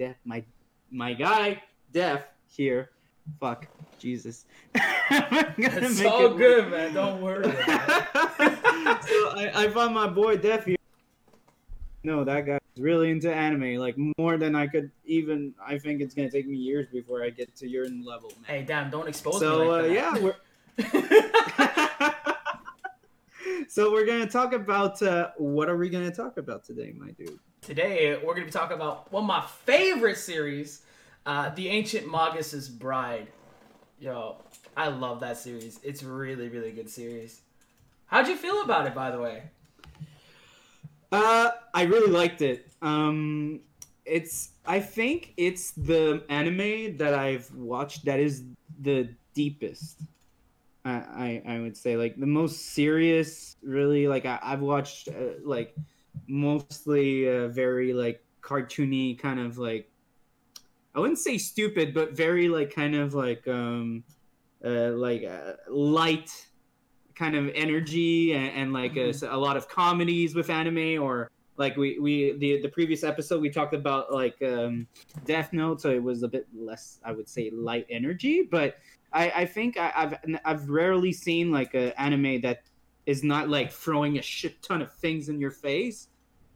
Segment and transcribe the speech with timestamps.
[0.00, 0.42] Def my
[0.90, 1.62] my guy
[1.92, 2.88] Def here.
[3.38, 3.66] Fuck
[3.98, 4.46] Jesus.
[4.74, 6.94] it's all it good, man.
[6.94, 7.44] Don't worry.
[7.44, 10.78] so I, I found my boy Def here.
[12.02, 15.52] No, that guy's really into anime, like more than I could even.
[15.62, 18.32] I think it's gonna take me years before I get to your level.
[18.36, 18.44] Man.
[18.46, 18.88] Hey, damn!
[18.88, 19.68] Don't expose so, me.
[19.68, 20.36] Like uh, yeah, we're.
[23.68, 27.38] so we're gonna talk about uh, what are we gonna talk about today, my dude?
[27.62, 30.82] Today we're gonna be talking about one of my favorite series,
[31.26, 33.28] uh, The Ancient Magus's Bride.
[33.98, 34.36] Yo,
[34.76, 35.78] I love that series.
[35.82, 37.42] It's really, really good series.
[38.06, 39.42] How'd you feel about it, by the way?
[41.12, 42.66] Uh, I really liked it.
[42.80, 43.60] Um,
[44.06, 48.42] it's I think it's the anime that I've watched that is
[48.80, 50.00] the deepest.
[50.86, 55.38] I, I, I would say like the most serious really like I, have watched uh,
[55.44, 55.76] like
[56.30, 59.90] mostly uh, very like cartoony kind of like
[60.94, 64.04] I wouldn't say stupid but very like kind of like um
[64.64, 66.30] uh, like uh, light
[67.14, 69.24] kind of energy and, and like mm-hmm.
[69.24, 73.40] a, a, lot of comedies with anime or like we we the the previous episode
[73.40, 74.86] we talked about like um
[75.24, 78.76] death note so it was a bit less i would say light energy but
[79.12, 82.62] I, I think I, have I've rarely seen like an anime that
[83.06, 86.08] is not like throwing a shit ton of things in your face.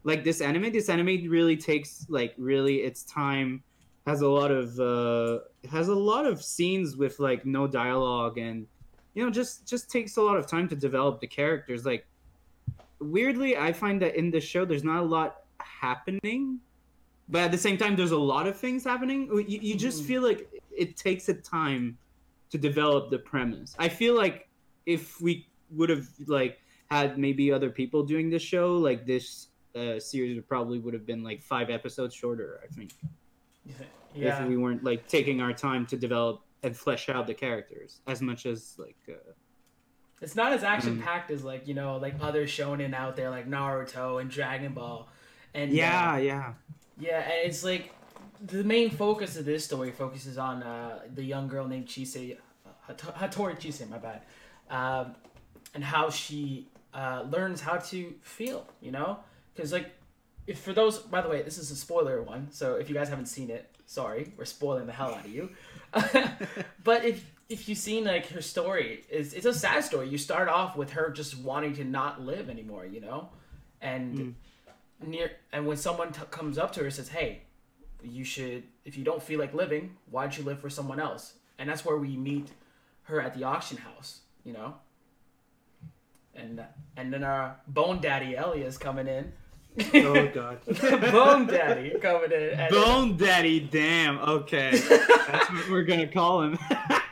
[0.04, 3.62] Like this anime, this anime really takes like really its time.
[4.06, 8.66] Has a lot of uh, has a lot of scenes with like no dialogue and
[9.14, 11.86] you know just just takes a lot of time to develop the characters.
[11.86, 12.06] Like
[13.00, 16.60] weirdly, I find that in the show there's not a lot happening,
[17.30, 19.28] but at the same time there's a lot of things happening.
[19.48, 20.08] You, you just mm-hmm.
[20.08, 21.96] feel like it takes a time
[22.50, 23.74] to develop the premise.
[23.78, 24.48] I feel like
[24.86, 26.58] if we would have like
[26.90, 31.06] had maybe other people doing this show, like this uh, series would probably would have
[31.06, 32.60] been like five episodes shorter.
[32.62, 32.92] I think.
[34.16, 34.44] Yeah.
[34.44, 38.20] If we weren't like taking our time to develop and flesh out the characters as
[38.22, 38.96] much as like.
[39.08, 39.32] Uh,
[40.20, 43.30] it's not as action packed um, as like you know like other shonen out there
[43.30, 45.08] like Naruto and Dragon Ball,
[45.52, 46.52] and yeah, uh, yeah,
[46.98, 47.20] yeah.
[47.20, 47.92] And it's like
[48.40, 52.92] the main focus of this story focuses on uh, the young girl named Chise, uh,
[52.94, 54.22] Hattori Chise, my bad,
[54.70, 55.14] um,
[55.74, 58.66] and how she uh, learns how to feel.
[58.80, 59.18] You know,
[59.54, 59.90] because like,
[60.46, 63.08] if for those, by the way, this is a spoiler one, so if you guys
[63.08, 65.50] haven't seen it, sorry, we're spoiling the hell out of you.
[66.84, 70.08] but if if you've seen like her story, it's it's a sad story.
[70.08, 72.86] You start off with her just wanting to not live anymore.
[72.86, 73.28] You know,
[73.80, 74.18] and.
[74.18, 74.34] Mm.
[75.04, 77.42] Near and when someone t- comes up to her and says, "Hey,
[78.04, 81.34] you should if you don't feel like living why don't you live for someone else
[81.58, 82.50] and that's where we meet
[83.04, 84.74] her at the auction house you know
[86.34, 86.62] and
[86.96, 89.32] and then our bone daddy Elias coming in
[89.94, 90.58] oh god
[91.12, 96.58] bone daddy coming in bone daddy damn okay that's what we're gonna call him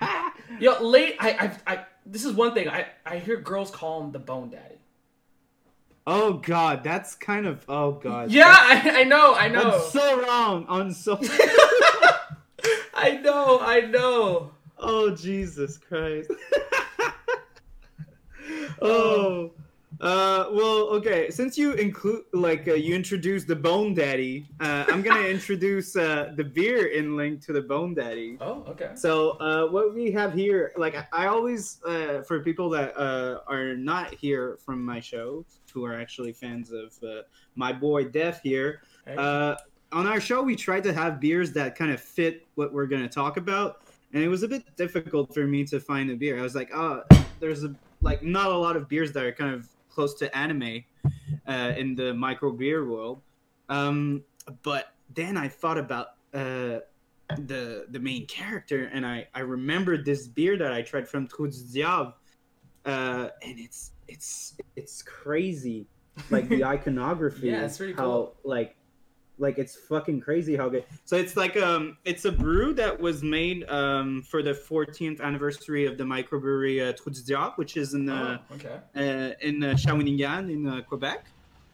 [0.61, 1.31] yo late I,
[1.67, 4.77] I i this is one thing i i hear girls call him the bone daddy
[6.05, 8.33] Oh God, that's kind of oh God.
[8.33, 9.71] Yeah, I, I know, I know.
[9.71, 11.17] I'm so wrong on so.
[12.93, 14.51] I know, I know.
[14.79, 16.29] Oh Jesus Christ.
[18.81, 18.83] oh.
[18.83, 19.53] oh.
[20.03, 21.31] Uh, well, okay.
[21.31, 26.33] Since you include, like, uh, you introduced the Bone Daddy, uh, I'm gonna introduce uh,
[26.37, 28.37] the beer in link to the Bone Daddy.
[28.41, 28.91] Oh, okay.
[28.97, 33.77] So, uh, what we have here, like, I always, uh, for people that uh, are
[33.77, 37.23] not here from my show, who are actually fans of uh,
[37.55, 39.15] my boy Def here, hey.
[39.17, 39.55] uh,
[39.93, 43.09] on our show we tried to have beers that kind of fit what we're gonna
[43.09, 46.39] talk about, and it was a bit difficult for me to find a beer.
[46.39, 47.03] I was like, oh,
[47.39, 50.85] there's a like not a lot of beers that are kind of close to anime
[51.47, 53.21] uh, in the micro beer world.
[53.69, 54.23] Um,
[54.63, 56.81] but then I thought about uh,
[57.37, 61.51] the the main character, and I I remembered this beer that I tried from Trou
[61.51, 62.13] du
[62.85, 65.87] uh, and it's it's it's crazy,
[66.31, 67.49] like the iconography.
[67.49, 68.37] yeah, it's pretty how, cool.
[68.45, 68.77] Like
[69.39, 70.85] like it's fucking crazy how good.
[71.05, 75.87] So it's like um, it's a brew that was made um for the 14th anniversary
[75.87, 78.79] of the microbrewery uh, Trou du Diable, which is in uh, oh, okay.
[78.97, 81.27] uh in uh, Shawinigan in uh, Quebec.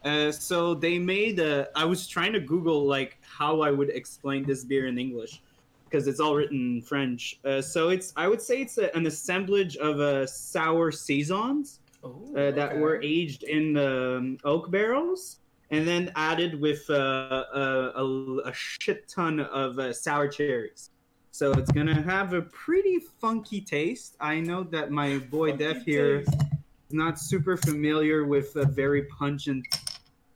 [0.05, 1.41] Uh, so they made.
[1.41, 5.43] Uh, I was trying to Google like how I would explain this beer in English
[5.85, 7.41] because it's all written in French.
[7.45, 8.13] Uh, so it's.
[8.17, 12.79] I would say it's a, an assemblage of uh, sour saisons Ooh, uh, that okay.
[12.79, 15.41] were aged in um, oak barrels
[15.71, 20.91] and then added with uh, a, a, shit ton of uh, sour cherries.
[21.31, 24.17] So it's gonna have a pretty funky taste.
[24.21, 26.35] I know that my boy funky Def here taste.
[26.43, 26.49] is
[26.91, 29.67] not super familiar with a very pungent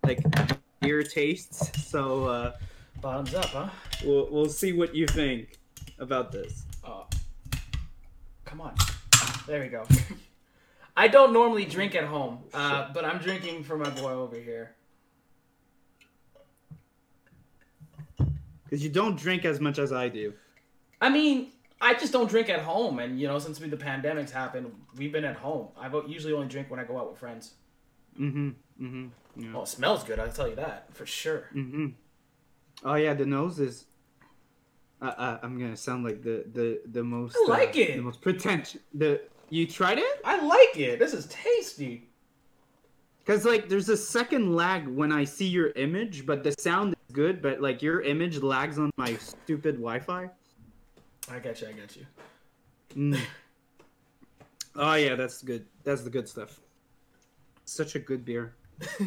[0.05, 0.21] like
[0.81, 1.89] beer tastes.
[1.91, 2.53] So uh,
[3.03, 3.69] Bottoms up, huh?
[4.05, 5.59] We'll we'll see what you think
[5.99, 6.65] about this.
[6.85, 7.07] Oh.
[8.45, 8.77] Come on.
[9.47, 9.85] There we go.
[10.97, 14.77] I don't normally drink at home, uh, but I'm drinking for my boy over here.
[18.73, 20.33] Because you don't drink as much as I do.
[20.99, 24.33] I mean, I just don't drink at home, and you know, since we, the pandemic's
[24.33, 25.69] happened, we've been at home.
[25.79, 27.53] I usually only drink when I go out with friends.
[28.19, 28.49] Mm-hmm.
[28.81, 29.07] Mm-hmm.
[29.37, 29.53] Yeah.
[29.55, 30.19] Oh, it smells good.
[30.19, 31.51] I'll tell you that for sure.
[31.55, 31.89] Mm-hmm.
[32.83, 33.85] Oh yeah, the nose is.
[35.03, 37.37] Uh, uh, I'm gonna sound like the the the most.
[37.37, 37.97] I like uh, it.
[37.97, 38.81] The most pretentious.
[38.95, 39.21] The
[39.51, 40.23] you tried it?
[40.25, 40.99] I like it.
[40.99, 42.09] This is tasty.
[43.25, 47.15] Cause like there's a second lag when I see your image, but the sound is
[47.15, 50.29] good, but like your image lags on my stupid Wi-Fi.
[51.31, 51.69] I got you.
[51.69, 52.07] I got you.
[52.97, 53.21] Mm.
[54.77, 55.67] oh yeah, that's good.
[55.85, 56.61] That's the good stuff.
[57.65, 58.55] Such a good beer.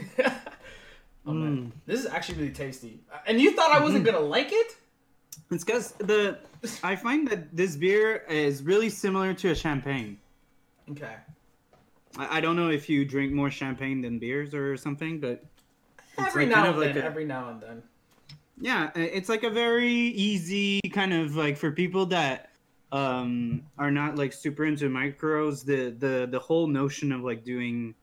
[1.25, 1.71] oh man, mm.
[1.85, 3.01] this is actually really tasty.
[3.13, 4.15] Uh, and you thought I wasn't mm-hmm.
[4.15, 4.77] gonna like it?
[5.51, 6.39] It's because the
[6.83, 10.17] I find that this beer is really similar to a champagne.
[10.89, 11.15] Okay.
[12.17, 15.43] I, I don't know if you drink more champagne than beers or something, but
[16.17, 17.03] it's Every like now kind and like then.
[17.03, 17.83] a- Every now and then.
[18.59, 22.49] yeah, it's like a very easy kind of like for people that
[22.91, 25.65] um are not like super into micros.
[25.65, 27.95] The the the whole notion of like doing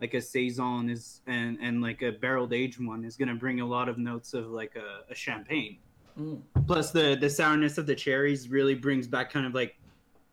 [0.00, 3.66] like a saison is and and like a barreled aged one is gonna bring a
[3.66, 5.78] lot of notes of like a, a champagne.
[6.18, 6.40] Mm.
[6.66, 9.76] Plus the the sourness of the cherries really brings back kind of like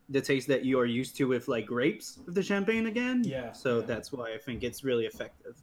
[0.08, 3.22] the taste that you are used to with like grapes of the champagne again.
[3.24, 3.86] Yeah, So yeah.
[3.86, 5.56] that's why I think it's really effective.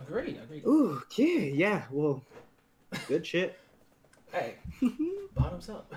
[0.00, 0.38] Agreed.
[0.42, 0.64] Agreed.
[0.66, 1.84] Ooh, okay, yeah.
[1.90, 2.22] Well,
[3.08, 3.58] good shit.
[4.32, 4.56] Hey,
[5.36, 5.94] bottoms up.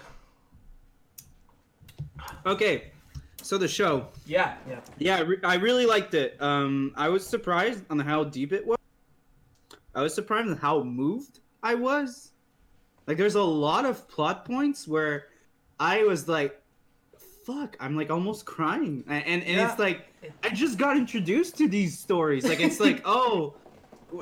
[2.46, 2.92] okay,
[3.42, 4.08] so the show.
[4.28, 4.56] Yeah.
[4.70, 4.80] Yeah.
[5.00, 6.40] Yeah, I, re- I really liked it.
[6.40, 8.78] Um, I was surprised on how deep it was.
[9.96, 12.32] I was surprised on how moved I was.
[13.08, 15.30] Like, there's a lot of plot points where
[15.80, 16.62] I was like,
[17.48, 19.70] "Fuck!" I'm like almost crying, and and, and Yeah.
[19.70, 20.00] it's like
[20.44, 22.44] I just got introduced to these stories.
[22.44, 23.56] Like, it's like, oh,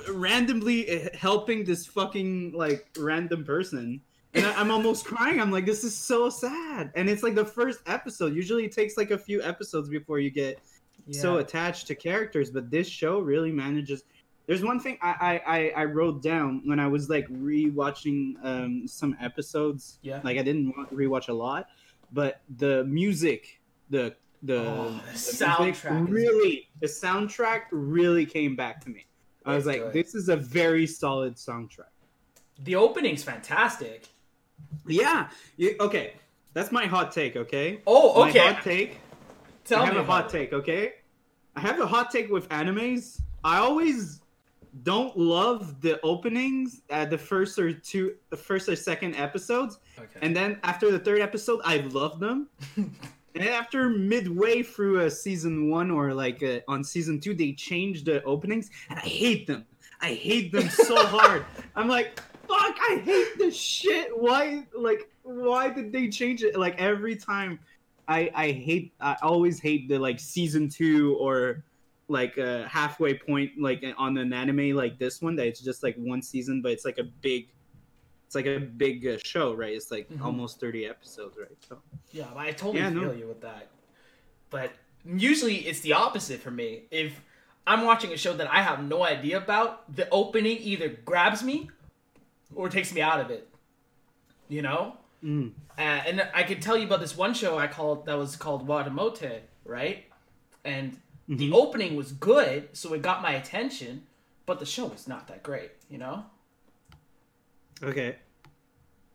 [0.10, 4.01] randomly helping this fucking like random person.
[4.33, 5.39] And I- I'm almost crying.
[5.39, 6.92] I'm like, this is so sad.
[6.95, 8.36] And it's like the first episode.
[8.36, 10.60] Usually it takes like a few episodes before you get
[11.07, 11.22] yeah.
[11.22, 14.04] so attached to characters, but this show really manages.
[14.48, 19.16] There's one thing I I, I, wrote down when I was like rewatching um, some
[19.19, 19.98] episodes.
[20.04, 20.19] Yeah.
[20.24, 21.68] Like I didn't wa- rewatch a lot,
[22.12, 28.81] but the music, the the, Oh, the the soundtrack really the soundtrack really came back
[28.84, 29.06] to me.
[29.46, 29.94] I was like, good.
[29.94, 31.94] this is a very solid soundtrack.
[32.63, 34.07] The opening's fantastic.
[34.88, 35.30] Yeah.
[35.57, 36.13] You, okay.
[36.54, 37.36] That's my hot take.
[37.36, 37.81] Okay.
[37.86, 38.40] Oh, My okay.
[38.40, 39.00] hot take.
[39.66, 40.38] Tell I have me a hot it.
[40.38, 40.94] take, okay?
[41.56, 43.22] I have a hot take with animes.
[43.44, 44.22] I always
[44.83, 50.19] don't love the openings at the first or two, the first or second episodes, Okay.
[50.22, 52.50] and then after the third episode, I love them.
[52.75, 58.04] and after midway through a season one or like uh on season two, they change
[58.04, 59.66] the openings, and I hate them.
[60.01, 61.45] I hate them so hard.
[61.75, 62.75] I'm like, fuck!
[62.89, 64.10] I hate this shit.
[64.17, 64.65] Why?
[64.77, 66.58] Like, why did they change it?
[66.60, 67.60] Like every time.
[68.08, 71.63] I I hate I always hate the like season two or
[72.08, 75.96] like a halfway point like on an anime like this one that it's just like
[75.98, 77.48] one season but it's like a big
[78.28, 80.22] it's like a big uh, show right it's like Mhm.
[80.24, 81.80] almost 30 episodes right so
[82.12, 83.02] Yeah, I totally Yeah, no.
[83.10, 83.68] feel you with that.
[84.52, 84.72] But
[85.04, 86.84] usually it's the opposite for me.
[86.92, 87.20] If
[87.68, 91.70] I'm watching a show that I have no idea about, the opening either grabs me
[92.56, 93.50] or takes me out of it.
[94.48, 94.98] You know?
[95.24, 95.52] mm.
[95.78, 98.68] Uh, and I could tell you about this one show I called that was called
[98.68, 100.06] Watamote, right?
[100.64, 101.53] And the Mhm.
[101.53, 104.05] opening was good, so it got my attention,
[104.46, 106.25] but the show was not that great, you know?
[107.84, 108.15] okay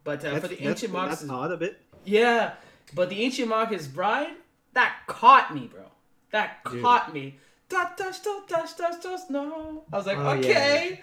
[0.05, 2.55] But uh, for the that's, ancient that's Marx's odd of it Yeah,
[2.95, 4.35] but the ancient Magus's bride
[4.73, 5.83] that caught me, bro.
[6.31, 6.81] That Dude.
[6.83, 7.39] caught me.
[7.69, 9.85] Da, da, da, da, da, da, no.
[9.93, 10.39] I was like, Oh, yeah.
[10.39, 11.01] okay,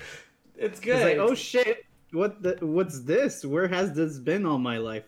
[0.56, 0.96] it's good.
[0.96, 5.04] it's like oh shit what the what's this where has this been all my life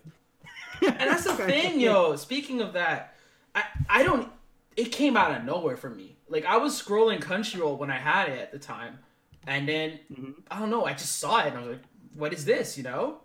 [0.82, 2.16] and that's the thing, yo.
[2.16, 3.14] Speaking of that,
[3.54, 4.30] I I don't.
[4.76, 6.16] It came out of nowhere for me.
[6.28, 8.98] Like I was scrolling Crunchyroll when I had it at the time,
[9.46, 10.34] and then Mhm.
[10.50, 10.84] I don't know.
[10.84, 11.82] I just saw it and I was like,
[12.14, 13.20] "What is this?" You know.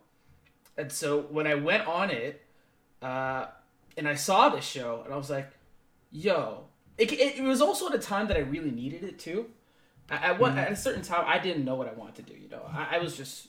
[0.78, 2.44] And so when I went on it,
[3.02, 3.48] uh,
[3.98, 5.50] and I saw this show, and I was like,
[6.12, 6.66] "Yo!"
[6.98, 9.50] It, it, it was also at a time that I really needed it too.
[10.10, 12.40] At, at what at a certain time, I didn't know what I wanted to do.
[12.40, 13.48] You know, I, I was just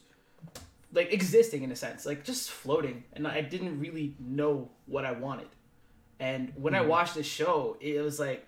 [0.92, 5.12] like existing in a sense, like just floating, and I didn't really know what I
[5.12, 5.48] wanted.
[6.18, 6.88] And when I hmm.
[6.88, 8.46] watched this show, it was like,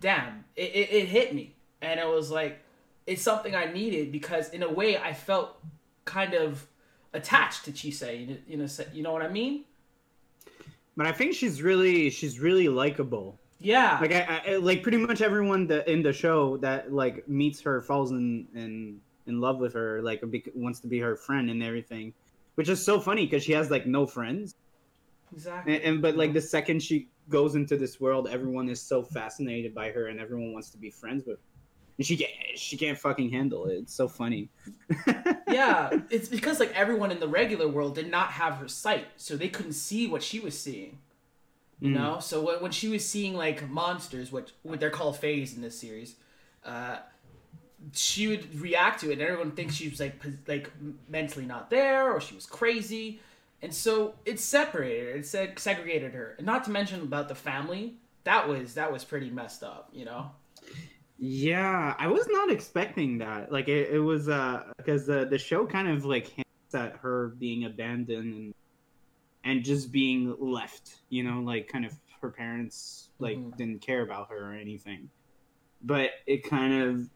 [0.00, 2.60] damn, it, it, it hit me, and it was like,
[3.06, 5.56] it's something I needed because in a way I felt
[6.04, 6.66] kind of
[7.12, 8.28] attached to Chise.
[8.28, 9.64] You, you know, you know what I mean?
[10.96, 13.38] But I think she's really she's really likable.
[13.58, 13.98] Yeah.
[14.00, 17.80] Like I, I like pretty much everyone that in the show that like meets her
[17.80, 20.22] falls in in in love with her, like
[20.54, 22.12] wants to be her friend and everything,
[22.54, 24.54] which is so funny because she has like no friends.
[25.32, 25.76] Exactly.
[25.76, 29.74] And, and, but like the second she goes into this world, everyone is so fascinated
[29.74, 31.38] by her and everyone wants to be friends with.
[31.38, 31.44] Her.
[31.98, 33.74] And she can't she can't fucking handle it.
[33.74, 34.48] It's so funny.
[35.48, 39.36] yeah, it's because like everyone in the regular world did not have her sight, so
[39.36, 40.98] they couldn't see what she was seeing.
[41.78, 41.94] You mm.
[41.94, 45.60] know, so when, when she was seeing like monsters, what what they're called phase in
[45.60, 46.16] this series,
[46.64, 46.98] uh,
[47.92, 50.70] she would react to it, and everyone thinks she was like like
[51.08, 53.20] mentally not there, or she was crazy,
[53.62, 56.34] and so it separated, it said segregated her.
[56.38, 60.04] And not to mention about the family, that was that was pretty messed up, you
[60.04, 60.30] know.
[61.18, 63.52] Yeah, I was not expecting that.
[63.52, 67.34] Like it, it was uh because the the show kind of like hints at her
[67.38, 68.54] being abandoned and
[69.44, 73.56] and just being left, you know, like kind of her parents like mm-hmm.
[73.56, 75.10] didn't care about her or anything.
[75.82, 77.08] But it kind of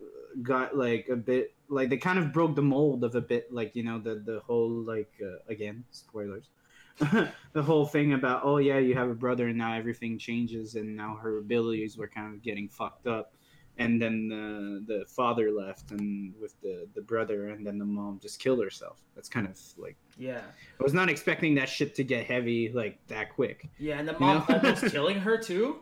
[0.42, 3.74] got like a bit like they kind of broke the mold of a bit like
[3.74, 6.48] you know the the whole like uh, again spoilers
[7.52, 10.96] the whole thing about oh yeah you have a brother and now everything changes and
[10.96, 13.34] now her abilities were kind of getting fucked up.
[13.76, 18.20] And then the the father left and with the the brother and then the mom
[18.22, 19.00] just killed herself.
[19.16, 20.42] That's kind of like yeah.
[20.78, 23.68] I was not expecting that shit to get heavy like that quick.
[23.78, 24.60] Yeah and the mom you know?
[24.60, 25.80] almost killing her too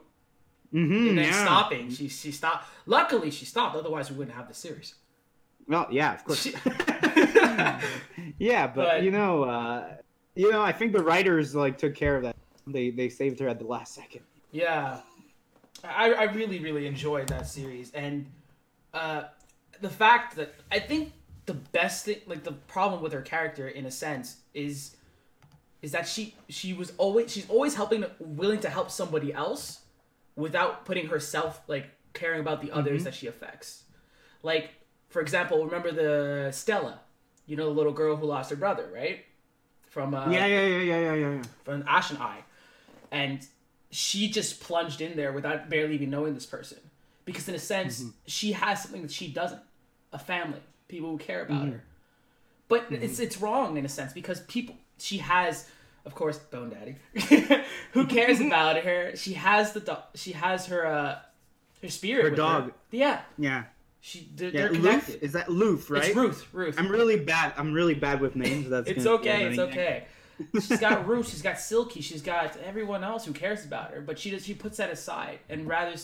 [0.73, 1.45] mm-hmm, and then yeah.
[1.45, 1.91] stopping.
[1.91, 2.69] She she stopped.
[2.87, 3.77] Luckily she stopped.
[3.77, 4.95] Otherwise we wouldn't have the series.
[5.67, 6.47] Well yeah of course.
[8.39, 9.95] Yeah but, but, you know uh
[10.35, 12.37] you know i think the writers like took care of that.
[12.67, 14.23] They they saved her at the last second.
[14.51, 14.99] Yeah.
[15.85, 17.91] I, I really really enjoyed that series.
[17.93, 18.27] And
[18.95, 19.25] uh,
[19.81, 21.13] the fact that I think
[21.47, 24.97] the best thing like the problem with her character in a sense is
[25.81, 29.81] is that she she was always she's always helping willing to help somebody else
[30.37, 33.05] without putting herself like caring about the others mm-hmm.
[33.05, 33.85] that she affects.
[34.43, 34.71] Like
[35.09, 37.01] for example remember the stella?
[37.47, 39.25] You know the little girl who lost her brother right?
[39.91, 42.45] From uh, yeah yeah yeah yeah yeah yeah from ashen eye
[43.11, 43.47] and
[43.91, 46.79] she just plunged in there without barely even knowing this person.
[47.25, 48.11] Because in a sense mm-hmm.
[48.27, 49.61] she has something that she doesn't.
[50.15, 50.61] A family.
[50.89, 51.73] People who care about mm-hmm.
[51.73, 51.85] her.
[52.69, 53.03] But mm-hmm.
[53.03, 55.69] it's it's wrong in a sense because people she has
[56.05, 56.97] of course bone daddy
[57.93, 61.19] who cares about her she has the dog she has her uh
[61.81, 62.73] her spirit her dog her.
[62.91, 63.65] yeah yeah
[64.01, 65.23] she they're, yeah, they're connected.
[65.23, 66.07] Is that Loof, right?
[66.07, 66.49] It's Ruth.
[66.53, 66.75] Ruth.
[66.77, 67.53] I'm really bad.
[67.57, 68.69] I'm really bad with names.
[68.69, 69.45] That's it's okay.
[69.45, 70.07] It's okay
[70.55, 74.19] she's got Ruth, she's got Silky, she's got everyone else who cares about her, but
[74.19, 75.95] she does she puts that aside and rather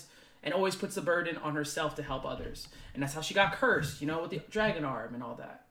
[0.42, 3.52] and always puts the burden on herself to help others, and that's how she got
[3.52, 5.64] cursed, you know, with the dragon arm and all that.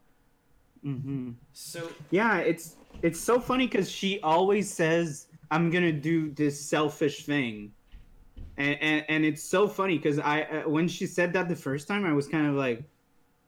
[0.86, 1.31] Mm-hmm.
[1.53, 7.25] So yeah, it's it's so funny because she always says, "I'm gonna do this selfish
[7.25, 7.72] thing,"
[8.58, 11.88] and and, and it's so funny because I uh, when she said that the first
[11.88, 12.84] time, I was kind of like,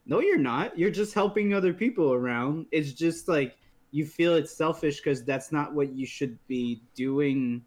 [0.05, 0.77] "No, you're not.
[0.77, 2.67] You're just helping other people around.
[2.71, 3.55] It's just like."
[3.91, 7.63] you feel it's selfish because that's not what you should be doing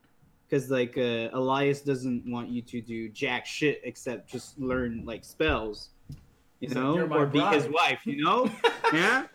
[0.49, 5.25] because like uh, elias doesn't want you to do jack shit except just learn like
[5.25, 5.91] spells
[6.61, 8.51] you He's know like, or be his wife you know
[8.93, 9.27] yeah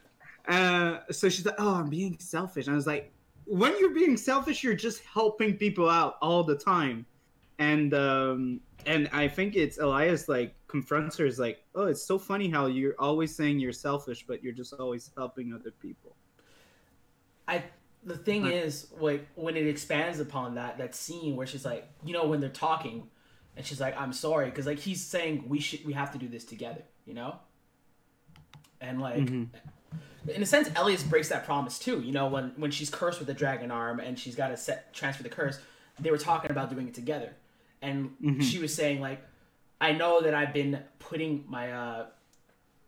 [0.48, 3.12] uh, so she's like oh i'm being selfish and i was like
[3.46, 7.06] when you're being selfish you're just helping people out all the time
[7.60, 12.18] and um and i think it's elias like confronts her is like oh it's so
[12.18, 16.16] funny how you're always saying you're selfish but you're just always helping other people
[17.48, 17.63] I
[18.04, 18.54] the thing right.
[18.54, 22.39] is like when it expands upon that that scene where she's like you know when
[22.39, 23.08] they're talking
[23.56, 26.27] and she's like i'm sorry because like he's saying we should we have to do
[26.27, 27.36] this together you know
[28.80, 29.44] and like mm-hmm.
[30.27, 32.01] In a sense elias breaks that promise too.
[32.01, 34.94] You know when when she's cursed with the dragon arm and she's got to set
[34.94, 35.60] transfer the curse
[36.00, 37.34] they were talking about doing it together.
[37.82, 38.39] And mm-hmm.
[38.41, 39.22] she was saying like
[39.79, 42.06] i know that i've been putting my uh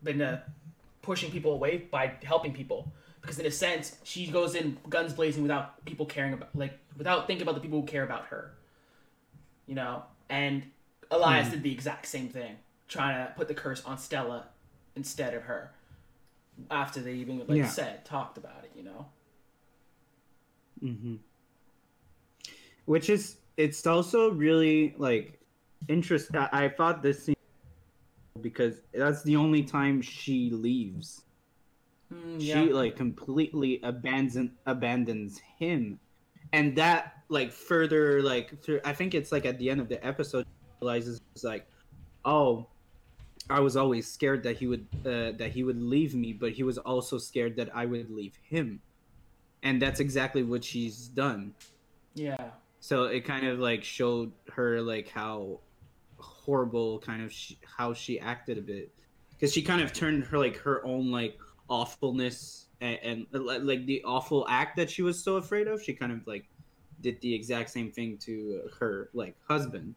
[0.02, 0.40] been uh,
[1.02, 2.92] pushing people away by helping people.
[3.20, 7.26] Because in a sense she goes in guns blazing without people caring about like without
[7.26, 8.54] thinking about the people who care about her.
[9.66, 10.02] You know?
[10.28, 10.64] And
[11.10, 11.52] elias mm.
[11.52, 12.56] did the exact same thing
[12.88, 14.46] trying to put the curse on stella
[14.96, 15.72] instead of her
[16.70, 17.66] after they even like yeah.
[17.66, 19.06] said talked about it you know
[20.82, 21.16] mm-hmm.
[22.86, 25.38] which is it's also really like
[25.88, 27.36] interesting I-, I thought this scene
[28.40, 31.22] because that's the only time she leaves
[32.12, 32.54] Mm, yeah.
[32.54, 35.98] She like completely abandons abandons him,
[36.52, 38.80] and that like further like through.
[38.84, 40.46] I think it's like at the end of the episode
[40.80, 41.66] realizes like,
[42.24, 42.66] oh,
[43.50, 46.62] I was always scared that he would uh, that he would leave me, but he
[46.62, 48.80] was also scared that I would leave him.
[49.62, 51.54] and that's exactly what she's done.
[52.14, 52.50] Yeah.
[52.80, 55.60] So it kind of like showed her like how
[56.18, 58.90] horrible kind of she, how she acted a bit
[59.32, 61.38] because she kind of turned her like her own like
[61.68, 65.82] awfulness and, and like the awful act that she was so afraid of.
[65.82, 66.46] She kind of like
[67.00, 69.94] did the exact same thing to her like husband,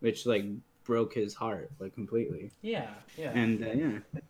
[0.00, 0.44] which like
[0.84, 2.50] broke his heart like completely.
[2.62, 2.88] Yeah.
[3.16, 3.30] Yeah.
[3.30, 4.20] And uh, yeah,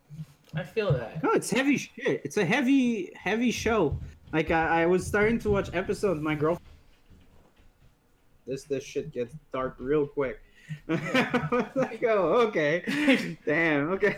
[0.55, 1.23] I feel that.
[1.23, 2.23] no, it's heavy shit.
[2.25, 3.99] It's a heavy, heavy show.
[4.33, 6.21] Like I, I was starting to watch episodes.
[6.21, 6.67] My girlfriend,
[8.47, 10.41] this this shit gets dark real quick.
[10.89, 14.17] I like, oh, okay, damn, okay.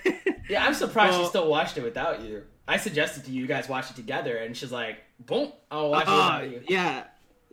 [0.48, 2.42] Yeah, I'm surprised Well- she still watched it without you.
[2.66, 6.06] I suggested to you, you guys watch it together, and she's like, "Boom, I'll watch
[6.06, 7.04] it Uh, without you." yeah,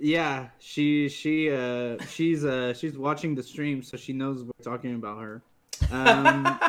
[0.01, 0.49] yeah.
[0.59, 5.21] She she uh she's uh she's watching the stream, so she knows we're talking about
[5.21, 5.41] her.
[5.91, 6.59] Um,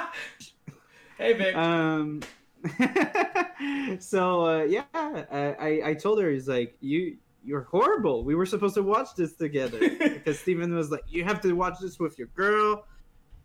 [1.18, 1.56] hey, Vic.
[1.56, 2.20] um
[3.98, 8.76] so uh, yeah I, I told her he's like you you're horrible we were supposed
[8.76, 12.28] to watch this together because steven was like you have to watch this with your
[12.28, 12.84] girl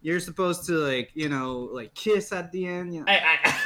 [0.03, 3.60] you're supposed to like you know like kiss at the end you know I, I,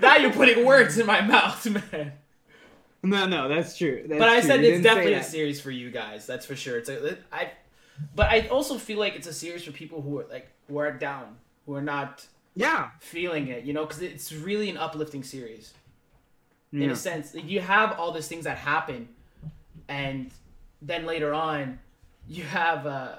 [0.00, 2.12] now you're putting words in my mouth, man.
[3.04, 4.48] No no that's true that's but I true.
[4.48, 6.26] said it's definitely a series for you guys.
[6.26, 6.78] That's for sure.
[6.78, 7.50] It's a, I,
[8.14, 10.90] but I also feel like it's a series for people who are like who are
[10.90, 13.64] down, who are not yeah feeling it.
[13.64, 15.74] You know, because it's really an uplifting series
[16.72, 17.34] in a sense.
[17.34, 19.08] Like, you have all these things that happen,
[19.88, 20.30] and
[20.82, 21.78] then later on,
[22.28, 23.16] you have uh,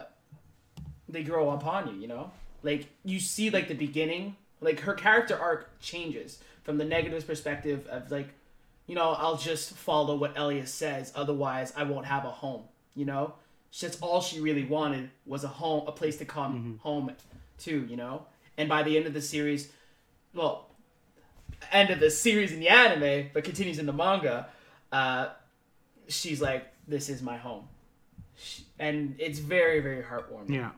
[1.07, 2.01] they grow upon you.
[2.01, 2.31] You know,
[2.63, 7.87] like you see like the beginning, like her character arc changes from the negative perspective
[7.87, 8.29] of like,
[8.87, 12.63] you know, I'll just follow what Elias says, otherwise I won't have a home.
[12.95, 13.33] You know,
[13.81, 17.11] that's all she really wanted was a home, a place to come home
[17.59, 17.85] to.
[17.85, 18.25] You know,
[18.57, 19.71] and by the end of the series,
[20.33, 20.69] well,
[21.71, 24.47] end of the series in the anime, but continues in the manga,
[24.91, 25.29] uh,
[26.07, 27.67] she's like, "This is my home,"
[28.37, 30.49] Sh- and it's very, very heartwarming.
[30.55, 30.71] yeah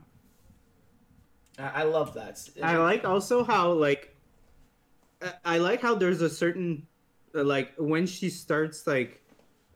[1.59, 2.39] I, I love that.
[2.63, 4.15] I like also how like
[5.43, 6.87] I- like how there's a certain
[7.45, 9.23] like when she starts like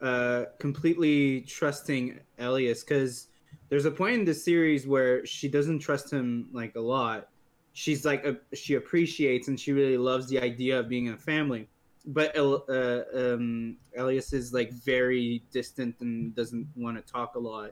[0.02, 3.28] uh completely trusting Elias cuz
[3.69, 7.30] there's a point in the series where she doesn't trust him like a lot.
[7.74, 11.17] She's like uh, she appreciates and she really loves the idea of being in a
[11.17, 11.69] family.
[12.06, 17.71] But uh, um, Elias is like very distant and doesn't want to talk a lot.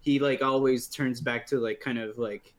[0.00, 2.54] He like always turns back to like kind of like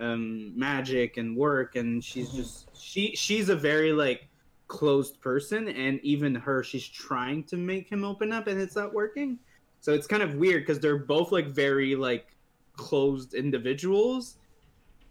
[0.00, 4.28] um magic and work and she's just she she's a very like
[4.68, 8.92] closed person and even her she's trying to make him open up and it's not
[8.94, 9.38] working
[9.80, 12.34] so it's kind of weird because they're both like very like
[12.76, 14.38] closed individuals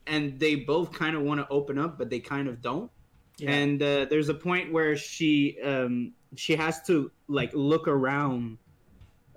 [0.08, 2.92] and they both kind of want to open up but they kind of don't
[3.38, 3.52] Yeah.
[3.52, 8.58] and uh, there's a point where she um she has to like look around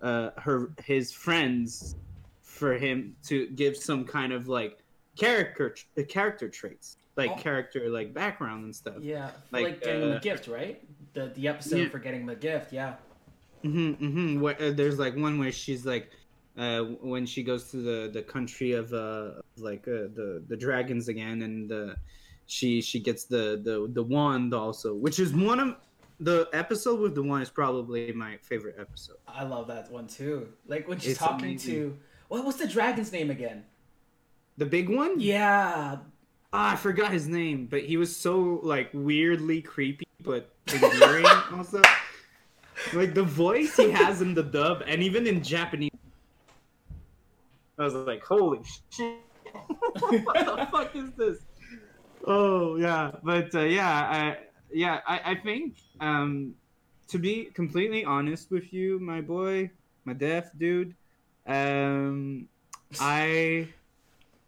[0.03, 1.95] uh her his friends
[2.43, 4.83] for him to give some kind of like
[5.17, 7.37] character uh, character traits like Oh.
[7.37, 10.83] character like background and stuff yeah, like, like, getting uh, a gift, right?
[11.15, 11.89] The the episode Yeah.
[11.89, 12.97] for getting a gift, yeah.
[13.63, 16.11] hmm hmm Where, uh, there's like one where she's like,
[16.59, 21.09] uh, when she goes to the the country of uh like uh, the the dragons
[21.09, 21.95] again, and uh,
[22.47, 25.77] she she gets the the the wand also, which is one of
[26.21, 29.17] the episode with the wand is probably my favorite episode.
[29.27, 30.49] I love that one too.
[30.67, 31.75] Like when she's It's talking amazing.
[31.75, 31.97] to
[32.29, 33.65] what what's the dragon's name again?
[34.59, 35.99] The big one, Yeah,
[36.53, 41.83] ah, I forgot his name, but he was so like weirdly creepy, but endearing also.
[42.93, 45.91] Like the voice he has in the dub, and even in Japanese.
[47.79, 49.17] I was like, holy shit.
[50.25, 51.39] what the fuck is this?
[52.25, 54.39] Oh yeah, but uh, yeah, I
[54.73, 56.55] yeah, I, I think um
[57.09, 59.71] to be completely honest with you, my boy,
[60.05, 60.95] my Def dude,
[61.47, 62.49] um
[63.01, 63.69] I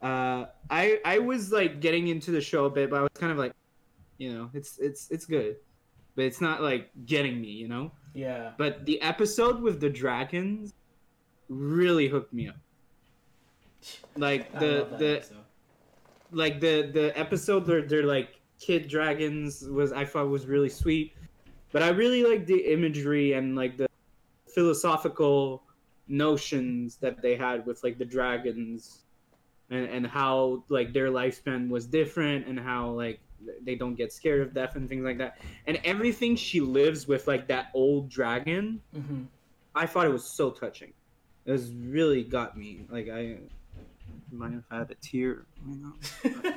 [0.03, 3.33] uh I I was like getting into the show a bit, but I was kind
[3.33, 3.53] of like,
[4.19, 5.57] you know, it's it's it's good.
[6.15, 7.93] But it's not like getting me, you know?
[8.15, 8.53] yeah.
[8.59, 10.75] But the episode with the dragons
[11.49, 12.57] really hooked me up.
[14.17, 15.37] Like the the episode.
[16.33, 21.15] like the the episode where they're like kid dragons was I thought was really sweet.
[21.71, 23.89] But I really like the imagery and like the
[24.47, 25.63] philosophical
[26.09, 29.05] notions that they had with like the dragons
[29.71, 33.21] and, and how like their lifespan was different and how like
[33.63, 35.39] they don't get scared of death and things like that.
[35.67, 39.27] And everything she lives with like that old dragon Mhm.
[39.75, 40.93] I thought it was so touching.
[41.45, 42.87] It was really got me.
[42.91, 43.37] Like I
[44.33, 45.47] might have had a tear.
[45.65, 45.93] Know?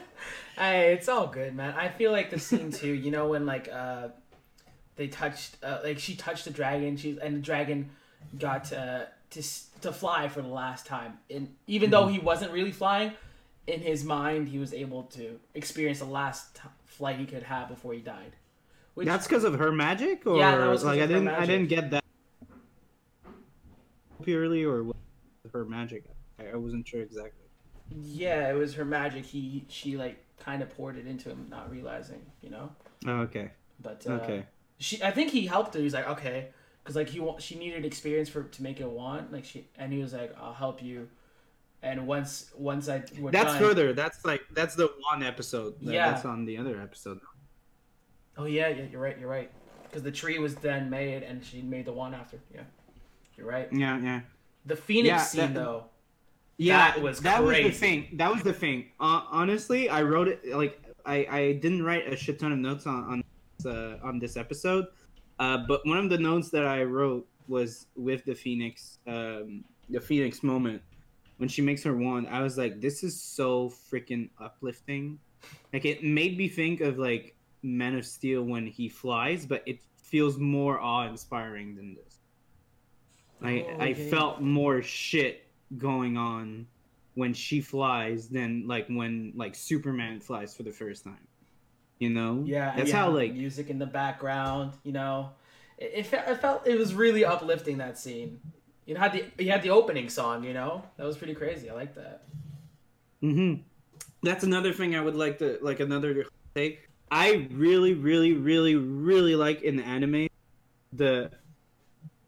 [0.57, 1.73] hey, it's all good, man.
[1.75, 2.91] I feel like the scene too.
[2.91, 4.09] You know when like uh,
[4.95, 6.97] they touched uh, like she touched the dragon.
[6.97, 7.91] She and the dragon
[8.39, 9.41] got uh, to
[9.81, 11.17] to fly for the last time.
[11.29, 13.13] And even though he wasn't really flying,
[13.67, 17.67] in his mind he was able to experience the last t- flight he could have
[17.69, 18.35] before he died.
[18.93, 21.67] Which, That's because of her magic, or Yeah, that was like I didn't I didn't
[21.67, 22.03] get that
[24.21, 24.91] purely or
[25.53, 26.05] her magic.
[26.39, 27.45] I, I wasn't sure exactly.
[27.89, 29.25] yeah, it was her magic.
[29.25, 32.71] He she like kind of poured it into him, not realizing, you know.
[33.07, 33.51] Oh, okay.
[33.81, 34.45] But uh, Okay.
[34.77, 35.79] she I think he helped her.
[35.79, 36.49] He's like, okay,
[36.83, 39.91] because like he wa- she needed experience for to make it want like she and
[39.93, 41.07] he was like, I'll help you.
[41.83, 43.93] And once once I we're That's done, further.
[43.93, 45.75] That's like that's the one episode.
[45.81, 46.11] That- Yeah.
[46.11, 47.19] That's on the other episode.
[48.37, 49.51] Oh yeah, yeah, you're right, you're right.
[49.83, 52.37] Because the tree was then made, and she made the one after.
[52.53, 52.61] Yeah,
[53.35, 53.67] you're right.
[53.73, 54.21] Yeah, yeah.
[54.65, 55.85] The phoenix Yeah, scene that- though.
[56.57, 58.09] Yeah, That was that was the thing.
[58.13, 58.91] That was the thing.
[58.99, 62.85] Uh, honestly, I wrote it like I, I didn't write a shit ton of notes
[62.85, 63.23] on
[63.65, 64.85] on uh, on this episode,
[65.41, 69.99] uh, but one of the notes that I wrote was with the Phoenix, um, the
[69.99, 70.83] Phoenix moment
[71.37, 72.27] when she makes her wand.
[72.29, 75.17] I was like, this is so freaking uplifting.
[75.73, 79.79] Like it made me think of like Man of Steel when he flies, but it
[79.97, 82.19] feels more awe inspiring than this.
[83.41, 86.67] I Oh, I felt more shit going on
[87.15, 91.27] when she flies than like when like Superman flies for the first time.
[92.01, 92.51] You know?
[92.51, 94.73] Yeah, That's yeah, how like music in the background.
[94.83, 95.31] You know,
[95.77, 98.39] it, it, it felt it was really uplifting that scene.
[98.85, 100.43] You know, had the you had the opening song.
[100.43, 101.69] You know, that was pretty crazy.
[101.69, 102.23] I like that.
[103.21, 103.55] hmm
[104.23, 106.87] That's another thing I would like to like another take.
[107.11, 110.27] I really, really, really, really like in the anime
[110.93, 111.31] the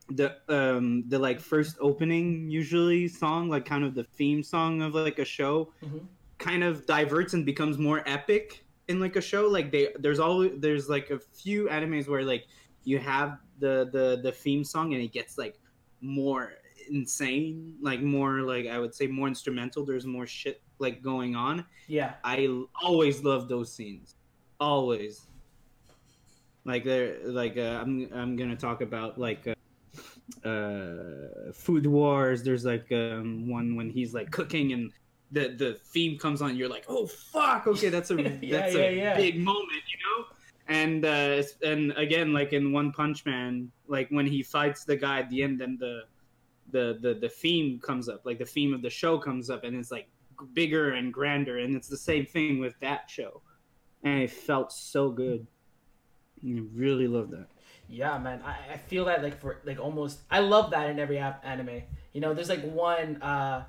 [0.10, 4.94] the um the like first opening usually song like kind of the theme song of
[4.94, 6.08] like a show Mhm.
[6.40, 10.52] kind of diverts and becomes more epic in like a show like they there's always
[10.58, 12.48] there's like a few animes where like
[12.84, 15.60] you have the the the theme song and it gets like
[16.02, 16.54] more
[16.90, 19.86] insane like more like i would say more instrumental.
[19.86, 21.66] There's more shit like going on.
[21.88, 22.48] Yeah, i
[22.82, 24.16] always love those scenes.
[24.60, 25.28] Always.
[26.66, 32.44] Like they're like uh, i'm i'm gonna talk about like uh, uh food wars.
[32.44, 34.92] There's like um one when he's like cooking and
[35.34, 38.82] the the theme comes on you're like oh fuck okay that's a Yeah, that's yeah,
[38.82, 39.18] a yeah.
[39.18, 40.26] big moment you know
[40.68, 45.20] and uh and again like in one punch man like when he fights the guy
[45.20, 46.04] at the end and the
[46.72, 49.76] the the the theme comes up like the theme of the show comes up and
[49.76, 50.08] it's like
[50.54, 53.42] bigger and grander and it's the same thing with that show
[54.04, 55.46] and it felt so good
[56.46, 57.48] I really love that
[57.90, 58.42] yeah, man.
[58.44, 60.22] I, I feel that like for like almost.
[60.32, 61.84] I love that in every anime.
[62.14, 63.22] You know, there's like one.
[63.22, 63.66] uh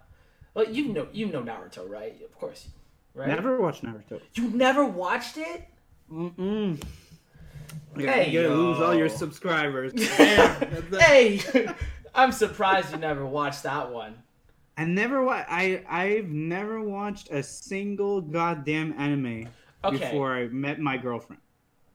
[0.54, 2.14] Well, you know, you know Naruto, right?
[2.24, 2.68] Of course,
[3.14, 3.28] right?
[3.28, 5.64] never watched naruto You never watched it?
[6.10, 6.80] Mm-mm.
[7.96, 9.92] Yeah, Hey, you're gonna lose all your subscribers.
[10.98, 11.40] hey,
[12.14, 14.14] I'm surprised you never watched that one.
[14.76, 19.48] I never wa- I I've never watched a single goddamn anime
[19.84, 19.98] Okay.
[19.98, 21.40] before I met my girlfriend.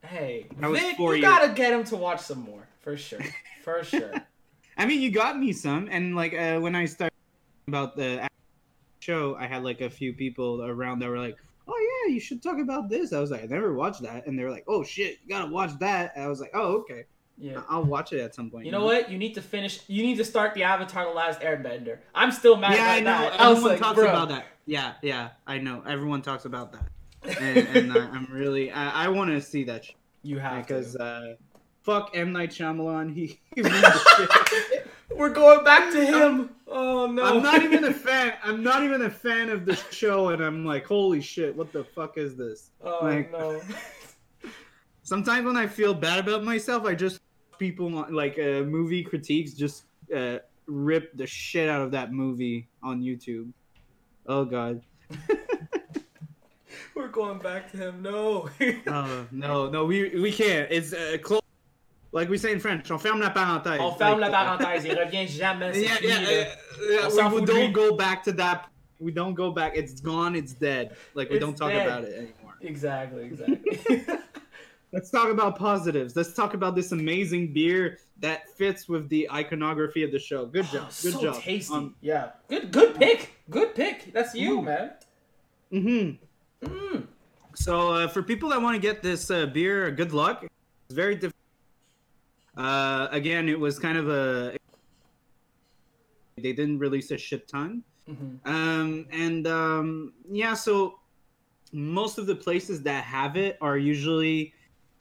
[0.01, 1.21] Hey, Vic, you years.
[1.21, 3.19] gotta get him to watch some more for sure,
[3.63, 4.13] for sure.
[4.77, 7.11] I mean, you got me some, and like uh, when I started
[7.67, 8.25] about the
[8.99, 12.41] show, I had like a few people around that were like, "Oh yeah, you should
[12.43, 14.83] talk about this." I was like, "I never watched that," and they were like, "Oh
[14.83, 17.05] shit, you gotta watch that." And I was like, "Oh okay,
[17.37, 17.61] Yeah.
[17.69, 19.09] I'll watch it at some point." You know what?
[19.09, 19.79] You need to finish.
[19.87, 21.99] You need to start the Avatar: The Last Airbender.
[22.13, 23.29] I'm still mad Yeah, I about know.
[23.29, 23.41] that.
[23.41, 24.09] I Everyone like, talks bro.
[24.09, 24.45] about that.
[24.65, 25.81] Yeah, yeah, I know.
[25.87, 29.85] Everyone talks about that, and, and uh, I'm really, I, I want to see that
[30.21, 31.35] You have because uh,
[31.81, 33.13] fuck M Night Shyamalan.
[33.15, 33.61] He, he.
[35.19, 36.51] We're going back to him.
[36.65, 37.23] Oh no.
[37.23, 38.35] I'm not even a fan.
[38.41, 41.83] I'm not even a fan of the show, and I'm like, holy shit, what the
[41.83, 42.71] fuck is this?
[42.81, 43.61] Oh like- no.
[45.03, 47.19] Sometimes when I feel bad about myself, I just
[47.57, 49.83] people like uh, movie critiques just
[50.15, 53.51] uh, rip the shit out of that movie on YouTube.
[54.25, 54.81] Oh god.
[56.95, 58.01] We're going back to him.
[58.01, 58.49] No.
[58.87, 60.71] Oh no, no, we we can't.
[60.71, 61.41] It's uh, close.
[62.11, 63.79] Like we say in French, on ferme la parenthèse.
[63.79, 64.85] On ferme Like, la parenthèse.
[64.85, 65.75] Il revient jamais.
[65.75, 66.55] Yeah, yeah, yeah,
[66.89, 68.67] yeah, On we, we don't go back to that.
[68.99, 69.73] We don't go back.
[69.75, 70.35] It's gone.
[70.35, 70.95] It's dead.
[71.13, 71.85] Like we It's don't talk dead.
[71.87, 72.55] about it anymore.
[72.61, 73.23] Exactly.
[73.25, 74.01] Exactly.
[74.91, 76.15] Let's talk about positives.
[76.15, 80.47] Let's talk about this amazing beer that fits with the iconography of the show.
[80.47, 80.87] Good job.
[80.89, 81.35] Oh, Good so job.
[81.41, 81.73] tasty.
[81.75, 82.31] Um, yeah.
[82.49, 82.71] Good.
[82.71, 83.35] Good pick.
[83.51, 84.11] Good pick.
[84.13, 84.65] That's you, Mm.
[84.65, 84.91] man.
[85.71, 87.03] hmm Mm.
[87.53, 90.43] So uh, for people that want to get this uh, beer, good luck.
[90.43, 91.35] It's very difficult.
[92.57, 94.57] Uh, again, it was kind of a.
[96.37, 97.83] They didn't release a shit ton.
[98.05, 100.99] hmm Um, and um, yeah, so
[101.71, 104.53] most of the places that have it are usually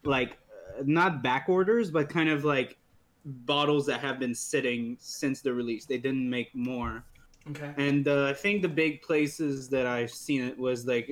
[0.04, 0.38] like
[0.84, 2.76] not back orders, but kind of like
[3.24, 5.86] bottles that have been sitting since the release.
[5.86, 7.04] They didn't make more.
[7.50, 7.72] Okay.
[7.78, 11.10] And uh, I think the big places that I've seen it was like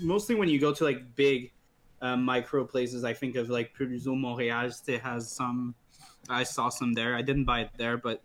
[0.00, 1.52] mostly when you go to like big
[2.00, 3.04] uh, micro places.
[3.04, 5.74] I think of like Produzo Montréal still has some.
[6.28, 7.14] I saw some there.
[7.16, 8.22] I didn't buy it there, but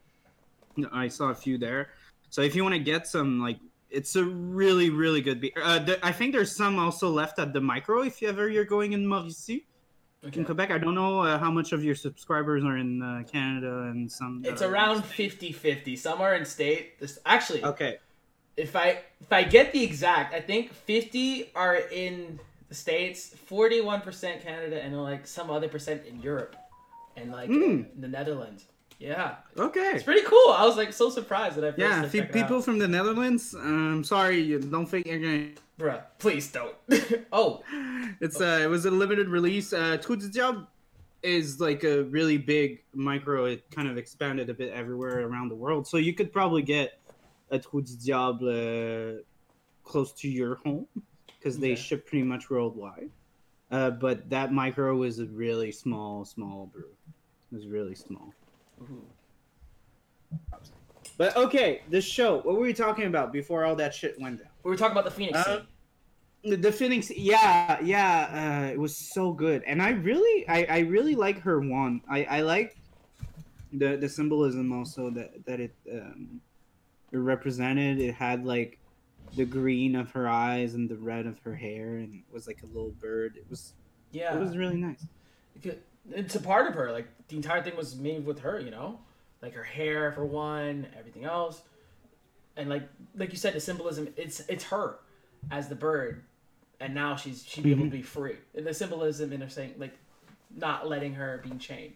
[0.91, 1.89] I saw a few there.
[2.29, 3.59] So if you want to get some, like,
[3.89, 5.51] it's a really really good beer.
[5.61, 8.65] Uh, th- I think there's some also left at the micro if you ever you're
[8.65, 9.65] going in Mauricie
[10.25, 10.39] Okay.
[10.39, 10.71] in Quebec.
[10.71, 14.41] I don't know uh, how much of your subscribers are in uh, Canada and some.
[14.45, 15.35] It's around States.
[15.35, 15.97] 50-50.
[15.99, 16.97] Some are in state.
[16.99, 17.97] This actually, Okay.
[18.57, 22.39] if I if I get the exact, I think 50 are in
[22.73, 26.55] the states, 41% Canada, and like some other percent in Europe,
[27.15, 27.93] and like Mm.
[27.95, 28.65] in the Netherlands.
[28.99, 29.91] Yeah, Okay.
[29.93, 30.49] it's pretty cool.
[30.61, 32.79] I was like so surprised that I first Yeah, like, if you, it people from
[32.79, 35.49] the Netherlands, um, sorry, you don't think you're gonna.
[35.79, 36.75] Bruh, please don't.
[37.31, 37.61] oh,
[38.21, 39.71] It's uh, it was a limited release.
[39.73, 40.67] Uh, Diable
[41.21, 43.45] is like a really big micro.
[43.45, 46.99] It kind of expanded a bit everywhere around the world, so you could probably get
[47.51, 49.21] a Trou du Diable uh,
[49.83, 50.87] close to your home
[51.43, 51.81] because they Okay.
[51.81, 53.09] ship pretty much worldwide.
[53.69, 56.89] Uh, but that micro was a really small, small brew.
[57.51, 58.33] It was really small.
[58.81, 59.03] Ooh.
[61.17, 62.37] But okay, the show.
[62.37, 64.47] What were we talking about before all that shit went down?
[64.63, 65.67] we were talking about the Phoenix Uh, scene.
[66.45, 70.79] The- the Phoenix, yeah, yeah, uh, it was so good, and I really, I, I
[70.79, 72.01] really like her wand.
[72.09, 72.75] I, I like
[73.71, 76.41] the the symbolism also that that it um,
[77.13, 77.99] it represented.
[77.99, 78.77] It had like
[79.35, 82.61] the green of her eyes and the red of her hair, and it was like
[82.63, 83.35] a little bird.
[83.37, 83.73] It was
[84.11, 85.05] Yeah, it was really nice.
[86.11, 86.91] it's a part of her.
[86.91, 88.99] Like the entire thing was made with her, you know,
[89.41, 91.61] like her hair for one, everything else,
[92.55, 92.83] and like
[93.15, 94.07] like you said, the symbolism.
[94.17, 94.99] It's it's her
[95.51, 96.23] as the bird,
[96.79, 97.97] and now she's she'd be able to mm-hmm.
[97.97, 98.35] be free.
[98.55, 99.97] And the symbolism in her saying like
[100.55, 101.93] not letting her being chained.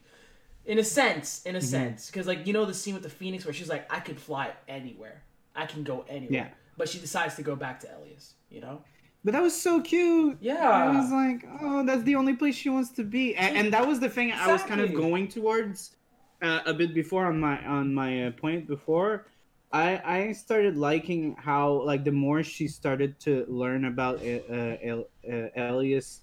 [0.65, 1.67] In a sense, in a mm-hmm.
[1.67, 4.19] sense, because like you know the scene with the phoenix where she's like, I could
[4.19, 5.21] fly anywhere,
[5.55, 6.47] I can go anywhere, Yeah.
[6.77, 8.35] But she decides to go back to Elias.
[8.49, 8.81] You know?
[9.25, 10.37] But that was so cute.
[10.39, 10.69] Yeah.
[10.69, 13.85] I was like, oh, that's the only place she wants to be, and, and that
[13.85, 15.95] was the thing I was kind of going towards
[16.41, 19.25] uh, a bit before on my on my uh, point before.
[19.73, 24.77] I I started liking how like the more she started to learn about uh, uh,
[24.81, 26.21] El- uh, Elias,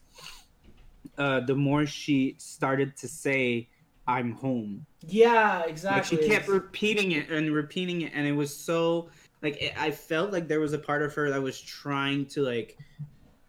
[1.19, 3.69] uh, the more she started to say,
[4.07, 6.17] "I'm home." Yeah, Like exactly.
[6.23, 9.11] she kept repeating it and repeating it, and it was so
[9.45, 12.41] like it, I felt like there was a part of her that was trying to
[12.43, 12.79] like,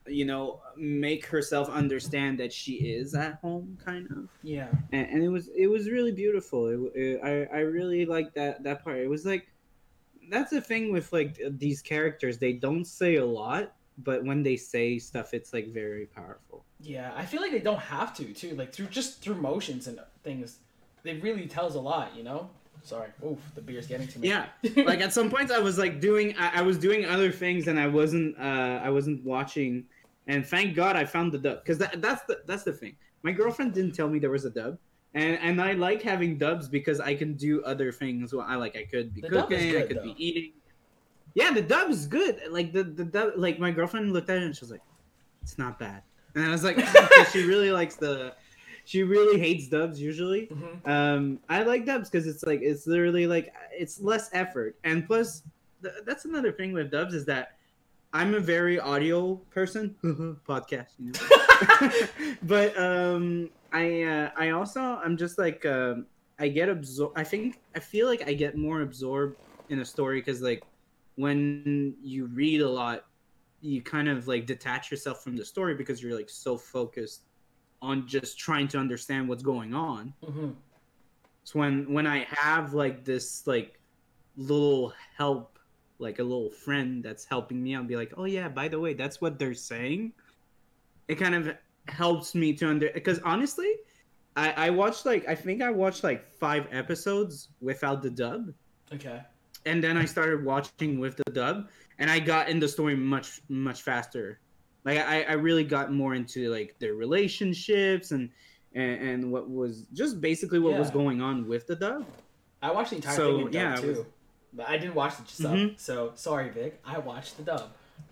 [0.05, 4.27] you know, make herself understand that she is at home, kind of.
[4.43, 4.67] yeah.
[4.91, 6.67] And, and it was it was really beautiful.
[6.67, 8.97] It, it, I I really liked that that part.
[8.97, 9.47] It was like
[10.29, 12.37] that's the thing with like these characters.
[12.37, 16.65] They don't say a lot, but when they say stuff, it's like very powerful.
[16.81, 18.55] Yeah, I feel like they don't have to too.
[18.55, 20.57] Like through just through motions and things,
[21.05, 22.15] it really tells a lot.
[22.17, 22.49] You know.
[22.83, 23.09] Sorry.
[23.25, 24.29] Oof, the beer's getting to me.
[24.29, 24.45] Yeah,
[24.77, 27.79] like at some points I was like doing I, I was doing other things and
[27.79, 29.85] I wasn't uh I wasn't watching.
[30.27, 32.95] And thank God I found the dub because that, that's the that's the thing.
[33.23, 34.77] My girlfriend didn't tell me there was a dub.
[35.13, 38.33] And and I like having dubs because I can do other things.
[38.33, 40.03] Well I like I could be The cooking I could though.
[40.03, 40.51] be eating.
[41.33, 42.39] Yeah the dub is good.
[42.49, 44.81] Like the the dub like my girlfriend looked at it and she was like
[45.41, 46.03] it's not bad.
[46.35, 46.77] And I was like
[47.31, 48.33] she really likes the
[48.85, 50.47] she really hates dubs usually.
[50.47, 50.87] Mhm.
[50.87, 54.75] um i like dubs because it's like it's literally like it's less effort.
[54.83, 55.43] And plus
[55.83, 57.57] th- that's another thing with dubs is that
[58.13, 59.95] i'm a very audio person.
[60.47, 61.91] Podcast you know.
[62.43, 66.05] But um i uh, i also i'm just like um
[66.39, 69.37] i get absorbed i think i feel like i get more absorbed
[69.69, 70.63] in a story because like
[71.15, 73.05] when you read a lot
[73.61, 77.21] you kind of like detach yourself from the story because you're like so focused
[77.81, 80.55] on just trying to understand what's going on Mhm.
[81.43, 83.79] so when when I have like this like
[84.37, 85.59] little help,
[85.99, 88.93] like a little friend that's helping me, I'll be like, oh yeah, by the way,
[88.93, 90.11] that's what they're saying.
[91.07, 91.55] It kind of
[91.87, 93.71] helps me to under because honestly,
[94.35, 98.51] I I watched like I think I watched like five episodes without the dub,
[98.91, 99.21] Okay.
[99.65, 103.39] and then I started watching with the dub, and I got in the story much
[103.47, 104.39] much faster.
[104.85, 108.29] Like I I really got more into like their relationships and.
[108.77, 112.05] And, and what was just basically what was going on with the dub.
[112.61, 114.05] I watched the entire So, thing in dub yeah, too, was-
[114.51, 115.55] but I didn't watch the sub.
[115.55, 115.79] Mhm.
[115.79, 116.81] So sorry, Vic.
[116.85, 117.69] I watched the dub.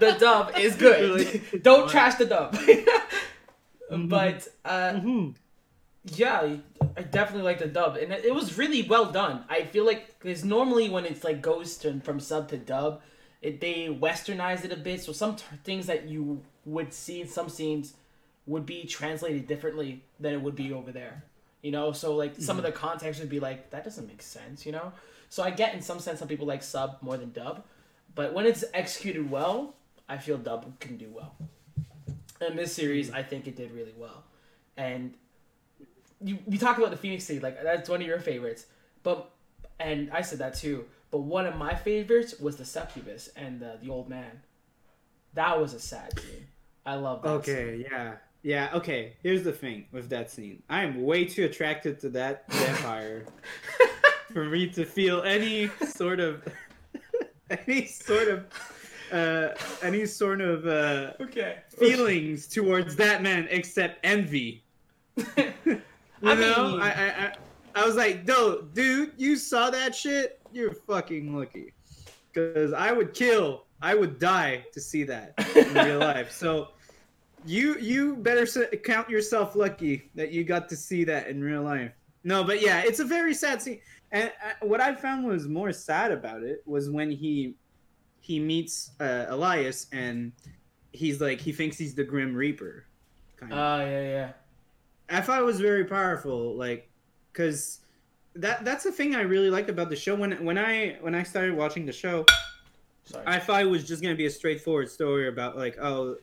[0.00, 1.62] the dub is good.
[1.62, 2.54] Don't trash the dub.
[3.92, 4.08] Mhm.
[4.08, 5.34] But uh, Mhm.
[6.16, 6.56] yeah,
[6.96, 9.44] I definitely like the dub, and it it was really well done.
[9.50, 13.02] I feel like because normally when it's like goes to, from sub to dub,
[13.42, 15.02] it, they westernized it a bit.
[15.02, 17.94] So some t- things that you would see in some scenes
[18.46, 21.24] would be translated differently than it would be over there.
[21.60, 22.72] You know, so like some of mm-hmm.
[22.72, 24.64] the context would be like that doesn't make sense.
[24.64, 24.92] You know,
[25.28, 27.64] so I get in some sense some people like sub more than dub,
[28.14, 29.74] but when it's executed well,
[30.08, 31.34] I feel dub can do well.
[32.40, 33.16] In this series, mm-hmm.
[33.16, 34.24] I think it did really well,
[34.76, 35.14] and
[36.20, 38.66] you you talk about the Phoenix City like that's one of your favorites,
[39.04, 39.30] but
[39.78, 40.84] and I said that too.
[41.12, 44.40] But one of my favorites was the succubus and the, the old man.
[45.34, 46.46] That was a sad scene.
[46.84, 47.28] I love that.
[47.28, 47.86] Okay, scene.
[47.90, 48.14] yeah.
[48.42, 49.12] Yeah, okay.
[49.22, 50.64] Here's the thing with that scene.
[50.68, 53.24] I am way too attracted to that vampire
[54.32, 56.42] for me to feel any sort of
[57.50, 58.46] any sort of
[59.12, 61.58] uh any sort of uh Okay.
[61.78, 64.64] feelings towards that man except envy.
[65.16, 65.82] You
[66.24, 66.70] I know?
[66.72, 67.32] mean- I, I I
[67.74, 70.40] I was like, no, dude, you saw that shit?
[70.52, 71.72] You're fucking lucky.
[72.34, 76.32] Cause I would kill, I would die to see that in real life.
[76.32, 76.68] So
[77.44, 78.46] you you better
[78.78, 81.92] count yourself lucky that you got to see that in real life.
[82.24, 83.80] No, but yeah, it's a very sad scene.
[84.12, 87.54] And uh, what I found was more sad about it was when he
[88.20, 90.32] he meets uh, Elias and
[90.92, 92.86] he's like he thinks he's the Grim Reaper.
[93.36, 93.88] Kind Oh of.
[93.88, 94.32] yeah, yeah.
[95.10, 96.88] I thought it was very powerful, like,
[97.34, 97.80] cause
[98.36, 100.14] that that's the thing I really liked about the show.
[100.14, 102.24] When when I when I started watching the show,
[103.04, 103.24] Sorry.
[103.26, 106.16] I thought it was just gonna be a straightforward story about like, oh,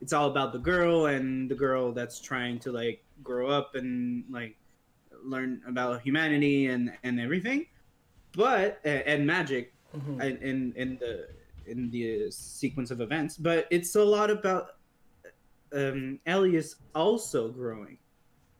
[0.00, 4.24] it's all about the girl and the girl that's trying to like grow up and
[4.30, 4.56] like
[5.22, 7.66] learn about humanity and and everything,
[8.32, 10.22] but and, magic Mhm.
[10.22, 11.28] in, in in the
[11.66, 13.36] in the sequence of events.
[13.36, 14.76] But it's a lot about
[15.72, 17.98] um Elias also growing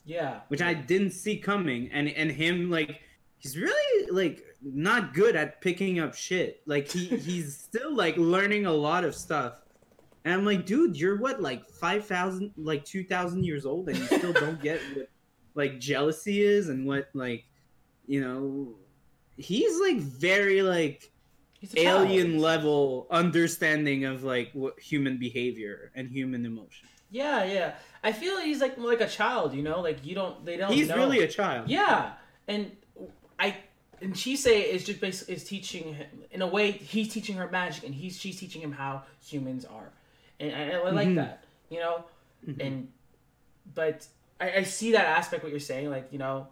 [0.04, 0.40] Yeah.
[0.48, 3.00] which I didn't see coming, and and him like
[3.38, 6.62] he's really like not good at picking up shit.
[6.66, 9.62] Like he he's still like learning a lot of stuff,
[10.24, 13.98] and I'm like, dude, you're what like five thousand, like two thousand years old, and
[13.98, 15.08] you still don't get what
[15.54, 17.44] like jealousy is, and what like
[18.06, 18.74] you know.
[19.36, 21.10] He's like very like
[21.76, 26.88] alien level understanding of like what human behavior and human emotion.
[27.10, 27.74] Yeah, yeah.
[28.02, 29.80] I feel like he's like like a child, you know.
[29.80, 30.72] Like you don't, they don't.
[30.72, 30.96] He's know.
[30.96, 31.68] really a child.
[31.68, 32.12] Yeah,
[32.48, 32.70] and
[33.38, 33.56] I
[34.00, 37.48] and she say is just basically is teaching him in a way he's teaching her
[37.48, 39.90] magic and he's she's teaching him how humans are,
[40.38, 41.16] and I, I like Mhm.
[41.16, 42.04] that, you know.
[42.48, 42.66] Mhm.
[42.66, 42.88] And
[43.74, 44.06] but
[44.40, 46.46] I, I see that aspect what you're saying, like you know.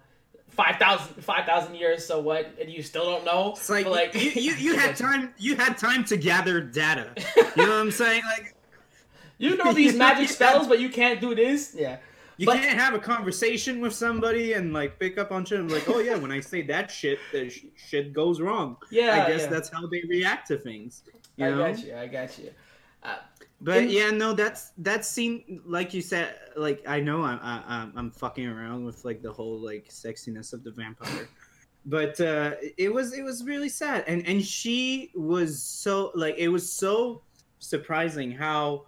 [0.50, 2.50] 5,000 5,000 years, so what?
[2.58, 3.50] And you still don't know?
[3.50, 7.12] It's like, But, you, you, you had time you had time to gather data.
[7.54, 8.22] You know what I'm saying?
[8.24, 8.54] Like
[9.38, 11.74] You know these magic spells, but you can't do this?
[11.76, 11.98] Yeah.
[12.36, 15.70] you But- can't have a conversation with somebody and like pick up on shit and
[15.70, 18.76] like, oh yeah, when I say that shit, the sh- shit goes wrong.
[18.90, 19.24] Yeah.
[19.24, 19.48] I guess yeah.
[19.48, 21.02] that's how they react to things.
[21.36, 21.58] You I know?
[21.72, 21.94] got you.
[21.96, 22.50] I got you.
[23.60, 27.62] But In- yeah, no, that's that scene, like you said, like I know I'm I,
[27.66, 31.28] I'm I'm fucking around with like the whole like sexiness of the vampire,
[31.84, 36.48] but uh, it was it was really sad, and and she was so like it
[36.48, 37.22] was so
[37.58, 38.84] surprising how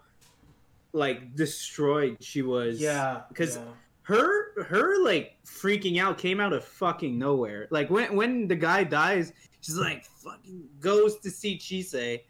[0.93, 2.81] like destroyed she was.
[2.81, 3.23] Yeah.
[3.29, 3.63] because yeah.
[4.03, 7.69] her her like freaking out came out of fucking nowhere.
[7.71, 12.21] Like when when the guy dies, she's like fucking goes to see Chise,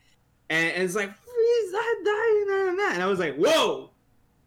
[0.50, 2.90] and, and it's like he's not dying and that.
[2.94, 3.90] And I was like, whoa,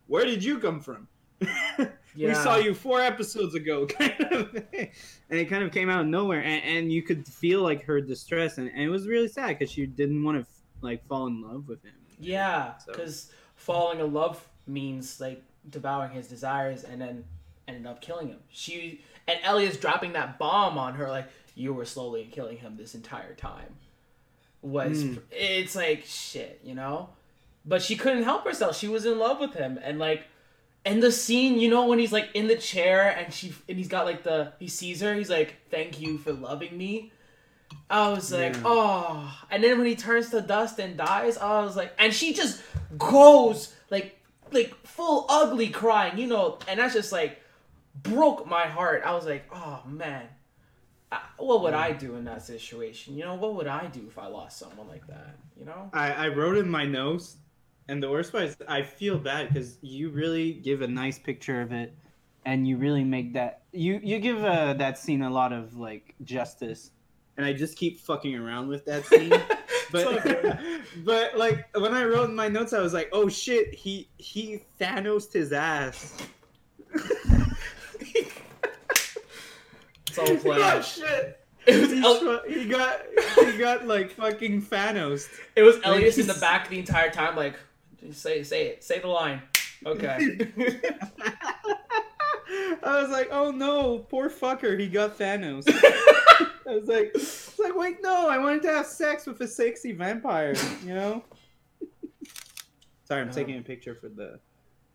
[0.08, 1.08] where did you come from?
[2.16, 4.56] We saw you four episodes ago, kind of.
[4.74, 8.02] And it kind of came out of nowhere, and, and you could feel like her
[8.02, 10.46] distress, and, and it was really sad because she didn't want to
[10.82, 11.94] like fall in love with him.
[12.20, 13.32] Yeah, So- because
[13.66, 17.24] falling in love means like devouring his desires and then
[17.68, 18.40] ended up killing him.
[18.50, 22.94] She and Elliot's dropping that bomb on her, like you were slowly killing him this
[22.96, 23.76] entire time.
[24.62, 25.16] Was Hmm.
[25.32, 27.10] it's like shit, you know?
[27.66, 28.78] But she couldn't help herself.
[28.78, 30.24] She was in love with him, and like,
[30.86, 33.88] and the scene, you know, when he's like in the chair and she and he's
[33.88, 37.12] got like the he sees her, he's like, "Thank you for loving me."
[37.90, 38.62] I was like, Yeah.
[38.66, 39.40] oh.
[39.52, 42.62] And then when he turns to dust and dies, I was like, and she just
[42.98, 44.20] goes like,
[44.52, 47.40] like full ugly crying, you know, and that's just like
[48.02, 49.04] broke my heart.
[49.06, 50.28] I was like, oh man,
[51.12, 53.16] I, what would I do in that situation?
[53.16, 55.36] You know, what would I do if I lost someone like that?
[55.60, 55.90] You know?
[55.94, 57.38] I, I wrote in my notes,
[57.88, 61.62] and the worst part is I feel bad because you really give a nice picture
[61.62, 61.96] of it,
[62.46, 66.16] and you really make that you you give uh, that scene a lot of like
[66.24, 66.92] justice,
[67.38, 69.34] and I just keep fucking around with that scene.
[69.92, 70.26] But
[71.06, 74.62] but like when I wrote in my notes, I was like, oh shit, he he
[74.80, 76.18] Thanos his ass.
[76.94, 78.38] it's
[80.18, 81.40] all oh shit.
[81.66, 83.02] It was, He, El- he got
[83.40, 85.30] he got like fucking Thanos.
[85.56, 87.56] it was Elias in the back the entire time, like,
[88.06, 89.42] just say say it, say the line.
[89.86, 90.40] Okay.
[92.84, 95.66] I was like, oh no, poor fucker, he got Thanos.
[96.68, 99.92] I was like, it's like, wait, no, I wanted to have sex with a sexy
[99.92, 100.54] vampire,
[100.86, 101.24] you know?
[103.06, 103.34] Sorry, I'm No.
[103.34, 104.40] taking a picture for the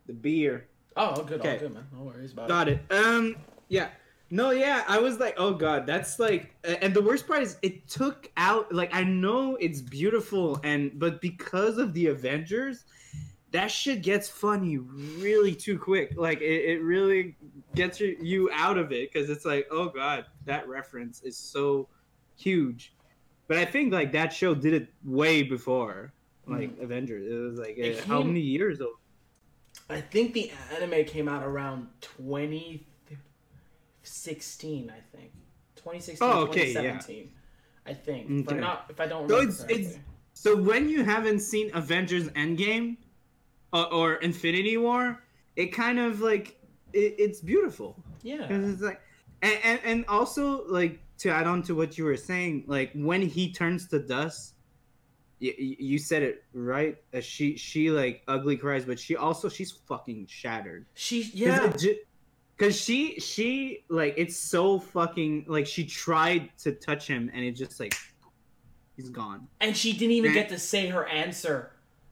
[0.06, 0.66] the beer.
[0.96, 1.40] oh, good.
[1.40, 1.58] Okay.
[1.58, 1.86] Good, man.
[1.92, 2.48] No worries about it.
[2.48, 2.80] Got it.
[2.90, 3.36] Um,
[3.68, 3.88] yeah.
[4.30, 7.88] No, yeah, I was like, oh god, that's like, and the worst part is it
[7.88, 12.84] took out, like, I know it's beautiful, and but because of the Avengers,
[13.50, 16.12] that shit gets funny really too quick.
[16.16, 17.36] Like, it, it really
[17.74, 21.88] gets you, you out of it because it's like, oh god, that reference is so
[22.36, 22.94] huge.
[23.46, 26.12] But I think like that show did it way before,
[26.46, 27.26] like Avengers.
[27.32, 28.96] It was like It uh, how many years old?
[29.88, 35.32] I think the anime came out around 2016, I think.
[35.76, 36.98] 2016, Oh, okay, yeah.
[36.98, 37.30] 2017.
[37.86, 38.30] I think.
[38.30, 39.98] If, I'm not, if I don't So remember it's- it's-
[40.34, 42.96] So when you haven't seen Avengers Endgame
[43.72, 45.22] or, or Infinity War,
[45.56, 46.58] it kind of like
[46.92, 48.46] it, it's beautiful Yeah.
[48.46, 49.00] because it's like,
[49.42, 53.22] and, and and also like to add on to what you were saying, like when
[53.22, 54.54] he turns to dust,
[55.40, 56.96] you, you said it right.
[57.14, 60.86] Uh, she she like ugly cries, but she also she's fucking shattered.
[60.94, 61.72] She, yeah.
[62.56, 67.52] Cause she she like it's so fucking like she tried to touch him and it
[67.52, 67.94] just like
[68.96, 69.46] he's gone.
[69.60, 70.34] And she didn't even Eh.
[70.34, 71.70] get to say her answer.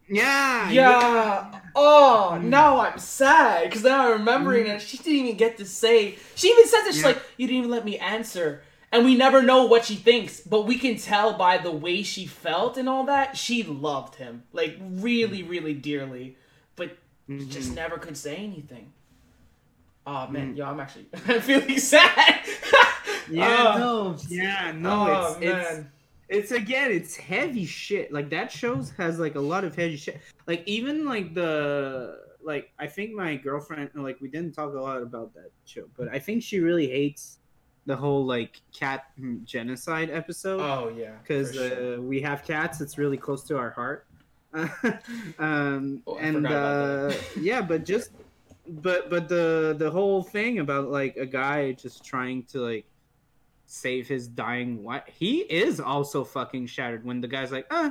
[0.08, 1.60] Yeah, Yeah.
[1.74, 2.44] Oh, Mm.
[2.44, 4.76] now I'm sad because now I'm remembering Mm.
[4.76, 4.82] it.
[4.82, 6.16] She didn't even get to say.
[6.36, 6.92] She even says it.
[6.94, 7.08] She's Yeah.
[7.08, 10.62] like, "You didn't even let me answer." And we never know what she thinks, but
[10.62, 13.36] we can tell by the way she felt and all that.
[13.36, 16.36] She loved him like really, really dearly,
[16.76, 16.96] but
[17.28, 17.50] Mhm.
[17.50, 18.92] just never could say anything.
[20.06, 20.56] Oh man, Mm.
[20.56, 22.40] yo, I'm actually I'm feeling sad.
[23.28, 25.92] Yeah, no, yeah, no, oh it's, it's man.
[26.28, 28.12] It's again, it's heavy shit.
[28.12, 30.20] Like that shows has like a lot of heavy shit.
[30.46, 35.02] Like even like the like I think my girlfriend like we didn't talk a lot
[35.02, 37.38] about that show, but I think she really hates
[37.86, 39.06] the whole like cat
[39.44, 41.12] genocide episode Oh yeah.
[41.22, 41.94] because sure.
[41.94, 42.80] uh, we have cats.
[42.80, 44.06] It's really close to our heart.
[45.38, 48.10] um, Oh, and uh, yeah, but just
[48.68, 52.86] but but the the whole thing about like a guy just trying to like
[53.66, 55.02] save his dying wife.
[55.06, 57.90] He is also fucking shattered when the guy's like, "Uh,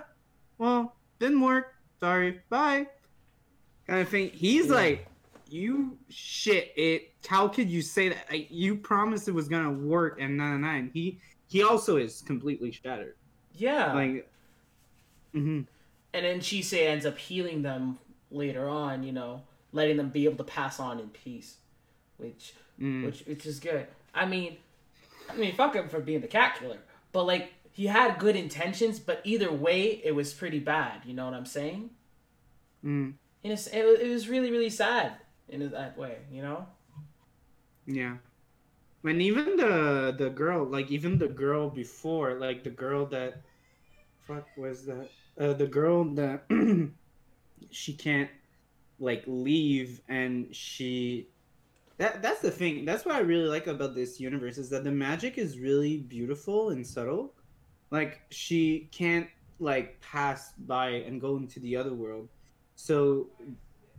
[0.57, 1.73] well, didn't work.
[1.99, 2.87] Sorry, bye."
[3.87, 4.29] Kind of thing.
[4.29, 4.73] He's Yeah.
[4.75, 5.07] like,
[5.49, 7.13] "You shit it.
[7.27, 8.29] How could you say that?
[8.31, 12.71] Like, you promised it was gonna work, and nine nine." He he also is completely
[12.71, 13.15] shattered.
[13.53, 13.93] yeah.
[13.93, 14.29] Like,
[15.33, 15.61] hmm
[16.13, 17.99] and then Chise ends up healing them
[18.31, 19.41] later on, you know,
[19.73, 21.57] letting them be able to pass on in peace,
[22.17, 23.05] which mm.
[23.05, 23.87] which which is good.
[24.13, 24.57] I mean,
[25.29, 26.77] I mean, fuck him for being the cat killer,
[27.11, 31.01] but like he had good intentions, but either way, it was pretty bad.
[31.05, 31.89] You know what I'm saying?
[32.83, 33.13] Mm.
[33.43, 35.13] And it's, it, was- it was really really sad
[35.49, 36.65] in that way, you know.
[37.85, 38.17] Yeah.
[39.03, 43.41] And even the the girl, like even the girl before, like the girl that
[44.27, 45.09] fuck was that?
[45.39, 46.43] Uh, the girl that
[47.69, 48.29] she can't
[48.99, 51.27] like leave and she
[51.97, 52.85] that that's the thing.
[52.85, 56.69] That's what I really like about this universe is that the magic is really beautiful
[56.71, 57.33] and subtle.
[57.91, 59.27] Like she can't
[59.59, 62.29] like pass by and go into the other world.
[62.75, 63.29] So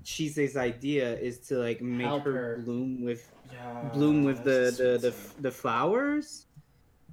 [0.05, 2.63] Chise's idea is to like make her, her.
[2.65, 3.89] bloom with Yeah.
[3.93, 6.47] bloom with the the, the the flowers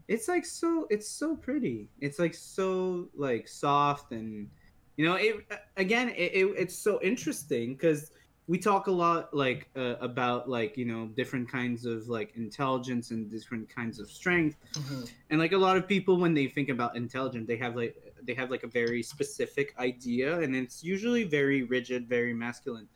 [0.07, 4.49] it's like so it's so pretty it's like so like soft and
[4.97, 5.35] you know it
[5.77, 8.11] again it, it it's so interesting because
[8.47, 13.11] we talk a lot like uh, about like you know different kinds of like intelligence
[13.11, 15.09] and different kinds of strength Mhm.
[15.29, 18.33] and like a lot of people when they think about intelligence they have like they
[18.33, 22.87] have like a very specific idea and it's usually very rigid very masculine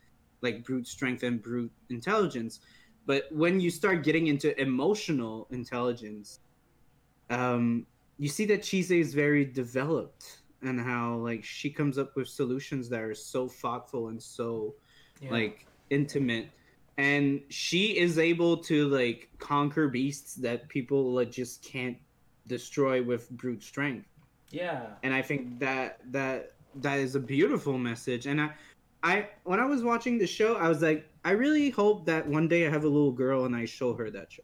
[0.42, 2.60] like brute strength and brute intelligence
[3.06, 6.40] but when you start getting into emotional intelligence
[7.30, 7.86] um
[8.18, 12.88] you see that Chise is very developed and how like she comes up with solutions
[12.88, 14.74] that are so thoughtful and so
[15.20, 15.30] Yeah.
[15.30, 16.48] like intimate
[16.98, 21.96] and she is able to like conquer beasts that people like just can't
[22.46, 24.06] destroy with brute strength
[24.50, 24.86] yeah.
[25.02, 28.50] and i think that that that is a beautiful message and i
[29.02, 32.48] i when i was watching the show i was like i really hope that one
[32.48, 34.42] day i have a little girl and i show her that show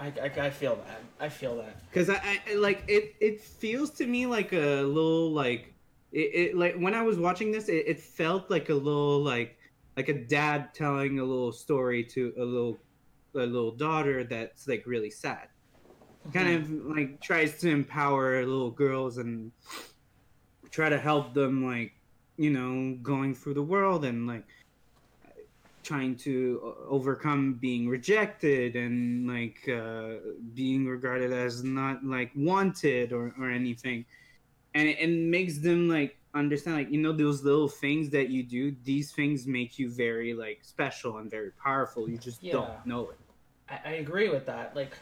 [0.00, 1.00] I, I, I feel that.
[1.18, 1.74] I feel that.
[1.90, 5.74] because I, I like it it feels to me like a little like
[6.12, 9.58] it, it like when i was watching this it, it felt like a little like
[9.98, 12.78] like a dad telling a little story to a little
[13.34, 15.48] a little daughter that's like really sad.
[16.32, 19.50] Kind of like tries to empower little girls and
[20.70, 21.92] try to help them like
[22.36, 24.44] you know going through the world and like
[25.82, 30.16] trying to overcome being rejected and like uh,
[30.54, 34.04] being regarded as not like wanted or, or anything
[34.78, 38.42] and it, it makes them like understand like you know those little things that you
[38.42, 42.52] do these things make you very like special and very powerful you just Yeah.
[42.52, 43.18] don't know it
[43.68, 44.74] I, I agree with that.
[44.74, 44.92] Like,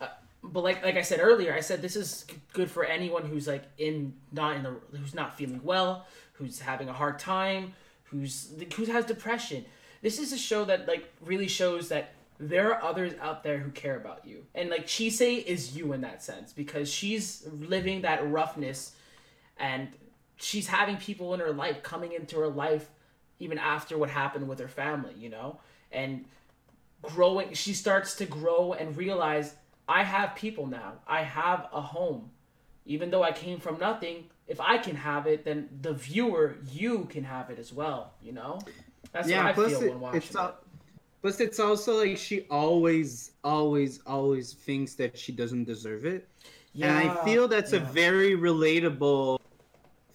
[0.00, 0.08] uh,
[0.42, 3.64] but like like I said earlier, I said this is good for anyone who's like
[3.78, 7.74] in not in the who's not feeling well, who's having a hard time,
[8.04, 9.64] who's who has depression.
[10.02, 13.70] This is a show that like really shows that there are others out there who
[13.70, 18.26] care about you, and like Chise is you in that sense because she's living that
[18.30, 18.92] roughness,
[19.58, 19.88] and
[20.36, 22.90] she's having people in her life coming into her life
[23.38, 25.58] even after what happened with her family, you know,
[25.92, 26.24] and
[27.02, 29.54] growing she starts to grow and realize
[29.88, 30.94] i have people now.
[31.06, 32.30] I have a home.
[32.84, 37.04] Even though i came from nothing if i can have it then the viewer you
[37.10, 38.58] can have it as well you know?
[39.12, 40.54] That's yeah what i plus feel it, when watching it's it.
[41.22, 46.28] plus it's also like she always always always thinks that she doesn't deserve it.
[46.72, 49.38] Yeah, and I feel that's a very relatable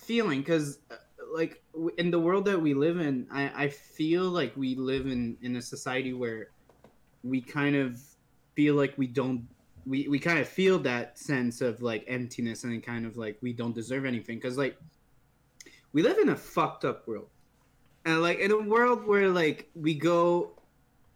[0.02, 0.96] feeling because, uh,
[1.34, 1.62] like,
[1.98, 5.56] in the world that we live in, I, I feel like we live in in
[5.56, 6.50] a society where
[7.24, 8.00] we kind of
[8.56, 9.48] feel like we don't.
[9.88, 13.52] We, we kind of feel that sense of like emptiness and kind of like we
[13.52, 14.78] don't deserve anything because like
[15.92, 17.30] we live in a fucked up world
[18.06, 20.52] and like in a world where like we go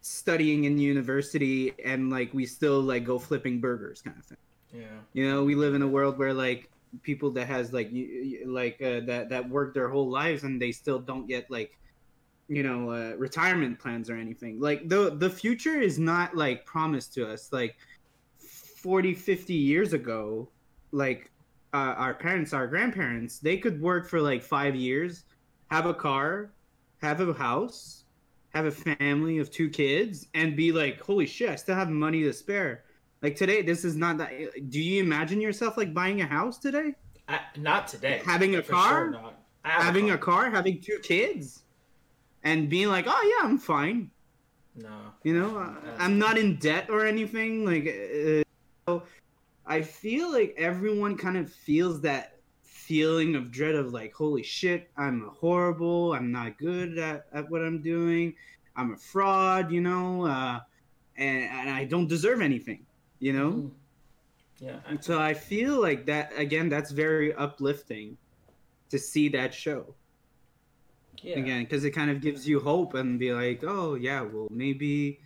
[0.01, 4.37] studying in university and like we still like go flipping burgers kind of thing
[4.73, 6.69] yeah you know, we live in a world where like
[7.03, 10.71] people that has like you, like uh, that that work their whole lives and they
[10.71, 11.77] still don't get like
[12.47, 14.59] you know uh, retirement plans or anything.
[14.59, 17.51] Like the the future is not like promised to us.
[17.51, 17.75] Like
[18.37, 20.49] 40 50 years ago,
[20.91, 21.31] like
[21.73, 25.25] uh, our parents, our grandparents, they could work for like 5 years,
[25.71, 26.51] have a car,
[27.01, 28.05] have a house,
[28.53, 32.23] have a family of two kids and be like, "Holy shit, I still have money
[32.23, 32.85] to spare."
[33.21, 34.31] Like today, this is not that.
[34.69, 36.93] Do you imagine yourself like buying a house today,
[37.27, 38.89] I, not today Having a car?
[38.89, 39.41] sure not.
[39.63, 41.63] Having a a car, having two kids,
[42.43, 44.11] and being like, "Oh yeah, I'm fine."
[44.75, 47.65] no You know, uh, I'm not in debt or anything.
[47.65, 48.43] Like, uh,
[48.87, 49.03] so
[49.65, 54.91] I feel like everyone kind of feels that feeling of dread of like, "Holy shit,
[54.97, 56.13] I'm horrible.
[56.13, 58.35] I'm not good at, at what I'm doing.
[58.75, 60.59] I'm a fraud." You know, uh,
[61.17, 62.84] and, and I don't deserve anything.
[63.19, 63.51] You know.
[63.51, 63.71] Mm.
[64.59, 66.69] yeah I- So I feel like that again.
[66.69, 68.17] That's very uplifting
[68.89, 69.95] to see that show
[71.23, 74.47] yeah again because it kind of gives you hope and be like, oh yeah, well
[74.51, 75.19] maybe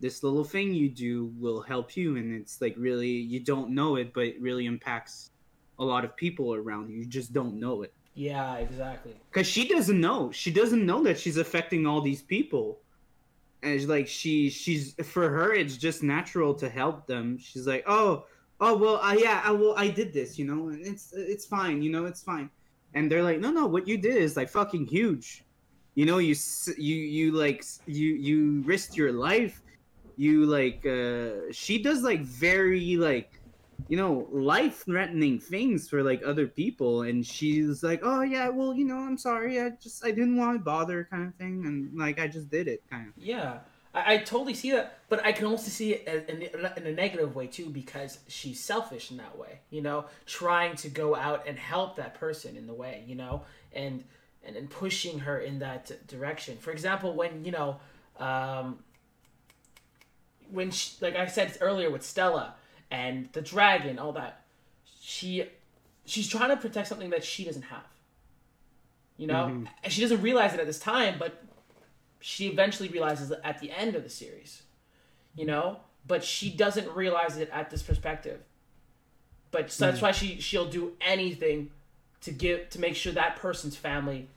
[0.00, 3.96] this little thing you do will help you, and it's like really you don't know
[3.96, 5.30] it, but it really impacts
[5.78, 6.98] a lot of people around you.
[6.98, 10.30] You just don't know it yeah exactly because she doesn't know.
[10.30, 12.78] She doesn't know that she's affecting all these people.
[13.64, 17.38] And like she she's for her it's just natural to help them.
[17.38, 18.26] She's like, "Oh,
[18.60, 20.68] oh well, I yeah, I well I did this, you know.
[20.68, 22.50] and It's it's fine, you know, it's fine."
[22.94, 25.44] And they're like, "No, no, what you did is like fucking huge.
[25.94, 26.34] You know, you
[26.76, 29.62] you you like you you risked your life.
[30.16, 33.30] You like uh she does like very like
[33.88, 38.74] you know, life threatening things for like other people and she's like, "Oh yeah, well,
[38.74, 39.60] you know, I'm sorry.
[39.60, 42.68] I just I didn't want to bother kind of thing and like I just did
[42.68, 43.58] it kind of." Yeah,
[43.94, 47.34] I, I totally see that, but I can also see it in, in a negative
[47.34, 49.60] way too because she's selfish in that way.
[49.70, 53.04] You know, trying to go out and help that person in the way.
[53.06, 54.04] You know, and
[54.44, 56.58] and, and pushing her in that direction.
[56.58, 57.80] For example, when you know,
[58.18, 58.78] um,
[60.50, 62.54] when she, like I said earlier with Stella
[62.94, 64.44] and the dragon, all that,
[65.00, 65.44] she
[66.06, 67.86] she's trying to protect something that she doesn't have.
[69.16, 69.68] You know, Mhm.
[69.82, 71.42] and she doesn't realize it at this time, but
[72.20, 74.62] she eventually realizes it at the end of the series.
[75.34, 78.40] You know, but she doesn't realize it at this perspective.
[79.50, 81.70] But so that's why she she'll do anything
[82.20, 84.28] to give to make sure that person's family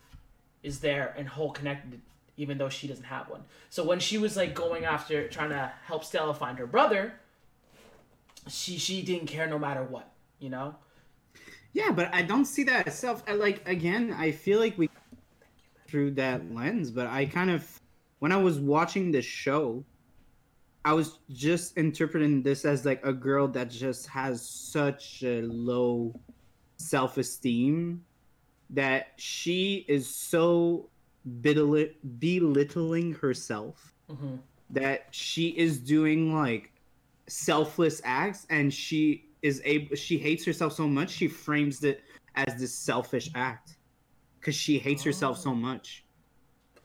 [0.63, 2.01] is there and whole connected
[2.39, 3.43] even though she doesn't have one.
[3.71, 7.19] So when she was like going after trying to help Stella find her brother,
[8.47, 10.75] she she didn't care no matter what, you know?
[11.73, 13.23] Yeah, but I don't see that self.
[13.27, 14.89] I, like again, I feel like we
[15.87, 17.79] through that lens, but I kind of
[18.19, 19.83] when I was watching this show,
[20.83, 26.13] I was just interpreting this as like a girl that just has such a low
[26.77, 28.03] self-esteem
[28.69, 30.89] that she is so
[31.41, 34.35] belittling, belittling herself Mm-hmm.
[34.69, 36.71] that she is doing like
[37.27, 42.01] selfless acts and she is able she hates herself so much she frames it
[42.35, 43.77] as this selfish act
[44.39, 45.55] because she hates herself so Oh.
[45.55, 46.05] much.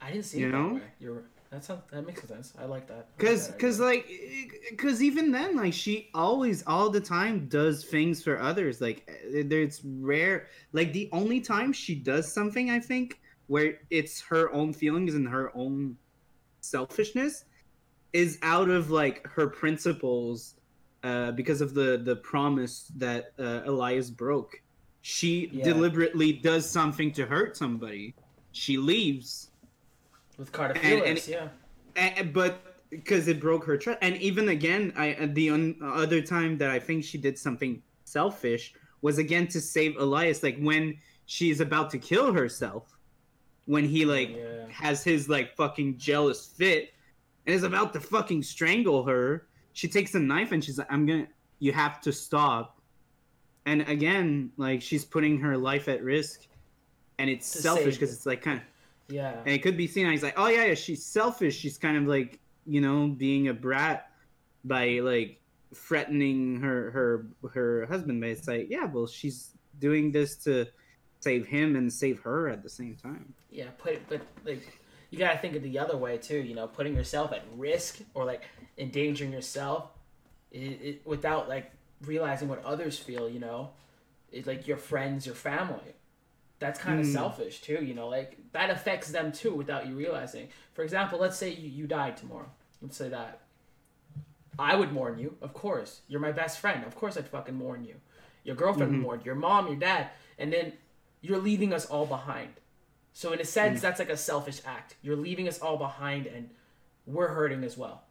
[0.01, 0.67] I didn't see You it know?
[0.69, 0.81] that way.
[0.99, 2.53] You're that sounds that makes sense.
[2.57, 2.93] I like that.
[2.95, 4.09] I like Cause, that cause, like,
[4.77, 8.81] cause even then, like, she always, all the time, does things for others.
[8.81, 10.47] Like, eh, it's rare.
[10.71, 15.27] Like, the only time she does something, I think, where it's her own feelings and
[15.29, 15.95] her own
[16.61, 17.45] selfishness,
[18.13, 20.55] is out of like her principles,
[21.03, 24.61] uh, because of the the promise that uh, Elias broke.
[25.01, 25.65] She Yeah.
[25.65, 28.15] deliberately does something to hurt somebody.
[28.53, 29.49] She leaves
[30.37, 31.47] with Cartaphilus, and- yeah.
[31.95, 36.21] and, but because it broke her trust and even again i uh, the un, other
[36.21, 40.95] time that i think she did something selfish was again to save elias like when
[41.25, 42.95] she's about to kill herself
[43.65, 44.67] when he like Yeah.
[44.69, 46.92] has his like fucking jealous fit
[47.45, 51.05] and is about to fucking strangle her she takes a knife and she's like i'm
[51.05, 51.27] gonna
[51.59, 52.79] you have to stop
[53.65, 56.41] and again like she's putting her life at risk
[57.19, 58.15] and it's To selfish because it.
[58.15, 58.65] it's like kind of
[59.13, 59.37] Yeah.
[59.45, 61.55] and it could be seen as like, oh yeah, yeah, she's selfish.
[61.57, 64.09] She's kind of like, you know, being a brat
[64.65, 65.39] by like
[65.75, 68.19] threatening her her her husband.
[68.19, 70.65] But it's like, yeah, well, she's doing this to
[71.19, 73.33] save him and save her at the same time.
[73.51, 74.79] Yeah, put but like
[75.13, 76.39] you gotta think of the other way too.
[76.41, 78.41] You know, putting yourself at risk or like
[78.79, 79.91] endangering yourself,
[80.51, 81.71] it, it, without like
[82.03, 83.29] realizing what others feel.
[83.29, 83.69] You know,
[84.31, 85.93] it, like your friends, your family.
[86.57, 87.13] That's kind of Mm.
[87.13, 87.83] selfish too.
[87.83, 90.47] You know, like that affects them too without you realizing.
[90.73, 92.49] For example, let's say you, you died tomorrow.
[92.81, 93.41] Let's say that.
[94.57, 96.01] I would mourn you, of course.
[96.07, 96.83] You're my best friend.
[96.85, 97.95] Of course, I'd fucking mourn you.
[98.43, 99.03] Your girlfriend would Mhm.
[99.03, 100.09] mourn your mom, your dad,
[100.39, 100.73] and then
[101.21, 102.53] you're leaving us all behind.
[103.13, 104.95] So in a sense, that's like a selfish act.
[105.01, 106.49] You're leaving us all behind, and
[107.05, 108.03] we're hurting as well.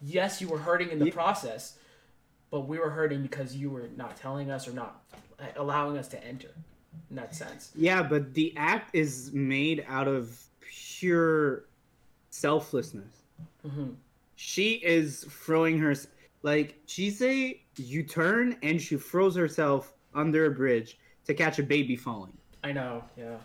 [0.00, 1.76] Yes, you were hurting in the Ye- process,
[2.50, 5.02] but we were hurting because you were not telling us or not
[5.56, 6.48] allowing us to enter.
[7.10, 11.64] In that sense, Yeah, but the act is made out of pure
[12.30, 13.22] selflessness.
[13.62, 13.90] hmm
[14.36, 15.94] She is throwing her
[16.42, 21.94] like she's you turn and she throws herself under a bridge to catch a baby
[21.94, 22.36] falling.
[22.64, 23.04] I know.
[23.16, 23.36] Yeah,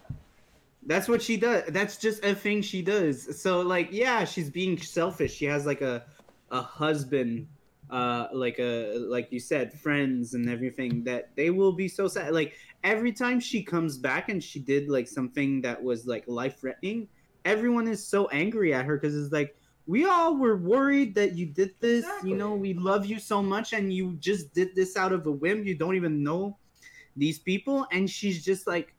[0.86, 1.64] That's what she does.
[1.70, 3.42] That's just a thing she does.
[3.42, 5.34] So like, yeah, she's being selfish.
[5.34, 6.06] She has like a
[6.52, 7.48] a husband,
[7.90, 12.34] uh, like a like you said, friends and everything that they will be so sad.
[12.34, 12.54] Like
[12.84, 17.08] every time she comes back and she did like something that was like life threatening,
[17.46, 19.56] everyone is so angry at her because it's like
[19.86, 22.06] we all were worried that you did this.
[22.24, 25.32] You know, we love you so much, and you just did this out of a
[25.32, 25.64] whim.
[25.64, 26.58] You don't even know
[27.16, 28.94] these people, and she's just like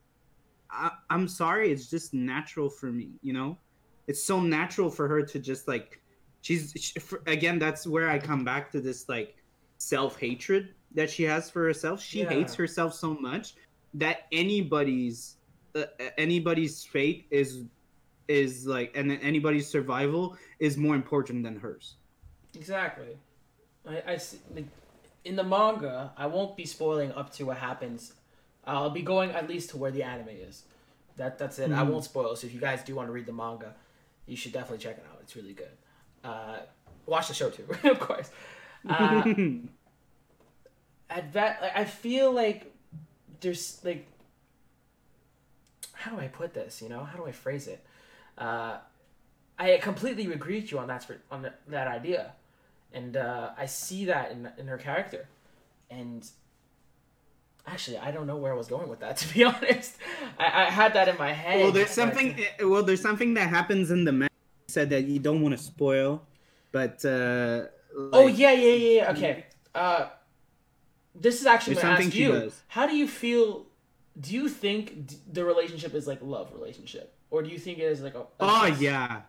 [0.75, 3.59] I, I'm sorry, it's just natural for me, you know?
[4.07, 6.01] It's so natural for her to just like,
[6.43, 9.37] she's, she, for, again, that's where I come back to this like
[9.79, 12.03] self hatred that she has for herself.
[12.03, 12.29] She Yeah.
[12.29, 13.55] hates herself so much
[13.95, 15.37] that anybody's,
[15.75, 15.85] uh,
[16.19, 17.65] anybody's fate is,
[18.29, 21.97] is like, and anybody's survival is more important than hers.
[22.55, 23.17] exactly.
[23.87, 24.67] I, I see, like,
[25.25, 28.15] in the manga, I won't be spoiling up to what happens.
[28.67, 30.63] I'll be going at least to where the anime is.
[31.17, 31.71] That that's it.
[31.71, 31.89] I Mhm.
[31.91, 32.35] won't spoil.
[32.37, 33.75] So if you guys do want to read the manga,
[34.27, 35.19] you should definitely check it out.
[35.23, 35.71] It's really good.
[36.25, 36.59] Uh,
[37.07, 38.31] watch the show too, of course.
[38.89, 39.23] Uh,
[41.11, 42.73] at that, like, I feel like
[43.41, 44.07] there's like,
[45.93, 46.83] how do I put this?
[46.83, 47.85] You know, how do I phrase it?
[48.37, 48.79] Uh,
[49.59, 52.33] I completely agree with you on that on that, that idea,
[52.93, 55.29] and uh, I see that in in her character,
[55.91, 56.29] and
[57.67, 59.17] actually, I don't know where I was going with that.
[59.23, 59.97] To be honest,
[60.39, 61.61] I, I had that in my head.
[61.61, 64.31] well, there's something, well, there's something that happens in the manga
[64.69, 66.23] said that you don't want to spoil,
[66.73, 67.67] but, uh,
[68.13, 69.01] Oh like- yeah, yeah, yeah.
[69.03, 69.11] yeah.
[69.13, 69.47] Okay.
[69.75, 70.07] Uh,
[71.15, 72.33] this is actually going to ask you.
[72.33, 72.61] does.
[72.69, 73.67] How do you feel?
[74.21, 78.01] Do you think the relationship is like love relationship, or do you think it is
[78.01, 78.21] like a?
[78.21, 79.23] a Oh yeah,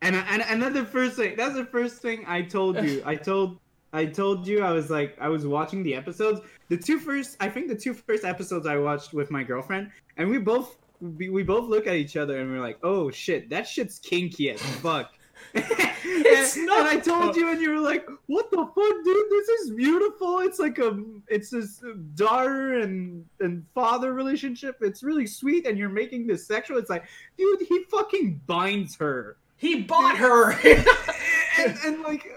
[0.00, 1.36] and and that's the first thing.
[1.36, 3.02] That's the first thing I told you.
[3.06, 3.58] I told
[3.94, 6.40] I told you I was like I was watching the episodes.
[6.68, 10.28] The two first, I think the two first episodes I watched with my girlfriend, and
[10.28, 13.68] we both we, we both look at each other and we're like, oh shit, that
[13.68, 15.14] shit's kinky as fuck.
[16.06, 16.80] It's and, not.
[16.80, 19.30] and I told you, and you were like, "What the fuck, dude?
[19.30, 20.40] This is beautiful.
[20.40, 21.82] It's like a, it's this
[22.14, 24.76] daughter and and father relationship.
[24.82, 26.78] It's really sweet, and you're making this sexual.
[26.78, 27.04] It's like,
[27.38, 30.52] dude, he fucking binds her, He bought her.
[31.58, 32.30] and, and like,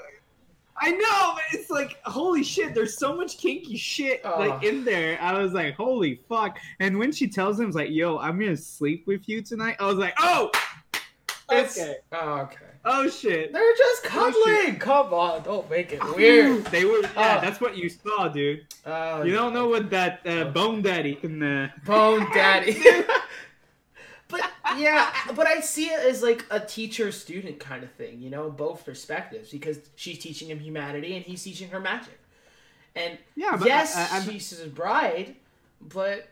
[0.80, 5.17] I know, but it's like, holy shit, there's so much kinky shit like in there.
[5.21, 6.59] I was like, holy fuck.
[6.80, 9.78] And when she tells him, it's like, yo, I'm gonna sleep with you tonight.
[9.80, 10.51] I was like, oh,
[11.51, 12.57] It's- okay, oh, okay.
[12.86, 13.53] oh shit.
[13.53, 14.78] They're just Oh, cuddling.
[14.80, 16.65] Come on, don't make it weird.
[16.65, 17.41] They were, yeah, Oh.
[17.41, 18.65] that's what you saw, dude.
[18.86, 20.45] Oh, You don't know what that uh.
[20.45, 21.41] Bone Daddy can.
[21.41, 21.69] Uh...
[21.86, 22.78] Bone Daddy.
[24.78, 28.49] Yeah, but I see it as like a teacher student kind of thing, you know,
[28.49, 32.19] both perspectives because she's teaching him humanity and he's teaching her magic.
[32.95, 35.36] And Yeah, but yes, uh, I- I- she's his bride,
[35.82, 36.28] but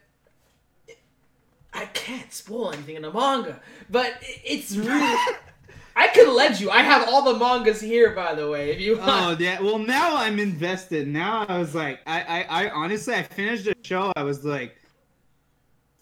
[1.73, 3.59] I can't spoil anything in the manga.
[3.89, 5.17] But it's really.
[5.97, 6.69] I can let you.
[6.69, 8.71] I have all the mangas here, by the way.
[8.71, 9.39] If you oh, want.
[9.39, 9.61] Oh yeah.
[9.61, 11.07] Well, now I'm invested.
[11.07, 14.11] Now I was like, I, I, I honestly, I finished the show.
[14.15, 14.75] I was like,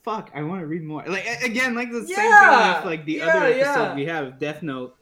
[0.03, 1.03] fuck, I want to read more.
[1.05, 3.95] Like again, like the same thing with like the yeah, other episode yeah.
[3.95, 4.95] we have, Death Note.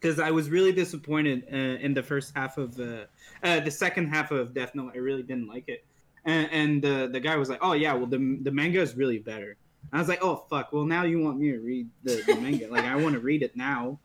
[0.00, 3.06] Because I was really disappointed uh, in the first half of the,
[3.44, 4.92] uh, the second half of Death Note.
[4.94, 5.84] I really didn't like it,
[6.24, 9.18] and, and the the guy was like, oh yeah, well the the manga is really
[9.18, 9.56] better.
[9.92, 12.68] I was like, oh fuck, well now you want me to read the, the manga?
[12.68, 13.98] like I want to read it now.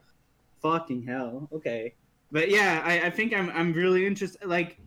[0.62, 1.48] Fucking hell.
[1.52, 1.94] Okay.
[2.32, 4.46] But yeah, I, I think I'm I'm really interested.
[4.46, 4.78] Like,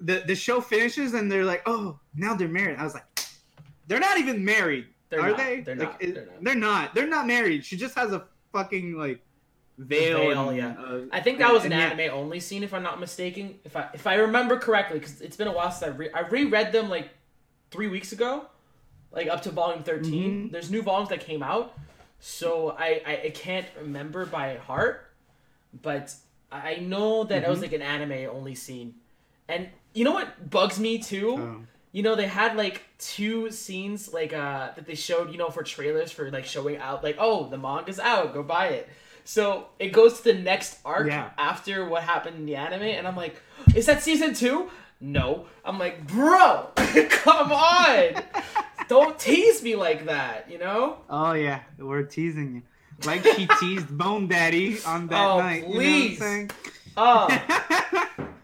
[0.00, 2.76] the the show finishes and they're like, oh, now they're married.
[2.78, 3.06] I was like,
[3.86, 5.36] they're not even married, They're are not.
[5.38, 5.60] they?
[5.60, 6.02] They're Like, not.
[6.02, 6.44] it- They're not.
[6.44, 6.94] They're not.
[6.94, 7.64] They're not married.
[7.64, 9.20] She just has a fucking like
[9.78, 10.18] veil.
[10.18, 10.74] veil, and, yeah.
[10.78, 12.04] uh, I think that was an and yeah.
[12.06, 13.58] anime only scene, if I'm not mistaken.
[13.64, 16.20] If I if I remember correctly, because it's been a while since I re- I
[16.20, 17.08] reread them like
[17.70, 18.46] three weeks ago,
[19.10, 20.52] like up to volume 13 Mhm.
[20.52, 21.76] There's new volumes that came out,
[22.20, 25.10] so I, I I can't remember by heart,
[25.82, 26.14] but
[26.50, 28.94] I know that it was like an anime only scene,
[29.48, 31.36] and you know what bugs me too.
[31.38, 31.60] Oh.
[31.92, 35.62] You know, they had like two scenes like uh that they showed, you know, for
[35.62, 38.88] trailers for like showing out like, oh, the manga's out, go buy it.
[39.24, 41.30] So it goes to the next arc Yeah.
[41.38, 43.36] after what happened in the anime, and I'm like,
[43.74, 44.68] is that season two?
[45.00, 45.46] No.
[45.64, 46.70] I'm like, bro,
[47.10, 48.22] come on.
[48.88, 50.98] Don't tease me like that, you know?
[51.10, 52.62] Oh yeah, we're teasing you.
[53.06, 55.64] Like she teased Bone Daddy on that Oh, night.
[55.64, 56.20] please.
[56.20, 56.52] You know
[56.96, 58.28] Oh, what I'm saying?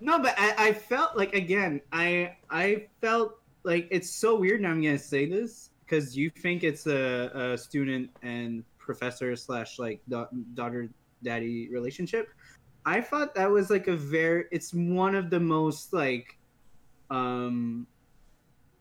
[0.00, 4.60] no, but I, I felt like again, I I felt like it's so weird.
[4.60, 9.78] Now I'm gonna say this because you think it's a, a student and professor slash
[9.78, 10.88] like da- daughter
[11.22, 12.28] daddy relationship.
[12.86, 14.44] I thought that was like a very.
[14.50, 16.38] It's one of the most like,
[17.10, 17.86] um,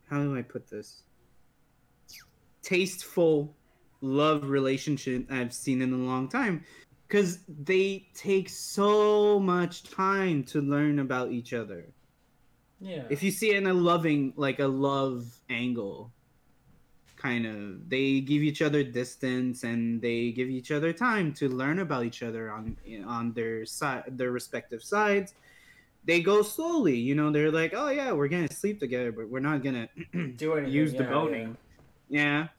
[0.09, 1.03] how do I put this?
[2.61, 3.55] Tasteful
[4.01, 6.63] love relationship I've seen in a long time
[7.09, 11.89] because they take so much time to learn about each other.
[12.79, 13.03] yeah.
[13.09, 16.11] If you see it in a loving, like a love angle,
[17.17, 21.79] kind of, they give each other distance and they give each other time to learn
[21.79, 25.33] about each other on on their side, their respective sides.
[26.05, 27.29] They go slowly, you know.
[27.31, 29.89] They're like, "Oh yeah, we're gonna sleep together, but we're not gonna
[30.37, 30.71] Do anything.
[30.81, 31.57] use the yeah, boning."
[32.07, 32.43] Yeah.
[32.43, 32.49] A-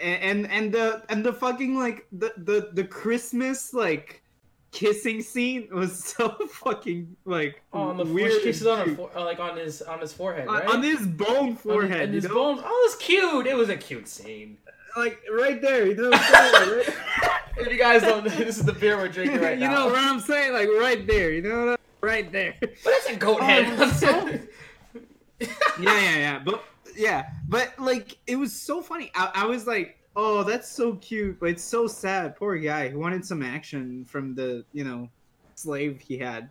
[0.00, 4.22] And and the and the fucking like the the the Christmas like
[4.72, 7.62] kissing scene was so fucking like.
[7.72, 8.42] Oh, and the weird.
[8.42, 10.66] kisses on her fore- uh, like on his on his forehead, on, right?
[10.68, 12.60] on his bone forehead, you his know, bones.
[12.64, 13.46] Oh, it was cute.
[13.46, 14.58] It was a cute scene.
[14.96, 16.10] like right there, you know.
[16.10, 16.78] What I'm saying?
[16.78, 16.94] Right-
[17.58, 19.72] If you guys don't, this is the beer we're drinking right you now.
[19.74, 20.52] know what I'm saying?
[20.52, 22.54] Like right there, you know, what I'm- right there.
[22.60, 23.92] But that's a goat Oh, head.
[23.96, 24.28] so-
[25.40, 25.48] yeah,
[25.80, 26.38] yeah, yeah.
[26.44, 26.62] But
[26.96, 29.10] yeah, but like it was so funny.
[29.14, 32.36] I, I was like, oh, that's so cute, but it's so sad.
[32.36, 32.88] Poor guy.
[32.88, 35.08] He wanted some action from the you know
[35.54, 36.48] slave he had.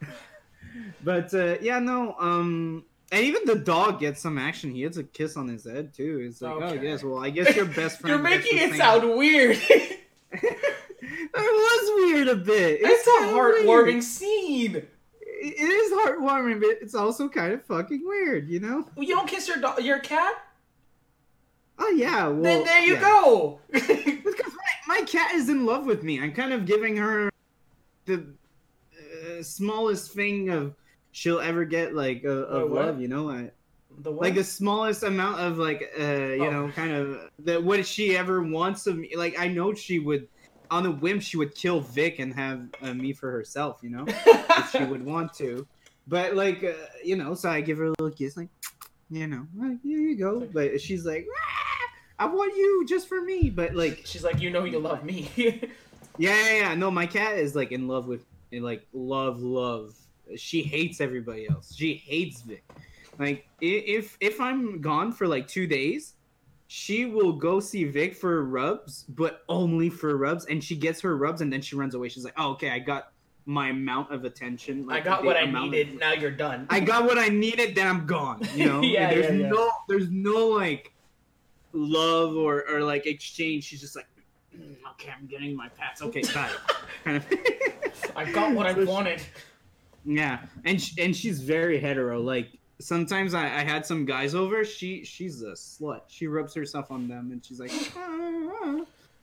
[1.04, 2.14] but uh, yeah, no.
[2.18, 4.70] Um, and even the dog gets some action.
[4.70, 6.26] He gets a kiss on his head too.
[6.28, 8.14] It's like, oh yes, well, I guess your best friend.
[8.14, 9.58] You're making it sound weird.
[10.32, 10.68] it
[11.34, 12.80] was weird a bit.
[12.82, 13.66] it's a kinda weird.
[13.66, 14.86] heartwarming scene.
[15.40, 18.88] It is heartwarming, but it's also kind of fucking weird, you know?
[18.96, 20.34] You don't kiss your dog, your cat?
[21.78, 22.26] Oh yeah.
[22.26, 23.00] Well, then there you yeah.
[23.00, 23.60] go.
[23.72, 26.20] Because my, my cat is in love with me.
[26.20, 27.30] I'm kind of giving her
[28.06, 28.26] the
[28.94, 30.74] uh, smallest thing of
[31.12, 32.86] she'll ever get, like uh, of what?
[32.86, 33.00] love.
[33.00, 33.50] You know, I,
[34.00, 34.22] the what?
[34.22, 36.50] like the smallest amount of like uh, you Oh.
[36.50, 39.14] know, kind of that what she ever wants of me.
[39.16, 40.28] Like I know she would,
[40.70, 43.80] on a whim, she would kill Vic and have uh, me for herself.
[43.82, 45.66] You know, if she would want to.
[46.06, 46.72] But like uh,
[47.04, 48.48] you know, so I give her a little kiss, like
[49.10, 50.40] you know, like, here you go.
[50.40, 53.50] But she's like, "Ah, I want you just for me.
[53.50, 55.30] But like, She's like, you know, you love me.
[55.36, 55.52] yeah,
[56.18, 56.74] yeah, yeah.
[56.74, 59.94] No, my cat is like in love with, in, like love, love.
[60.36, 61.74] She hates everybody else.
[61.74, 62.64] She hates Vic.
[63.18, 66.14] Like if if I'm gone for like two days,
[66.70, 71.16] she will go see Vic for rubs, but only for rubs, and she gets her
[71.16, 72.08] rubs and then she runs away.
[72.10, 73.12] She's like, "Oh, okay, I got
[73.46, 74.86] my amount of attention.
[74.90, 75.98] I got what I amount of- needed.
[75.98, 76.66] Now you're done.
[76.68, 78.46] I got what I needed, then I'm gone.
[78.54, 79.48] You know, Yeah, there's yeah, yeah.
[79.48, 80.92] no, there's no like
[81.72, 83.64] love or or like exchange.
[83.64, 84.06] She's just like,
[84.54, 86.02] "Mm, okay, I'm getting my pats.
[86.02, 86.50] Okay, bye.
[87.04, 87.26] kind of.
[88.14, 89.22] I got what I wanted.
[90.04, 92.20] Yeah, and sh- and she's very hetero.
[92.20, 92.50] Like
[92.80, 94.64] sometimes I, I had some guys over.
[94.64, 96.02] She she's a slut.
[96.08, 98.80] She rubs herself on them, and she's like, "Ah, ah."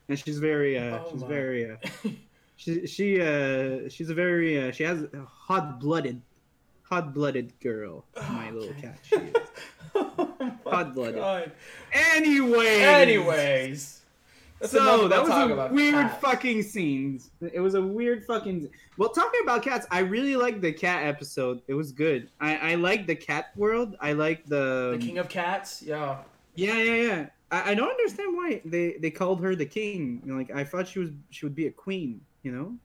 [0.10, 1.28] and she's very uh, Oh she's my.
[1.28, 1.76] very uh,
[2.58, 6.22] she she uh she's a very uh, she has a hot blooded,
[6.84, 8.06] hot blooded girl.
[8.16, 8.98] My little cat.
[9.04, 9.34] She is.
[9.96, 11.16] oh my Hot-blooded.
[11.16, 11.52] God.
[11.94, 12.82] Anyways.
[12.82, 14.02] Anyways.
[14.72, 16.22] That's so about that was a weird cats.
[16.22, 17.22] fucking scene.
[17.54, 18.70] It was a weird fucking.
[18.98, 21.62] Well, talking about cats, I really liked the cat episode.
[21.68, 22.30] It was good.
[22.40, 23.96] I I like the cat world.
[24.00, 24.98] I like the.
[25.00, 25.82] The king of cats.
[25.82, 26.18] Yeah.
[26.56, 27.26] yeah, yeah, yeah.
[27.52, 30.22] I, I don't understand why they they called her the king.
[30.26, 32.22] You know, like I thought she was she would be a queen.
[32.44, 32.76] You know,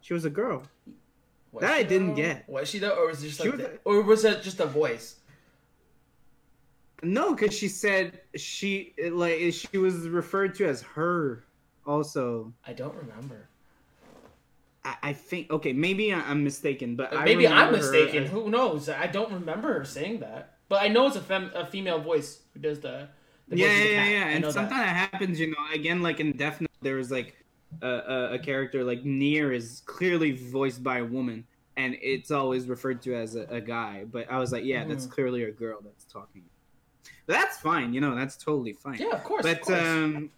[0.00, 0.62] she was a girl.
[1.52, 2.14] Was That I didn't though?
[2.16, 2.48] get.
[2.48, 4.60] Was she though, or was it just She like, was the- or was it just
[4.60, 5.16] a voice?
[7.04, 11.44] No, because she said she like she was referred to as her.
[11.86, 13.48] Also, I don't remember.
[14.84, 18.26] I, I think okay, maybe I- I'm mistaken, but I Maybe I'm remember her mistaken.
[18.26, 18.88] Who knows?
[18.88, 20.54] I don't remember her saying that.
[20.68, 23.08] But I know it's a, fem- a female voice who does the.
[23.48, 24.26] the yeah, yeah, yeah, yeah.
[24.28, 25.10] And sometimes that.
[25.12, 25.56] happens, you know.
[25.74, 27.36] Again, like in Death Note, there was like
[27.82, 31.44] a, a, a character like Near is clearly voiced by a woman,
[31.76, 34.04] and it's always referred to as a, a guy.
[34.10, 35.10] But I was like, yeah, that's Mhm.
[35.10, 36.44] clearly a girl that's talking.
[37.26, 38.14] That's fine, you know.
[38.14, 38.98] That's totally fine.
[38.98, 39.44] Yeah, of course.
[39.44, 39.80] of but course.
[39.80, 40.30] um,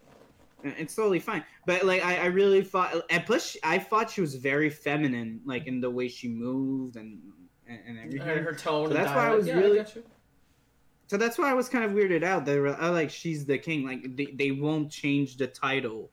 [0.63, 1.43] it's totally fine.
[1.65, 5.67] But like, I, I really thought, and plus, I thought she was very feminine, like
[5.67, 7.19] in the way she moved and
[7.67, 8.21] and, and everything.
[8.27, 8.87] her, her tone.
[8.87, 9.85] So that's why I was yeah, really- I.
[11.09, 12.45] So that's why I was kind of weirded out.
[12.45, 13.85] They were I like she's the king.
[13.85, 16.11] Like they, they won't change the title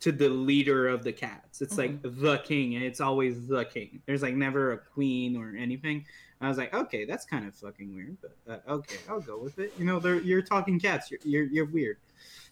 [0.00, 1.60] to the leader of the cats.
[1.60, 4.00] It's like the king, and it's always the king.
[4.06, 6.06] There's like never a queen or anything.
[6.40, 8.16] I was like, okay, that's kind of fucking weird,
[8.46, 9.72] but uh, okay, I'll go with it.
[9.78, 11.10] You know, they're you're talking cats.
[11.10, 11.96] You're you're, you're weird.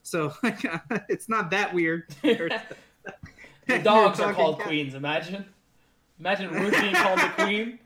[0.03, 0.65] So like,
[1.09, 2.05] it's not that weird.
[2.23, 4.95] the dogs are called queens.
[4.95, 5.45] Imagine,
[6.19, 7.79] imagine Ruth being called the queen.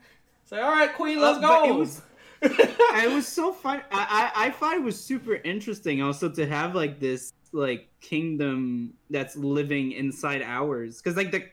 [0.45, 1.69] Say, all right, queen, let's Uh, go.
[1.69, 2.01] it was-
[2.43, 3.83] it was so fun.
[3.91, 8.95] I, I I thought it was super interesting also to have like this like kingdom
[9.11, 11.43] that's living inside ours because like the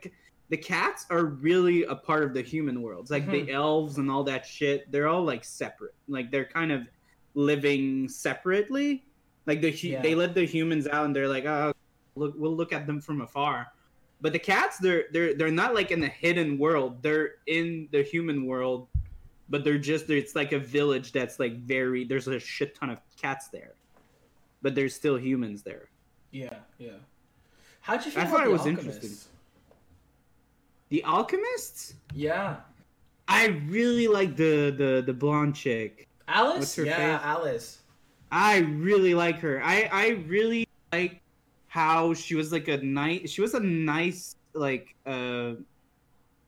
[0.51, 3.03] the cats are really a part of the human world.
[3.03, 3.47] It's like Mm-hmm.
[3.47, 4.91] the elves and all that shit.
[4.91, 5.95] They're all like separate.
[6.09, 6.83] Like they're kind of
[7.35, 9.05] living separately.
[9.47, 10.03] Like the Yeah.
[10.03, 11.73] they let the humans out and they're like, oh,
[12.17, 13.67] look, we'll look at them from afar.
[14.21, 17.03] But the cats, they're they're they're not like in the hidden world.
[17.03, 18.89] They're in the human world
[19.51, 23.01] but they're just it's like a village that's like very there's a shit ton of
[23.17, 23.73] cats there
[24.61, 25.89] but there's still humans there
[26.33, 26.91] yeah, yeah.
[27.81, 28.87] How'd you feel I about thought it was Alchemist?
[29.03, 29.31] interesting.
[30.89, 32.57] The alchemists Yeah,
[33.28, 36.59] i really like the the the blonde chick Alice.
[36.59, 37.26] What's her yeah, face?
[37.26, 37.78] Alice.
[38.30, 41.20] i really like her i i really like
[41.68, 45.53] how she was like a nice she was a nice like uh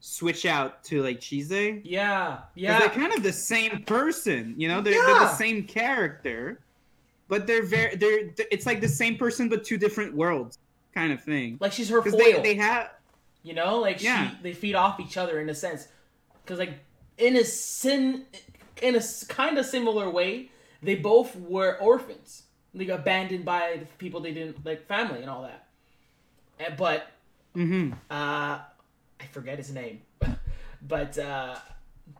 [0.00, 1.80] switch out to like Chise.
[1.84, 2.78] Yeah, yeah.
[2.78, 4.80] they're kind of the same person, you know.
[4.80, 6.60] They're, they're the same character,
[7.28, 8.30] but they're very they're.
[8.50, 10.58] It's like the same person but two different worlds,
[10.94, 11.58] kind of thing.
[11.60, 12.18] like she's her foil.
[12.18, 12.90] they they have
[13.42, 14.30] You know, like Yeah.
[14.30, 15.88] she they feed off each other in a sense,
[16.42, 16.74] because like
[17.18, 18.24] in a sin,
[18.82, 20.50] in a kind of similar way,
[20.82, 25.42] they both were orphans, like abandoned by the people they didn't like, family and all
[25.42, 25.66] that.
[26.58, 27.06] And, but
[27.54, 28.58] hmm uh,
[29.20, 30.02] I forget his name,
[30.82, 31.56] but uh,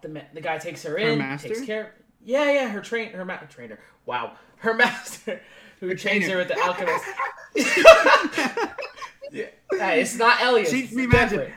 [0.03, 1.49] the the guy takes her in, master?
[1.49, 1.95] takes care.
[2.25, 3.79] Yeah, yeah, her train, her ma- trainer.
[4.07, 5.41] Wow, her master
[5.81, 6.31] who trains trainer.
[6.33, 7.05] her with the alchemist.
[9.31, 10.73] Yeah, hey, it's not Elliot.
[10.73, 11.53] It's me magic.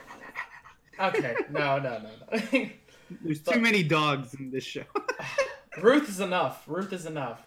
[1.00, 2.70] Okay, no, no, no, no.
[3.22, 4.84] There's too many dogs in this show.
[5.82, 6.64] Ruth is enough.
[6.68, 7.46] Ruth is enough.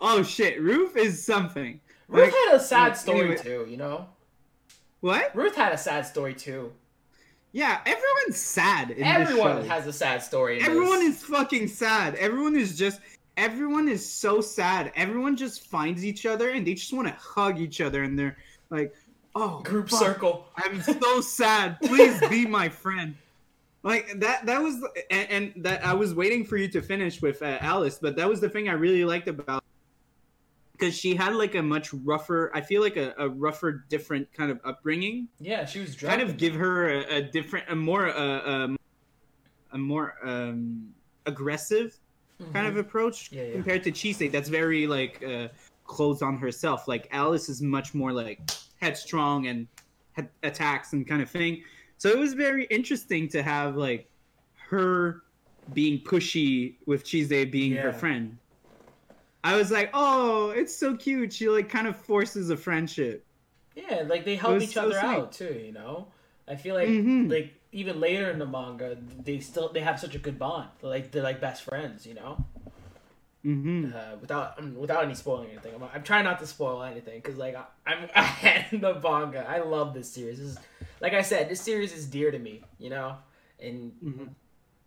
[0.00, 1.80] oh shit, Roof is something.
[2.08, 3.36] Ruth Like, had a sad story anyway.
[3.42, 4.06] too, you know.
[5.00, 5.34] What?
[5.34, 6.72] Ruth had a sad story too.
[7.52, 9.70] Yeah, everyone's sad in Everyone this show.
[9.74, 10.58] has a sad story.
[10.58, 11.18] In Everyone this.
[11.18, 12.14] is fucking sad.
[12.16, 13.00] Everyone is just.
[13.36, 14.92] Everyone is so sad.
[14.94, 18.36] Everyone just finds each other and they just want to hug each other and they're
[18.70, 18.94] like,
[19.34, 20.46] "Oh, group fuck, circle.
[20.56, 21.78] I'm so sad.
[21.80, 23.14] Please be my friend."
[23.82, 24.46] Like that.
[24.46, 27.98] That was and, and that I was waiting for you to finish with uh, Alice,
[28.00, 29.62] but that was the thing I really liked about
[30.72, 32.50] because she had like a much rougher.
[32.54, 35.28] I feel like a, a rougher, different kind of upbringing.
[35.40, 35.94] Yeah, she was.
[35.94, 38.76] Kind of give her a, a different, a more, uh, um,
[39.72, 40.92] a more um,
[41.26, 41.96] aggressive
[42.52, 43.36] kind of approach Mm-hmm.
[43.36, 43.52] Yeah, yeah.
[43.52, 44.30] compared to Chise.
[44.30, 45.48] That's very like uh,
[45.86, 46.88] closed on herself.
[46.88, 48.40] Like Alice is much more like
[48.84, 49.66] headstrong and
[50.42, 51.62] attacks and kind of thing.
[51.96, 54.08] So it was very interesting to have like
[54.68, 55.22] her
[55.72, 58.36] being pushy with Chise being her friend.
[59.42, 61.32] I was like, oh, it's so cute.
[61.32, 63.26] She like kind of forces a friendship.
[63.74, 65.04] Yeah, like they help each so other sweet.
[65.04, 65.60] out too.
[65.66, 66.08] You know,
[66.46, 67.30] I feel like Mhm.
[67.30, 70.68] like even later in the manga, they still they have such a good bond.
[70.82, 72.06] Like they're like best friends.
[72.06, 72.44] You know.
[73.44, 73.94] Mm-hmm.
[73.94, 75.74] uh, without um, without any spoiling anything.
[75.74, 79.44] I'm, I'm trying not to spoil anything because like I, I'm ahead in the manga.
[79.46, 80.38] I love this series.
[80.38, 80.58] This is,
[81.00, 82.62] like I said, this series is dear to me.
[82.78, 83.16] You know,
[83.60, 84.28] and Mhm.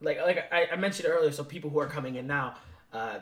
[0.01, 2.55] like like I, I mentioned earlier, so people who are coming in now,
[2.91, 3.19] uh,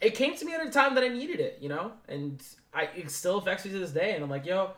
[0.00, 1.58] it came to me at a time that I needed it.
[1.60, 2.42] You know, and
[2.74, 4.14] I it still affects me to this day.
[4.14, 4.72] And I'm like, yo,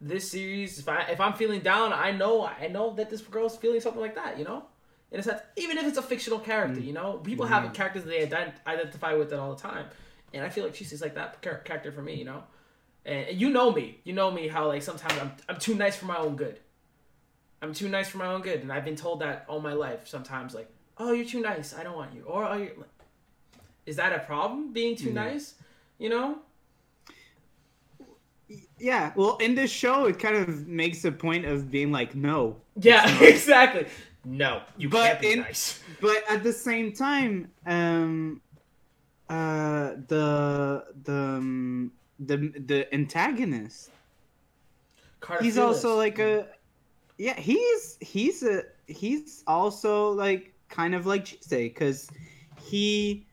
[0.00, 0.80] this series.
[0.80, 4.00] If I if I'm feeling down, I know I know that this girl's feeling something
[4.02, 4.38] like that.
[4.38, 4.64] You know.
[5.12, 7.74] In a sense, even if it's a fictional character, you know, people have Mhm.
[7.74, 9.86] characters they ident- identify with it all the time,
[10.32, 12.42] and I feel like she's like that char- character for me, you know.
[13.04, 15.96] And and you know me, you know me how like sometimes I'm I'm too nice
[15.96, 16.58] for my own good.
[17.60, 20.08] I'm too nice for my own good, and I've been told that all my life.
[20.08, 22.72] Sometimes like, oh, you're too nice, I don't want you, or oh, you're...
[23.86, 25.24] is that a problem being too Yeah.
[25.24, 25.54] nice?
[25.98, 26.38] You know?
[28.78, 32.56] Yeah, well, in this show, it kind of makes a point of being like, no.
[32.80, 33.86] Yeah, exactly.
[34.24, 35.80] No, you But can't be in- nice.
[36.00, 38.40] But at the same time, um,
[39.28, 43.90] uh, the the um, the the antagonist,
[45.20, 46.48] Carter he's also like a,
[47.18, 52.10] yeah, he's he's a he's also like kind of like Chise because
[52.60, 53.26] he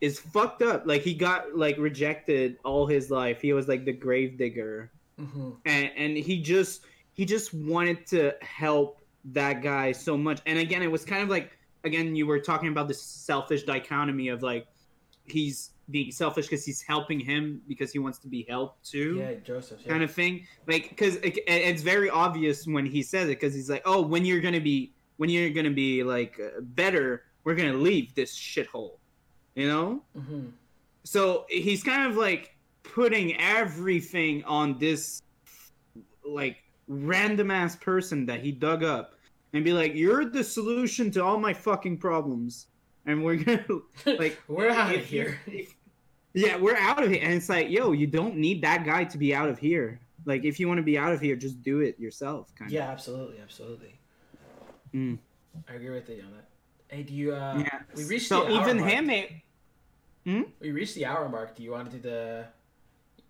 [0.00, 0.82] is fucked up.
[0.86, 3.40] Like he got like rejected all his life.
[3.40, 4.90] He was like the grave digger.
[5.18, 5.56] Mhm.
[5.64, 6.82] and and he just
[7.14, 9.00] he just wanted to help
[9.32, 12.68] that guy so much and again it was kind of like again you were talking
[12.68, 14.66] about this selfish dichotomy of like
[15.24, 19.34] he's being selfish because he's helping him because he wants to be helped too Yeah,
[19.44, 19.80] Joseph.
[19.84, 19.92] Yeah.
[19.92, 23.68] kind of thing like because it, it's very obvious when he says it because he's
[23.70, 27.72] like oh when you're gonna be when you're gonna be like uh, better we're gonna
[27.74, 28.98] leave this shithole
[29.54, 30.50] you know Mhm.
[31.04, 32.54] so he's kind of like
[32.84, 35.20] putting everything on this
[36.24, 36.58] like
[36.88, 39.14] random ass person that he dug up
[39.56, 42.66] and be like you're the solution to all my fucking problems
[43.06, 43.64] and we're gonna
[44.18, 45.40] like We're out of here.
[46.34, 49.18] yeah we're out of here and it's like yo you don't need that guy to
[49.18, 51.80] be out of here like if you want to be out of here just do
[51.80, 53.98] it yourself kind Yeah, absolutely, absolutely.
[54.94, 55.18] Mm.
[55.68, 56.46] I agree with you on that.
[56.88, 57.34] Hey, do you?
[57.34, 58.92] Uh, yeah We reached so the hour even mark.
[58.92, 59.30] him it,
[60.60, 61.54] We reached the hour mark.
[61.56, 62.46] Do you want to do the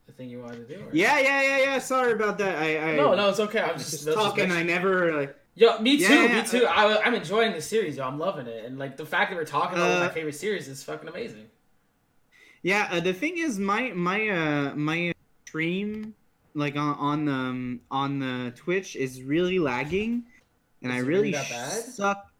[0.06, 0.82] the thing you wanted to do?
[0.84, 3.60] or- yeah yeah yeah yeah sorry about that i i No, no, it's okay.
[3.60, 6.04] I'm just, just, talking i never like yo, me too.
[6.04, 6.66] Yeah, me too.
[6.66, 7.96] I, I'm enjoying the series.
[7.96, 8.06] Yo.
[8.06, 10.12] I'm loving it, and like the fact that we're talking about one of Uh, my
[10.14, 11.46] favorite series is fucking amazing.
[12.62, 15.12] Yeah, uh, the thing is, my my uh my
[15.46, 16.14] stream
[16.54, 20.24] like on on um on the Twitch is really lagging,
[20.82, 21.82] and Is I really really that bad?
[21.84, 22.32] suck.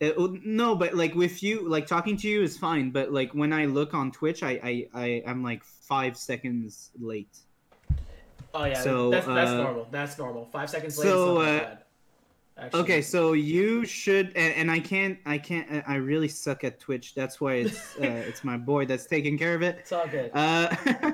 [0.00, 3.32] Uh, oh, no, but like with you, like talking to you is fine, but like
[3.32, 7.36] when I look on Twitch, I I, I I'm like five seconds late.
[8.54, 9.88] Oh yeah, so, that's that's uh, normal.
[9.90, 10.46] That's normal.
[10.52, 11.06] Five seconds late.
[11.06, 11.76] so,
[12.56, 12.80] Actually.
[12.82, 17.12] Okay, so you should, and, and I can't, I can't, I really suck at Twitch.
[17.16, 19.78] That's why it's uh, it's my boy that's taking care of it.
[19.80, 20.30] it's all good.
[20.32, 20.68] Uh,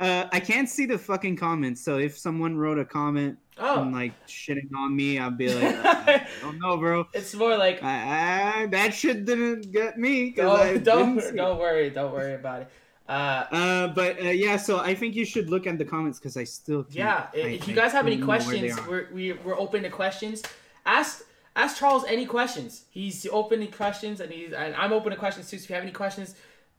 [0.00, 1.80] uh, I can't see the fucking comments.
[1.82, 5.76] So if someone wrote a comment oh, and like shitting on me, I'll be like,
[5.82, 7.06] I don't know, bro.
[7.14, 10.32] it's more like I, I, that shit didn't get me.
[10.32, 11.34] Don't don't, it.
[11.34, 12.68] don't worry, don't worry about it.
[13.08, 16.36] Uh, Uh, but uh, yeah, so I think you should look at the comments because
[16.36, 18.38] I still can't, Yeah, i- I- if you I guys have any don't know where
[18.40, 18.90] they questions, are.
[18.90, 20.42] we're, we, we're open to questions.
[20.84, 21.24] Ask
[21.54, 22.84] ask Charles any questions.
[22.90, 25.58] He's open to questions, and he's and I'm open to questions too.
[25.58, 26.34] So if you have any questions,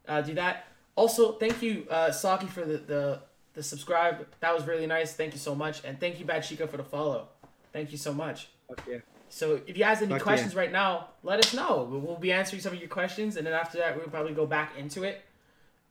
[0.08, 0.68] uh, do that.
[0.95, 3.22] Also, thank you, uh, Saki, for the, the
[3.54, 4.28] the subscribe.
[4.39, 5.14] That was really nice.
[5.14, 7.30] Thank you so much, and thank you, Bad Chica, for the follow.
[7.72, 8.49] Thank you so much.
[8.68, 8.97] Fuck yeah.
[9.30, 11.88] So if you guys have any Fuck questions right now, let us know.
[11.89, 14.45] We'll we'll be answering some of your questions, and then after that, we'll probably go
[14.45, 15.24] back into it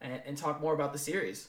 [0.00, 1.48] and, and talk more about the series.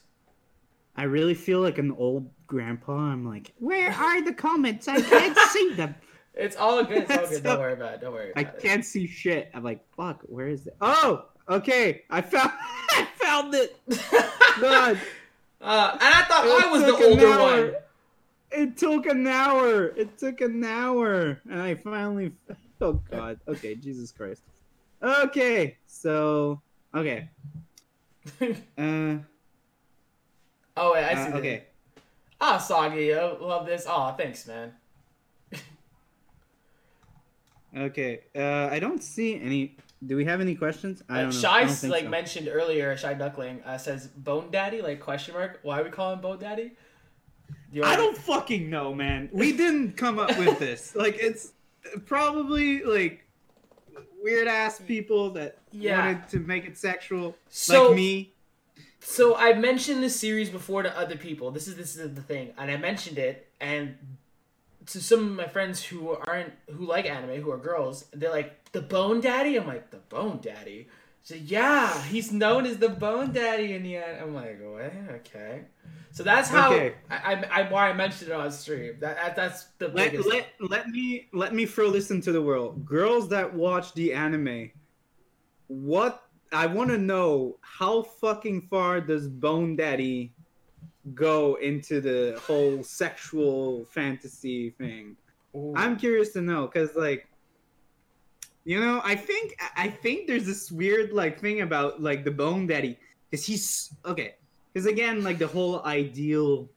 [0.95, 2.93] I really feel like an old grandpa.
[2.93, 4.87] I'm like, where are the comments?
[4.87, 5.95] I can't see them.
[6.33, 7.03] It's all good.
[7.09, 7.43] It's all good.
[7.43, 8.01] Don't worry about it.
[8.01, 8.61] Don't worry I about it.
[8.61, 9.49] can't see shit.
[9.53, 10.75] I'm like, fuck, where is it?
[10.81, 12.03] Oh, okay.
[12.09, 12.51] I found
[12.91, 13.79] I found it.
[14.61, 14.99] God.
[15.61, 17.75] Uh, and I thought It I was the older one.
[18.51, 19.85] It took an hour.
[19.85, 21.39] It took an hour.
[21.49, 22.33] And I finally
[22.81, 23.39] Oh god.
[23.47, 24.41] Okay, Jesus Christ.
[25.01, 25.77] Okay.
[25.87, 26.61] So,
[26.93, 27.29] okay.
[28.41, 29.19] Uh,
[30.75, 31.31] oh wait, I uh see.
[31.31, 31.37] okay.
[31.37, 31.63] okay.
[32.41, 33.85] Ah, Soggy, I love this.
[33.87, 34.73] Oh, thanks, man.
[37.75, 38.21] Okay.
[38.35, 41.01] Uh I don't see any Do we have any questions?
[41.09, 41.39] I Uh, don't know.
[41.39, 42.09] Shy, don't like so.
[42.09, 45.59] mentioned earlier, Shy Duckling uh, says Bone Daddy, like question mark.
[45.63, 46.71] Why we call him Bone Daddy?
[47.71, 49.29] Do I don't fucking know, man.
[49.31, 50.95] We didn't come up with this.
[50.95, 51.53] Like it's
[52.05, 53.25] probably like
[54.21, 55.99] weird ass people that Yeah.
[56.05, 58.33] wanted to make it sexual, So like me.
[58.99, 61.51] So I mentioned this series before to other people.
[61.51, 63.97] This is this is the thing, and I mentioned it, and
[64.87, 68.71] to some of my friends who aren't who like anime, who are girls, they're like
[68.71, 69.55] the Bone Daddy.
[69.57, 70.87] I'm like the Bone Daddy.
[71.21, 74.19] So yeah, he's known as the Bone Daddy in the end.
[74.21, 74.91] I'm like, what?
[75.15, 75.61] Okay.
[76.11, 76.95] So that's how Okay.
[77.09, 78.97] I, I, I why I mentioned it on stream.
[78.99, 80.29] That, that that's the Let, biggest.
[80.29, 82.85] let, let me let me throw this into the world.
[82.85, 84.71] Girls that watch the anime,
[85.67, 90.33] what I want to know how fucking far does Bone Daddy
[91.13, 95.15] go into the whole sexual fantasy thing?
[95.55, 95.73] Ooh.
[95.75, 97.27] I'm curious to know because like
[98.65, 102.67] you know I think I think there's this weird like thing about like the Bone
[102.67, 102.97] Daddy
[103.29, 104.35] because he's okay
[104.71, 106.69] because again like the whole ideal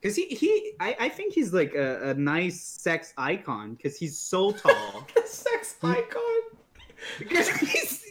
[0.00, 4.18] because he he I, I think he's like a, a nice sex icon because he's
[4.18, 6.42] so tall the sex icon.
[7.18, 8.04] because he's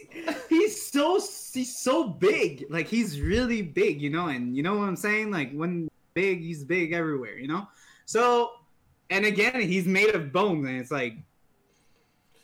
[0.48, 1.18] he's so
[1.54, 2.66] he's so big.
[2.68, 5.30] Like he's really big you know and you know what i'm saying?
[5.30, 7.68] Like when big he's big everywhere you know?
[8.04, 8.50] So
[9.10, 11.14] and again he's made of bone and it's like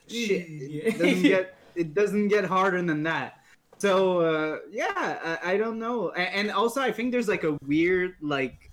[0.09, 3.41] shit it doesn't get it doesn't get harder than that.
[3.79, 6.13] So uh yeah i, I don't know.
[6.17, 8.71] A- and also i think there's like a weird like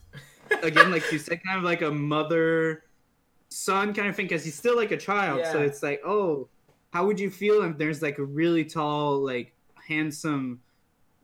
[0.63, 2.83] again like you said kind of like a mother
[3.49, 5.45] son kind of thing because he's still like a child.
[5.51, 6.47] So it's like oh
[6.93, 9.53] how would you feel if there's like a really tall like
[9.87, 10.61] handsome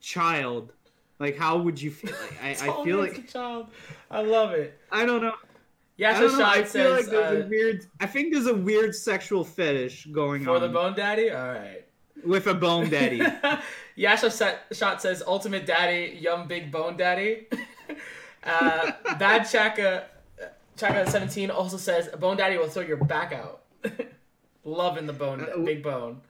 [0.01, 0.73] child
[1.19, 3.67] like how would you feel like, I, I feel like a child.
[4.11, 4.77] I love it.
[4.91, 5.35] i don't know
[5.95, 6.41] Yeah, I so don't.
[6.41, 7.85] I Sean feel like there's uh, a weird.
[7.99, 11.29] I think there's a weird sexual fetish going for on for the Bone Daddy.
[11.29, 11.85] All right.
[12.25, 13.21] with a bone daddy.
[13.95, 17.47] Yasha set, shot says ultimate daddy, yum big bone daddy.
[18.43, 20.07] uh, Bad Chaka
[20.77, 23.61] Chaka seventeen also says bone daddy will throw your back out.
[24.65, 26.21] Loving the bone, Uh, big bone.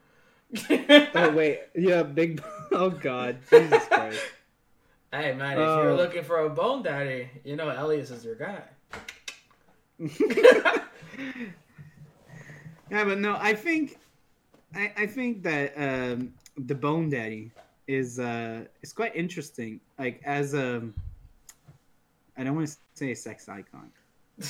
[1.15, 2.43] oh wait, yeah, big.
[2.71, 4.23] Oh god, Jesus Christ.
[5.11, 5.95] Hey man, if you're Oh.
[5.95, 8.63] looking for a bone daddy, you know Elias is your guy.
[12.89, 13.99] yeah, but no, I think,
[14.75, 17.51] I, I think that um, the Bone Daddy
[17.87, 19.79] is uh is quite interesting.
[19.99, 20.81] Like as a,
[22.37, 23.91] I don't want to say a sex icon.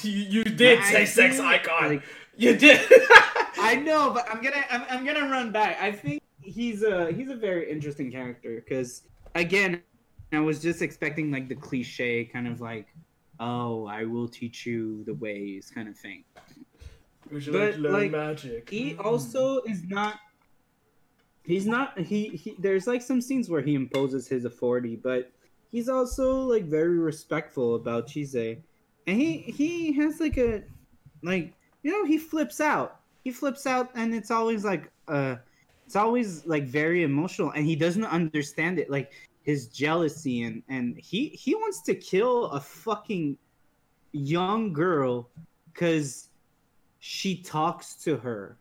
[0.02, 1.96] You, you did I say sex feel icon.
[1.96, 2.04] like-
[2.36, 2.82] you did.
[3.58, 5.78] I know, but I'm gonna I'm, I'm gonna run back.
[5.80, 9.04] I think he's a he's a very interesting character because
[9.36, 9.82] again,
[10.32, 12.88] I was just expecting like the cliche kind of like,
[13.40, 16.24] oh, I will teach you the ways kind of thing.
[17.32, 18.70] Would you But, like learn like, magic?
[18.70, 19.02] He hmm.
[19.02, 20.20] also is not.
[21.44, 21.98] He's not.
[22.00, 25.32] He, he there's like some scenes where he imposes his authority, but
[25.70, 28.62] he's also like very respectful about Chise,
[29.08, 30.64] and he he has like a
[31.22, 33.00] like you know he flips out.
[33.24, 35.36] He flips out, and it's always like uh,
[35.86, 38.90] it's always like very emotional, and he doesn't understand it.
[38.90, 39.12] Like
[39.44, 43.38] his jealousy and and he he wants to kill a fucking
[44.12, 45.30] young girl
[45.72, 46.30] because
[47.00, 48.58] she talks to her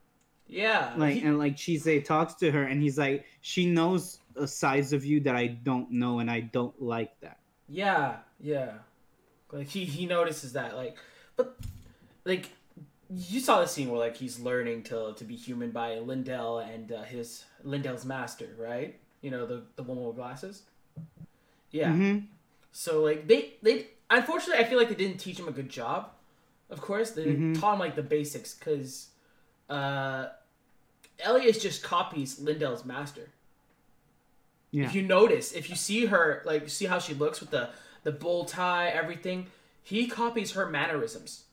[0.49, 4.45] yeah, like he- and like Chise talks to her and he's like she knows uh,
[4.45, 7.39] sides of you that I don't know and I don't like that.
[7.69, 8.73] Yeah, yeah.
[9.53, 10.97] Like he he notices that like
[11.37, 11.57] but
[12.25, 12.51] like
[13.15, 16.91] you saw the scene where like he's learning to to be human by Lindel and
[16.91, 18.99] uh, his Lindel's master, right?
[19.21, 20.63] You know, the the woman with glasses.
[21.71, 21.91] Yeah.
[21.93, 22.27] Mhm.
[22.73, 26.11] So like they they unfortunately I feel like they didn't teach him a good job.
[26.71, 27.61] Of course, they Mhm.
[27.61, 29.11] taught him like the basics cuz
[29.69, 30.29] uh
[31.25, 33.29] Elias just copies Lindel's master.
[34.71, 34.87] Yeah.
[34.87, 37.69] If you notice, if you see her, like, see how she looks with the
[38.03, 39.47] the bow tie, everything,
[39.83, 41.45] he copies her mannerisms.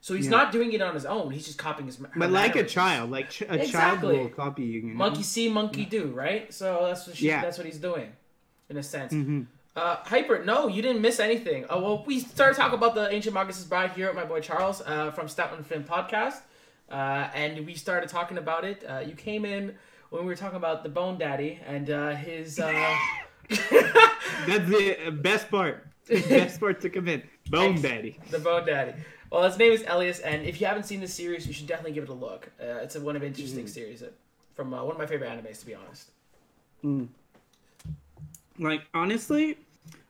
[0.00, 0.32] So he's Yeah.
[0.32, 1.30] not doing it on his own.
[1.30, 1.96] He's just copying his.
[1.96, 3.70] But like a child, like ch- a Exactly.
[3.72, 4.80] child will copy you.
[4.80, 4.94] you know?
[4.94, 6.52] monkey see, monkey do, right?
[6.52, 7.40] So that's what she, Yeah.
[7.40, 8.12] that's what he's doing,
[8.68, 9.12] in a sense.
[9.14, 9.46] Mhm.
[9.74, 11.64] Uh, Hyper, no, you didn't miss anything.
[11.64, 14.82] Uh, well, we started talking about the Ancient Magus' Bride here with my boy Charles
[14.86, 16.42] uh, from Stoutland Finn Podcast,
[16.90, 18.84] uh, and we started talking about it.
[18.86, 19.74] Uh, you came in
[20.10, 22.60] when we were talking about the Bone Daddy and uh, his.
[24.46, 25.86] That's the best part.
[26.06, 27.22] The best part to come in.
[27.50, 28.18] Bone Daddy.
[28.30, 28.92] The Bone Daddy.
[29.30, 31.92] Well, his name is Elias, and if you haven't seen this series, you should definitely
[31.92, 32.50] give it a look.
[32.60, 34.10] Uh, it's a, one of the interesting series uh,
[34.54, 36.10] from uh, one of my favorite animes, to be honest.
[36.84, 37.08] Mm.
[38.58, 39.58] Like honestly,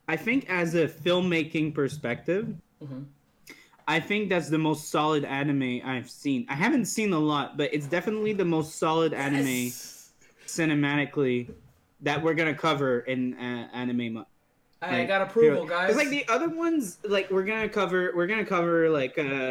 [0.09, 3.07] I think as a filmmaking perspective, Mhm.
[3.87, 6.47] I think that's the most solid anime I've seen.
[6.49, 10.13] I haven't seen a lot, but it's definitely the most solid anime Yes!
[10.47, 11.51] cinematically
[12.01, 14.29] that we're gonna cover in uh, anime month.
[14.83, 15.91] I got approval, guys.
[15.91, 19.51] It's like the other ones, like we're gonna cover, we're gonna cover like, uh,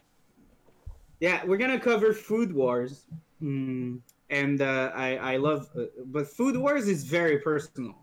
[1.19, 3.05] yeah, we're gonna cover Food Wars,
[3.41, 3.99] mm,
[4.29, 7.95] and uh, I I love, uh, but Food Wars is very personal,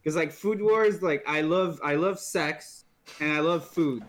[0.00, 2.84] because like Food Wars, like I love I love sex
[3.18, 4.04] and I love food,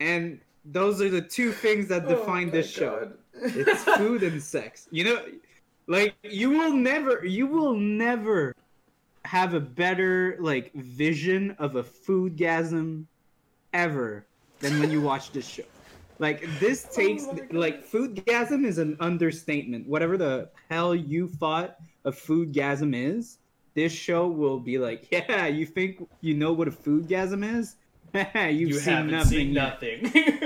[0.00, 3.12] and those are the two things that Oh define my this show.
[3.34, 4.88] It's food and sex.
[4.90, 5.22] You know,
[5.88, 8.54] Like you will never, you will never
[9.24, 13.04] have a better like vision of a foodgasm
[13.72, 14.26] ever
[14.60, 15.64] than when you watch this show.
[16.18, 17.52] Like this Oh takes my God.
[17.54, 19.86] like foodgasm is an understatement.
[19.86, 23.38] Whatever the hell you thought a foodgasm is,
[23.74, 27.76] this show will be like, yeah, you think you know what a foodgasm is?
[28.14, 30.12] You've you seen haven't nothing seen nothing.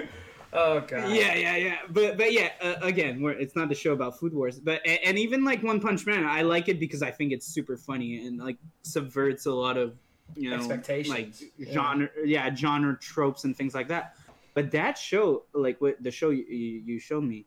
[0.52, 1.10] oh god.
[1.10, 1.76] Yeah, yeah, yeah.
[1.90, 4.58] But but yeah, uh, again, we're, it's not the show about food wars.
[4.60, 7.46] But a- and even like One Punch Man, I like it because I think it's
[7.46, 9.94] super funny and like subverts a lot of
[10.36, 11.08] you know Expectations.
[11.14, 11.72] like Yeah.
[11.72, 14.16] genre, yeah, genre tropes and things like that.
[14.54, 17.46] But that show, like what the show you, you you showed me,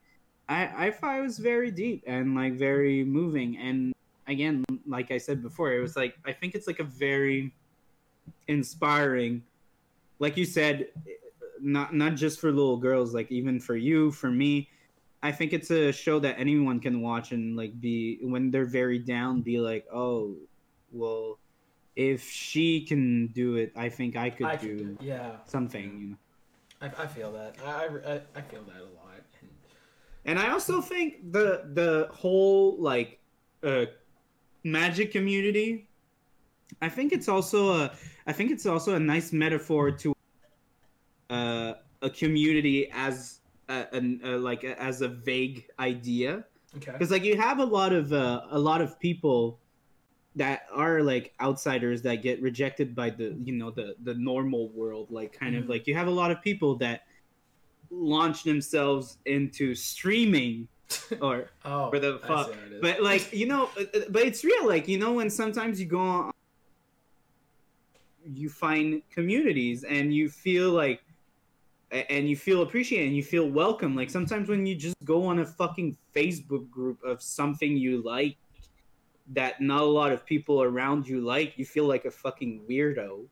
[0.49, 3.57] I I thought it was very deep and like very moving.
[3.57, 3.93] And
[4.27, 7.53] again, like I said before, it was like I think it's like a very
[8.47, 9.43] inspiring,
[10.19, 10.87] like you said,
[11.61, 14.69] not not just for little girls, like even for you, for me.
[15.23, 18.99] I think it's a show that anyone can watch and like be when they're very
[18.99, 20.35] down, be like, oh,
[20.91, 21.39] well,
[21.95, 24.97] if she can do it, I think I could I do do.
[25.01, 25.37] Yeah.
[25.45, 25.83] something.
[25.99, 26.17] You know.
[26.81, 27.55] I, I feel that.
[27.65, 29.21] I, I, I feel that a lot.
[29.41, 29.49] And
[30.25, 33.19] And I also think the the whole like
[33.63, 33.85] uh
[34.63, 35.87] magic community
[36.81, 37.93] I think it's also a
[38.27, 40.14] I think it's also a nice metaphor to
[42.05, 46.31] a community as a, an uh, like a, as a vague idea
[46.77, 46.91] okay.
[46.93, 49.41] because like you have a lot of uh, a lot of people
[50.43, 55.07] that are like outsiders that get rejected by the you know the the normal world
[55.09, 55.59] like kind Mhm.
[55.63, 56.97] of like you have a lot of people that
[57.89, 60.67] launch themselves into streaming
[61.21, 61.89] or Oh.
[61.91, 62.47] for the fuck.
[62.47, 62.81] see how it is.
[62.81, 65.87] but like you know uh, uh, but it's real like you know when sometimes you
[65.87, 66.31] go on
[68.27, 71.04] you find communities and you feel like a-
[71.91, 73.95] and you feel appreciated and you feel welcome.
[73.95, 78.37] Like sometimes when you just go on a fucking facebook group of something you like
[79.33, 83.25] that not a lot of people around you like you feel like a fucking weirdo.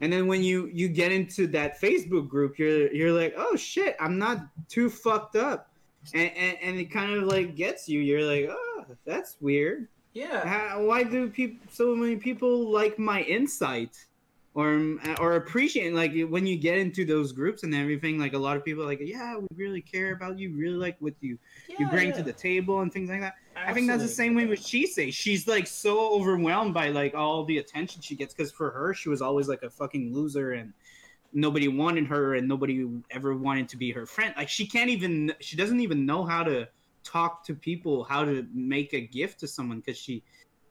[0.00, 3.96] And then when you you get into that facebook group you're you're like oh shit
[4.00, 4.38] i'm not
[4.68, 5.70] too fucked up.
[6.14, 8.00] And and, and it kind of like gets you.
[8.00, 9.88] You're like oh that's weird.
[10.14, 10.46] Yeah.
[10.46, 13.96] how, why do people so many people like my insight
[14.54, 18.34] or mm, uh, or appreciate like when you get into those groups and everything like
[18.34, 21.14] a lot of people are like yeah we really care about you really like what
[21.20, 21.38] you
[21.78, 22.16] you bring yeah.
[22.16, 24.82] to the table and things like that i think that's the same way Absolutely.
[24.82, 25.12] with Chise.
[25.12, 29.08] she's like so overwhelmed by like all the attention she gets because for her she
[29.08, 30.72] was always like a fucking loser and
[31.32, 35.32] nobody wanted her and nobody ever wanted to be her friend like she can't even
[35.40, 36.68] she doesn't even know how to
[37.04, 40.22] talk to people how to make a gift to someone because she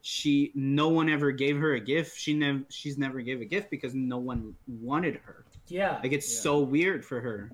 [0.02, 3.70] she no one ever gave her a gift she never she's never gave a gift
[3.70, 6.00] because no one wanted her Yeah.
[6.04, 6.42] like it's yeah.
[6.42, 7.52] so weird for her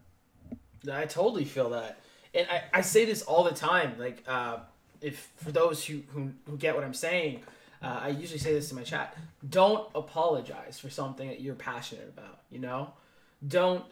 [0.92, 2.00] I totally feel that,
[2.34, 3.96] and I, I say this all the time.
[4.00, 4.60] Like, uh,
[5.02, 7.42] if for those who, who who get what I'm saying,
[7.82, 9.18] uh, I usually say this in my chat.
[9.50, 12.40] Don't apologize for something that you're passionate about.
[12.50, 12.94] You know,
[13.48, 13.84] don't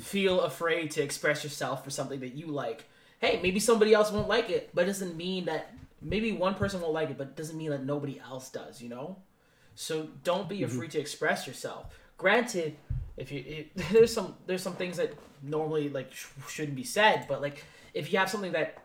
[0.00, 2.84] feel afraid to express yourself for something that you like.
[3.20, 6.80] Hey, maybe somebody else won't like it, but it doesn't mean that maybe one person
[6.80, 8.80] won't like it, but it doesn't mean that nobody else does.
[8.80, 9.18] You know,
[9.74, 10.76] so don't be mm-hmm.
[10.76, 11.86] afraid to express yourself.
[12.16, 12.76] Granted,
[13.16, 17.26] if you it, there's some there's some things that normally like sh- shouldn't be said,
[17.28, 17.64] but like
[17.94, 18.78] if you have something that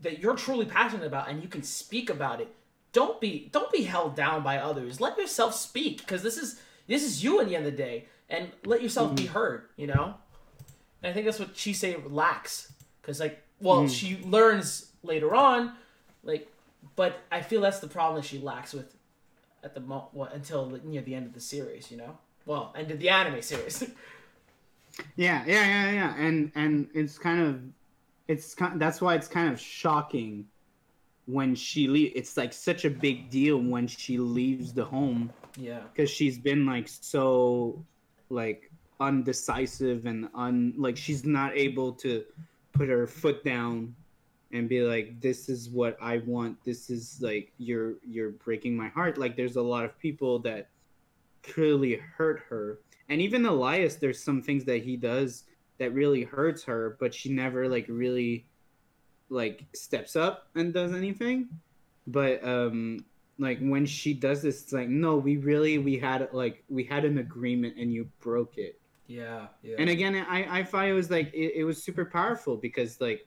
[0.00, 2.48] that you're truly passionate about and you can speak about it,
[2.92, 5.00] don't be don't be held down by others.
[5.00, 8.06] Let yourself speak because this is this is you in the end of the day,
[8.28, 9.32] and let yourself be mm-hmm.
[9.32, 9.68] heard.
[9.76, 10.14] You know,
[11.02, 13.90] and I think that's what Chise lacks because like well mm.
[13.90, 15.74] she learns later on,
[16.22, 16.48] like
[16.96, 18.94] but I feel that's the problem that she lacks with
[19.62, 21.90] at the mo well, until near the end of the series.
[21.90, 23.84] You know, well end of the anime series.
[25.16, 27.60] Yeah, yeah, yeah, yeah, and and it's kind of,
[28.28, 28.80] it's kind.
[28.80, 30.46] That's why it's kind of shocking
[31.26, 32.12] when she leave.
[32.14, 35.80] It's like such a big deal when she leaves the home yeah.
[35.92, 37.84] because she's been like so,
[38.30, 42.22] like undecisive and un like she's not able to
[42.72, 43.94] put her foot down
[44.52, 46.62] and be like this is what i want.
[46.64, 49.18] This is like you're you're breaking my heart.
[49.18, 50.70] Like there's a lot of people that
[51.42, 52.80] clearly hurt her.
[53.08, 55.44] And even elias there's some things that he does
[55.78, 58.46] that really hurts her but she never like really
[59.30, 61.48] like steps up and does anything.
[62.06, 63.04] But um
[63.38, 67.04] like when she does this it's like no we really we had like we had
[67.04, 68.80] an agreement and you broke it.
[69.06, 69.74] Yeah, yeah.
[69.80, 73.26] and again i i thought it was like it, it was super powerful because like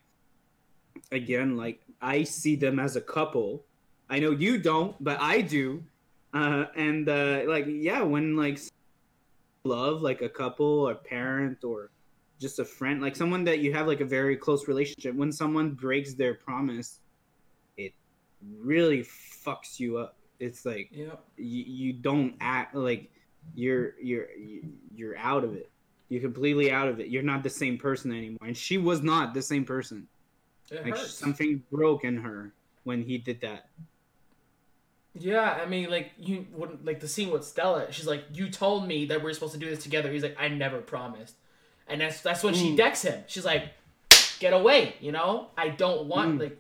[1.12, 3.64] again like i see them as a couple
[4.10, 5.84] i know you don't but i do
[6.34, 8.60] uh and uh like yeah when like
[9.64, 11.90] love like a couple or parent or
[12.40, 15.72] just a friend like someone that you have like a very close relationship when someone
[15.72, 17.00] breaks their promise
[17.78, 17.94] it
[18.60, 20.18] really fucks you up.
[20.40, 21.16] It's like Yeah.
[21.38, 23.10] you, you don't act like
[23.56, 24.28] you're you're
[24.94, 25.70] you're out of it.
[26.10, 27.08] You're completely out of it.
[27.08, 28.46] You're not the same person anymore.
[28.46, 30.08] And she was not the same person.
[30.74, 31.14] It Like hurts.
[31.14, 32.52] something broke in her
[32.84, 33.68] when he did that.
[35.16, 37.91] Yeah, I mean, like you wouldn't like the scene with Stella.
[37.91, 40.36] She's like, "You told me that we are supposed to do this together." He's like,
[40.40, 41.36] "I never promised,"
[41.88, 42.78] and that's that's when she Mm.
[42.78, 43.24] decks him.
[43.28, 43.70] She's like,
[44.40, 46.41] "Get away!" You know, I don't want Mm.
[46.41, 46.58] like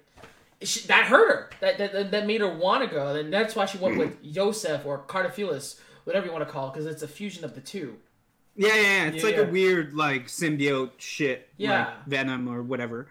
[0.61, 1.49] she, that hurt her.
[1.61, 4.85] That, that that made her want to go, and that's why she went with Yosef
[4.85, 7.97] or Cartaphilus, whatever you want to call it, because it's a fusion of the two.
[8.55, 9.05] Yeah, yeah, yeah.
[9.07, 9.41] It's Yeah, like yeah.
[9.41, 11.49] a weird like symbiote shit.
[11.57, 11.85] Yeah.
[11.87, 13.07] Like Venom or whatever.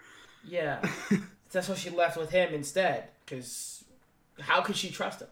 [0.48, 0.81] Yeah,
[1.52, 3.09] that's why she left with him instead.
[3.24, 3.85] Because
[4.40, 5.28] how could she trust him?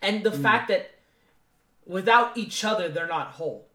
[0.00, 0.42] And the Mm.
[0.42, 0.90] fact that
[1.86, 3.68] without each other, they're not whole,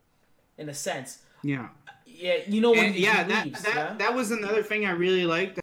[0.57, 1.19] in a sense.
[1.43, 1.69] yeah.
[2.09, 3.93] Yeah, you know when And yeah, that leaves, that, yeah?
[3.99, 5.59] that was another thing I really liked.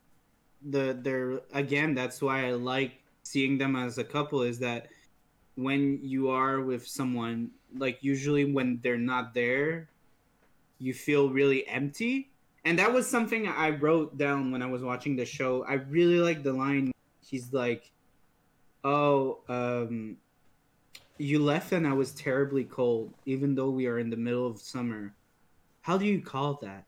[0.63, 4.87] The their again, that's why I like seeing them as a couple is that
[5.57, 9.89] when you are with someone, like usually when they're not there,
[10.79, 12.31] you feel really empty.
[12.65, 15.65] And that was something I wrote down when I was watching the show.
[15.65, 16.93] I really like the line
[17.27, 17.91] he's like,
[18.83, 20.17] "Oh, um
[21.19, 24.61] you left and I was terribly cold even though we are in the middle of
[24.61, 25.15] summer."
[25.85, 26.87] how do you call that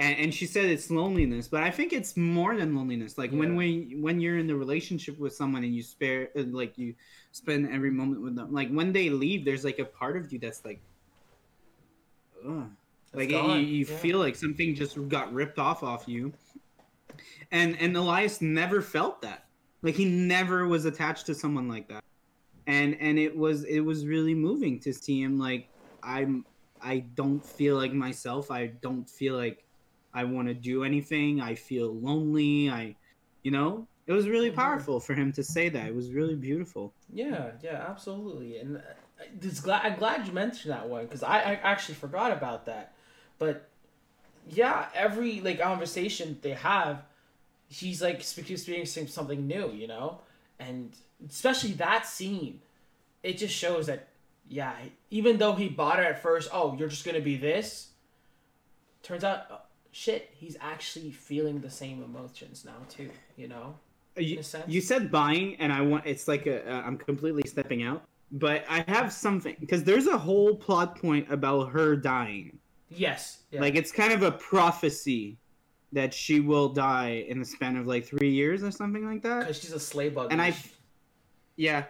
[0.00, 3.54] and, and she said it's loneliness but i think it's more than loneliness like when
[3.54, 6.94] we when you're in the relationship with someone and you spare like you
[7.30, 10.38] spend every moment with them like when they leave there's like a part of you
[10.40, 10.80] that's like
[12.46, 12.68] ugh.
[13.14, 13.96] Like you, you yeah.
[13.96, 16.32] feel like something just got ripped off off you.
[17.50, 19.46] And and elias never felt that.
[19.82, 22.02] Like he never was attached to someone like that.
[22.66, 25.68] And and it was it was really moving to see him like
[26.02, 26.44] i'm
[26.80, 28.50] i don't feel like myself.
[28.50, 29.64] I don't feel like
[30.14, 31.40] i want to do anything.
[31.40, 32.70] I feel lonely.
[32.70, 32.96] I
[33.42, 35.86] you know it was really powerful for him to say that.
[35.86, 36.92] It was really beautiful.
[37.12, 38.58] Yeah, yeah, absolutely.
[38.58, 38.80] And uh,
[39.40, 42.94] it's glad I'm glad you mentioned that one because I, I actually forgot about that.
[43.42, 43.68] But
[44.48, 47.02] yeah, every like conversation they have,
[47.68, 50.20] he's like spe- experiencing something new, you know,
[50.60, 50.94] and
[51.28, 52.60] especially that scene,
[53.24, 54.06] it just shows that
[54.48, 54.74] yeah,
[55.10, 57.88] even though he bought her at first, oh, you're just gonna be this.
[59.02, 59.56] Turns out, uh,
[59.90, 63.74] shit, he's actually feeling the same emotions now too, you know.
[64.16, 68.04] you, you said buying and i want it's like a uh, i'm completely stepping out
[68.30, 72.58] but i have something because there's a whole plot point about her dying
[72.96, 73.60] Yes, yeah.
[73.60, 75.38] like it's kind of a prophecy
[75.92, 79.40] that she will die in the span of like three years or something like that
[79.40, 80.32] because she's a slay bug.
[80.32, 80.54] and I,
[81.56, 81.84] yeah.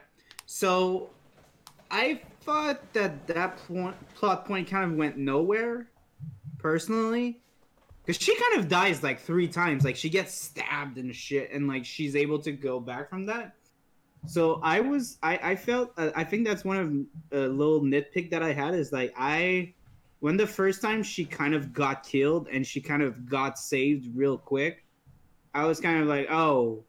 [0.46, 1.10] So,
[1.90, 5.88] I thought that that point, plot point kind of went nowhere,
[6.58, 7.40] personally,
[8.04, 9.84] because she kind of dies like three times.
[9.84, 13.54] Like she gets stabbed and shit, and like she's able to go back from that.
[14.26, 16.76] So I was, I, I felt, uh, I think that's one
[17.32, 19.74] of a little nitpick that I had is like I,
[20.22, 24.16] when the first time she kind of got killed and she kind of got saved
[24.16, 24.84] real quick,
[25.52, 26.84] I was kind of like, oh,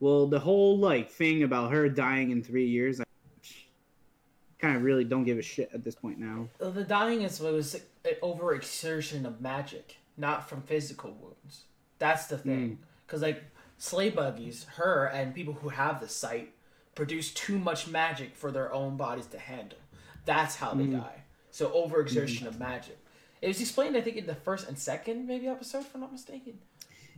[0.00, 3.04] well, the whole like thing about her dying in three years, I
[4.58, 6.48] kind of really don't give a shit at this point now.
[6.58, 11.64] The dying is was an overexertion of magic, not from physical wounds.
[11.98, 12.70] That's the thing.
[12.70, 12.76] Mm.
[13.06, 13.44] Because like
[13.76, 16.54] sleigh beggies, her and people who have the sight
[16.94, 19.80] produce too much magic for their own bodies to handle.
[20.24, 21.02] That's how they mm.
[21.02, 21.23] die.
[21.54, 22.46] So overexertion mm-hmm.
[22.48, 22.98] of magic.
[23.40, 26.10] It was explained, I think, in the first and second maybe episode, if I'm not
[26.10, 26.58] mistaken.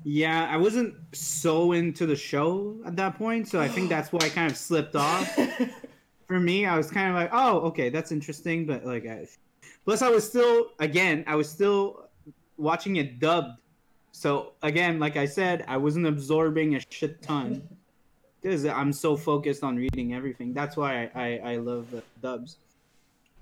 [0.04, 4.18] Yeah, I wasn't so into the show at that point, so I think that's why
[4.22, 5.38] I kind of slipped off.
[6.26, 9.26] For me, I was kind of like, oh, okay, that's interesting, but like, I...
[9.86, 12.10] plus I was still, again, I was still
[12.58, 13.58] watching it dubbed.
[14.12, 17.66] So again, like I said, I wasn't absorbing a shit ton
[18.42, 20.52] because I'm so focused on reading everything.
[20.52, 22.58] That's why I, I, I love the dubs.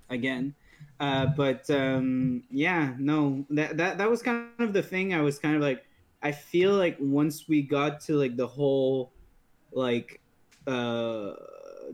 [0.08, 0.54] Again,
[1.00, 5.12] uh, but um, yeah, no, that, that that was kind of the thing.
[5.14, 5.84] I was kind of like,
[6.22, 9.12] I feel like once we got to like the whole
[9.72, 10.20] like
[10.66, 11.32] uh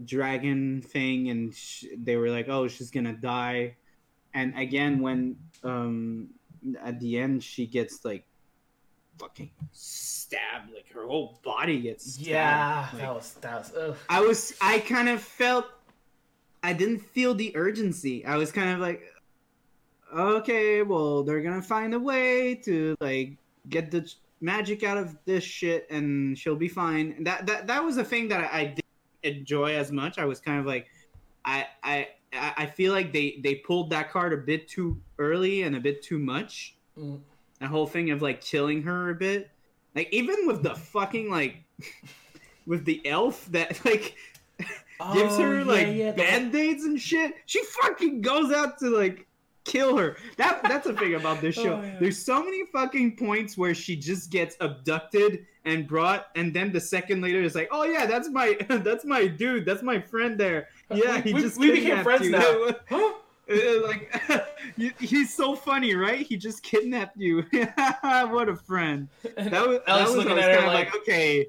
[0.05, 3.75] dragon thing and sh- they were like oh she's gonna die
[4.35, 6.29] and again when um
[6.81, 8.25] at the end she gets like
[9.19, 12.29] fucking stabbed like her whole body gets stabbed.
[12.29, 13.73] yeah, Like, that was that was.
[13.77, 13.97] Ugh.
[14.09, 15.67] I was I kind of felt
[16.63, 18.25] I didn't feel the urgency.
[18.25, 19.03] I was kind of like
[20.13, 23.37] okay, well, they're going to find a way to like
[23.69, 27.15] get the magic out of this shit and she'll be fine.
[27.17, 30.19] And that that that was a thing that I, I didn't enjoy as much.
[30.19, 30.89] I was kind of like
[31.45, 35.63] I I I I feel like they they pulled that card a bit too early
[35.63, 36.77] and a bit too much.
[36.99, 37.21] Mm.
[37.61, 39.51] That whole thing of like killing her a bit.
[39.95, 41.57] Like even with the fucking like
[42.67, 44.15] with the elf that like
[45.01, 47.35] Oh, gives her yeah, like yeah, band-aids and shit.
[47.47, 49.27] She fucking goes out to like
[49.65, 50.17] kill her.
[50.37, 51.75] That that's the thing about this show.
[51.75, 51.97] Oh, yeah.
[52.01, 56.81] There's so many fucking points where she just gets abducted and brought, and then the
[56.81, 60.69] second later is like, oh yeah, that's my that's my dude, that's my friend there.
[60.91, 62.31] Yeah, We- he we- just we became friends you.
[62.33, 62.71] now.
[62.89, 63.13] Huh?
[63.53, 64.09] Uh, like
[65.01, 66.25] he's so funny, right?
[66.25, 67.45] He just kidnapped you.
[68.31, 69.09] what a friend.
[69.37, 71.47] That was, that was looking at her kind of like, like, okay.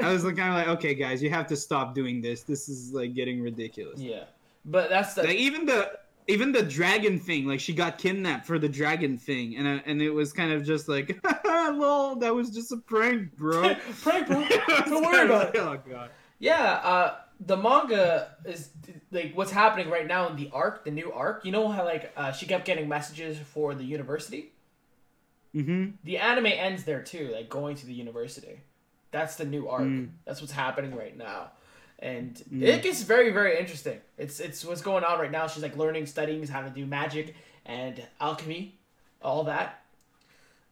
[0.00, 2.42] I was kind of like, okay, guys, you have to stop doing this.
[2.42, 4.00] This is like getting ridiculous.
[4.00, 4.24] yeah.
[4.64, 8.58] But that's the Like even the even the dragon thing, like she got kidnapped for
[8.58, 12.50] the dragon thing, and I, and it was kind of just like, lol, that was
[12.50, 13.74] just a prank, bro.
[14.02, 14.46] prank, bro.
[14.86, 15.60] Don't worry about it.
[15.60, 16.10] Oh god.
[16.38, 18.70] Yeah, uh, the manga is
[19.10, 21.44] like what's happening right now in the arc, the new arc.
[21.44, 24.52] You know how like uh, she kept getting messages for the university.
[25.54, 25.90] Mm-hmm.
[26.04, 28.60] The anime ends there too, like going to the university.
[29.14, 29.82] That's the new arc.
[29.84, 30.08] Mm.
[30.24, 31.52] That's what's happening right now,
[32.00, 32.62] and Mm.
[32.64, 34.00] it gets very very interesting.
[34.18, 35.46] It's it's what's going on right now.
[35.46, 38.76] She's like learning, studying how to do magic and alchemy,
[39.22, 39.80] all that.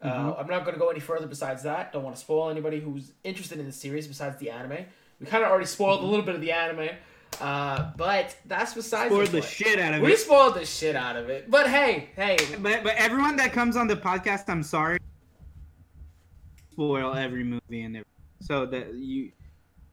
[0.01, 0.39] Uh, Mhm.
[0.41, 1.93] I'm not going to go any further besides that.
[1.93, 4.85] Don't want to spoil anybody who's interested in the series besides the anime.
[5.21, 6.89] We kind of already spoiled a little bit of the anime,
[7.39, 9.45] uh, but that's besides Spoiled the point.
[9.51, 10.17] shit out of We it.
[10.19, 11.49] spoiled the shit out of it.
[11.49, 14.99] But hey, hey, But but everyone that comes on the podcast, I'm sorry.
[16.73, 18.12] Spoil every movie and everything.
[18.43, 19.31] So that you,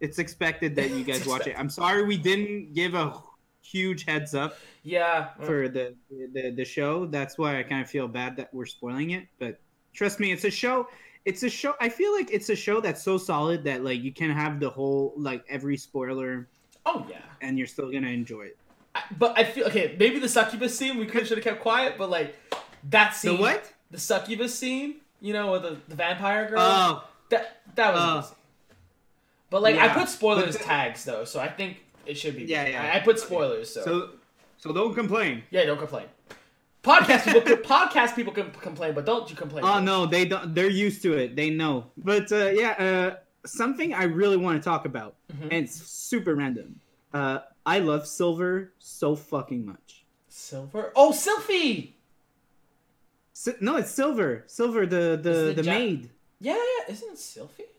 [0.01, 1.55] it's expected that you guys watch it.
[1.59, 3.15] I'm sorry we didn't give a
[3.63, 5.95] huge heads up yeah, for the
[6.35, 7.07] the the show.
[7.07, 9.27] That's why I kind of feel bad that we're spoiling it.
[9.39, 9.61] But
[9.93, 10.89] trust me, it's a show.
[11.27, 11.75] It's a show.
[11.81, 14.71] I feel like it's a show that's so solid that like you can have the
[14.71, 16.49] whole like every spoiler
[16.87, 17.19] oh yeah.
[17.43, 18.57] and you're still gonna enjoy it.
[18.95, 19.95] I- But I feel okay.
[19.99, 21.97] Maybe the succubus scene we could should have kept quiet.
[21.99, 22.35] But like
[22.89, 23.73] that scene, The what?
[23.91, 24.97] The succubus scene.
[25.21, 26.61] You know, with the, the vampire girl.
[26.61, 28.33] Oh, that that was.
[28.33, 28.37] oh.
[29.51, 32.45] But like I put spoilers the- tags though, so I think it should be.
[32.45, 32.83] Yeah, yeah.
[32.95, 34.11] I, I put spoilers, so, so
[34.59, 35.43] so don't complain.
[35.51, 36.07] yeah, don't complain.
[36.83, 39.65] Podcast people, podcast people can complain, but don't you complain.
[39.65, 40.55] Oh no, they don't.
[40.55, 41.37] They're used to it.
[41.37, 41.87] They know.
[41.99, 45.43] But uh, yeah, uh, something I really want to talk about, Mhm.
[45.51, 46.81] and it's super random.
[47.13, 50.05] Uh, I love Silver so fucking much.
[50.29, 50.93] Silver.
[50.97, 51.93] Oh, Sylphie.
[53.33, 54.45] Si- no, it's Silver.
[54.47, 56.11] Silver, the the it the Ja- maid.
[56.41, 56.93] Yeah, yeah.
[56.95, 57.70] Isn't it Sylphie?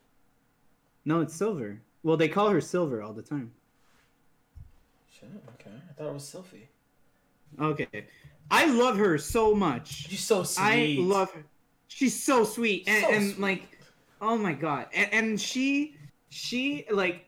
[1.06, 1.82] No, it's Silver.
[2.04, 3.52] Well, they call her Silver all the time.
[5.12, 5.30] Shit,
[5.60, 5.72] okay.
[5.90, 6.68] I thought it was Sylphie.
[7.60, 8.06] Okay,
[8.50, 10.08] I love her so much.
[10.10, 10.64] She's so sweet.
[10.64, 11.44] I love her.
[11.90, 13.40] She's so sweet, and, So and sweet.
[13.40, 13.78] like,
[14.22, 15.98] oh my god, and, and she,
[16.30, 17.26] she like,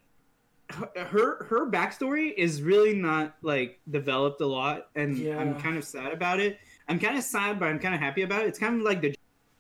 [0.70, 5.38] her- her her backstory is really not like developed a lot, and Yeah.
[5.38, 6.58] I'm kind of sad about it.
[6.88, 8.48] I'm kind of sad, but I'm kind of happy about it.
[8.48, 9.14] It's kind of like the,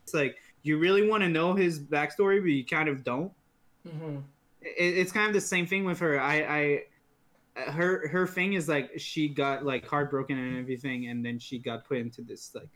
[0.03, 3.31] it's like you really want to know his backstory, but you kind of don't.
[3.89, 4.17] Hmm
[4.61, 6.19] It, it's kind of the same thing with her.
[6.19, 6.83] I,
[7.55, 11.59] I, her her thing is like she got like heartbroken and everything, and then she
[11.59, 12.69] got put into this like,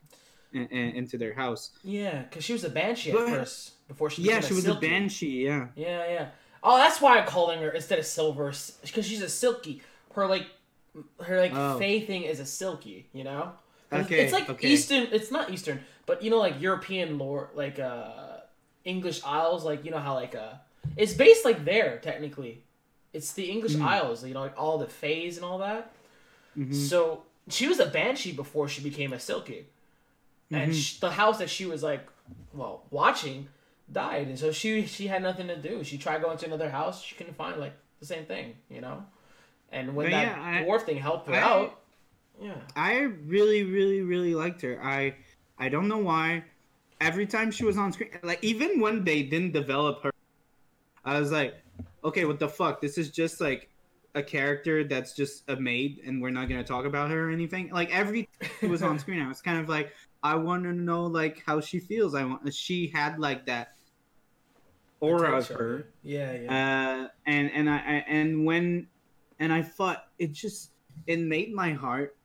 [0.52, 1.70] in, in- into their house.
[1.82, 4.22] Yeah, because she was a banshee at first before she.
[4.22, 5.44] Yeah, she was a banshee.
[5.44, 5.68] Yeah.
[5.74, 6.28] Yeah, yeah.
[6.62, 8.52] Oh, that's why I'm calling her instead of silver,
[8.82, 9.82] because she's a silky.
[10.14, 10.46] Her like,
[11.22, 11.78] her like Oh.
[11.78, 13.08] Fae thing is a silky.
[13.12, 13.52] You know.
[13.92, 14.68] Okay, It's like okay.
[14.68, 15.08] Eastern.
[15.12, 18.38] It's not Eastern, but you know, like European lore, like uh,
[18.84, 19.64] English Isles.
[19.64, 20.54] Like you know how like uh,
[20.98, 22.62] it's based like there technically.
[23.12, 23.82] It's the English Hmm.
[23.86, 24.24] Isles.
[24.24, 25.92] You know, like all the Fays and all that.
[26.56, 26.74] Mhm.
[26.74, 29.66] So she was a banshee before she became a silky,
[30.50, 30.74] and Mhm.
[30.74, 32.04] sh- the house that she was like,
[32.52, 33.48] well, watching
[33.90, 35.82] died, and so she she had nothing to do.
[35.84, 39.04] She tried going to another house, she couldn't find like the same thing, you know.
[39.72, 41.80] And when But that yeah, I- thing helped her I- out,
[42.40, 43.00] yeah, I
[43.34, 44.78] really, really, really liked her.
[44.82, 45.14] I,
[45.58, 46.44] I don't know why.
[47.00, 50.10] Every time she was on screen, like even when they didn't develop her,
[51.04, 51.54] I was like,
[52.04, 52.80] okay, what the fuck?
[52.80, 53.70] This is just like
[54.14, 57.70] a character that's just a maid, and we're not gonna talk about her or anything.
[57.70, 59.92] Like every time she was on screen, I was kind of like,
[60.22, 62.14] I want to know like how she feels.
[62.14, 62.52] I want.
[62.52, 63.74] She had like that
[65.00, 65.88] aura of her.
[66.02, 67.04] Yeah, yeah.
[67.04, 68.88] uh, and and I, I and when
[69.38, 70.70] and I thought it just
[71.06, 72.16] it made my heart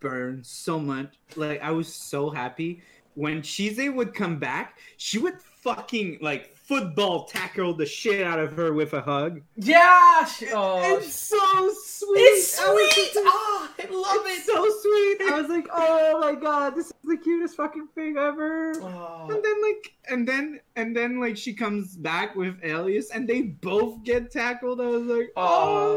[0.00, 1.14] burn so much.
[1.36, 2.82] Like I was so happy
[3.14, 4.78] when Chise would come back.
[4.96, 9.40] She would fucking like football tackled the shit out of her with a hug.
[9.56, 10.24] yeah.
[10.24, 11.36] She, oh, it's so
[11.84, 12.18] sweet.
[12.18, 13.12] it's I was sweet.
[13.26, 14.52] Ah, I love it's it.
[14.52, 15.32] so sweet.
[15.32, 18.72] I was like, oh my god, this is the cutest fucking thing ever.
[18.82, 23.28] Oh, And then like and then and then like she comes back with Elias and
[23.28, 24.80] they both get tackled.
[24.80, 25.42] I was like, oh,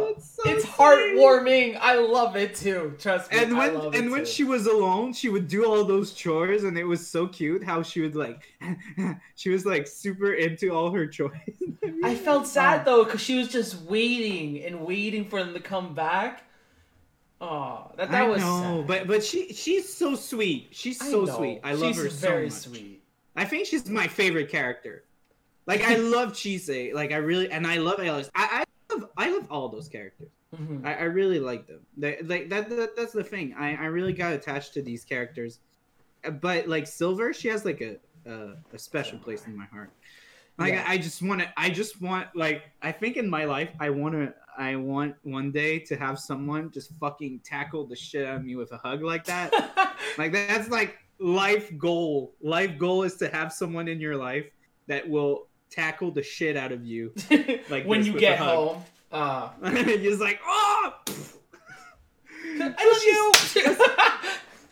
[0.07, 1.77] Oh, it's, so it's sweet." heartwarming.
[1.79, 2.95] I love it too.
[2.99, 3.39] Trust me.
[3.39, 4.25] And I when love it and when too.
[4.31, 7.81] she was alone, she would do all those chores, and it was so cute how
[7.83, 8.43] she would like,
[9.35, 11.33] she was like super into all her chores.
[12.03, 15.93] I felt sad though because she was just waiting and waiting for them to come
[15.93, 16.43] back.
[17.41, 20.69] Oh, that that I was but but she she's so sweet.
[20.71, 21.35] She's so know.
[21.37, 21.61] sweet.
[21.63, 22.77] I love She's her very so much.
[22.77, 23.03] sweet.
[23.35, 25.03] I think she's my favorite character.
[25.67, 26.93] Like I love Chise.
[26.93, 28.29] Like I really and I love Elias.
[28.35, 30.29] I, I love I love all those characters.
[30.55, 30.85] Mhm.
[30.85, 31.81] I, I really like them.
[31.97, 33.53] They, like that, that that's the thing.
[33.57, 35.59] I, I really got attached to these characters.
[36.41, 37.97] But like Silver, she has like a
[38.27, 39.91] a, a special place in my heart.
[40.57, 40.85] Like Yeah.
[40.87, 41.49] I, I just want to.
[41.57, 44.33] I just want like I think in my life I want to.
[44.57, 48.55] I want one day to have someone just fucking tackle the shit out of me
[48.55, 49.51] with a hug like that.
[50.17, 52.35] like that's like life goal.
[52.41, 54.45] Life goal is to have someone in your life
[54.87, 57.13] that will tackle the shit out of you.
[57.69, 58.83] Like when you get home.
[59.11, 60.93] Uh, You're just like oh.
[62.57, 63.75] I love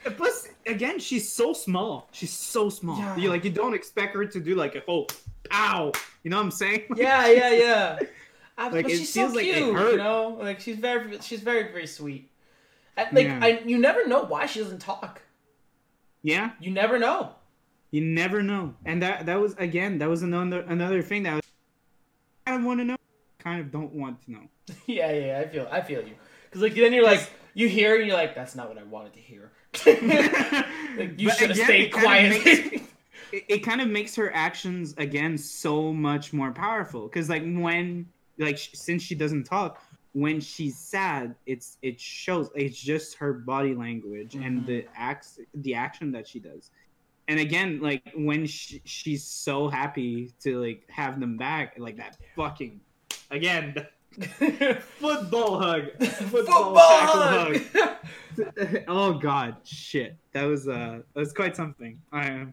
[0.03, 0.11] you.
[0.11, 2.09] Plus, again, she's so small.
[2.11, 2.97] She's so small.
[2.97, 3.15] Yeah.
[3.17, 5.07] You like you don't expect her to do like a whole
[5.49, 5.91] pow.
[6.23, 6.83] You know what I'm saying?
[6.95, 7.99] yeah, yeah, yeah.
[8.55, 10.37] Uh, Like, but it she's so feels like cute, you know.
[10.39, 12.29] Like she's very, she's very, very sweet.
[12.95, 13.39] Like Yeah.
[13.41, 15.23] I, you never know why she doesn't talk.
[16.21, 16.51] Yeah.
[16.59, 17.31] You never know.
[17.89, 18.75] You never know.
[18.85, 21.43] And that that was again that was another another thing that I, was,
[22.45, 22.95] I want to know.
[23.39, 24.41] Kind of don't want to know.
[24.85, 26.13] yeah, yeah, yeah, I feel, I feel you.
[26.45, 29.13] Because like then you're like, you hear, and you're like, that's not what I wanted
[29.13, 29.51] to hear.
[30.97, 32.43] like, you should have stayed quiet.
[32.45, 32.83] makes-
[33.33, 37.07] it, it kind of makes her actions again so much more powerful.
[37.07, 38.07] Because like when
[38.37, 39.81] like since she doesn't talk
[40.15, 44.65] when she's sad it's it shows it's just her body language and Mhm.
[44.67, 46.69] the acts the action that she does.
[47.27, 52.17] And again like when she, she's so happy to like have them back like that
[52.35, 52.79] fucking
[53.31, 53.75] again
[54.99, 55.83] football hug.
[56.33, 58.83] Football, tackle hug.
[58.87, 60.15] oh god shit.
[60.33, 61.99] That was uh that was quite something.
[62.11, 62.45] I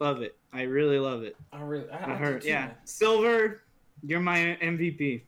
[0.00, 2.74] love it i really love it I really, I, I heard too, yeah man.
[2.84, 3.62] silver
[4.02, 5.22] you're my mvp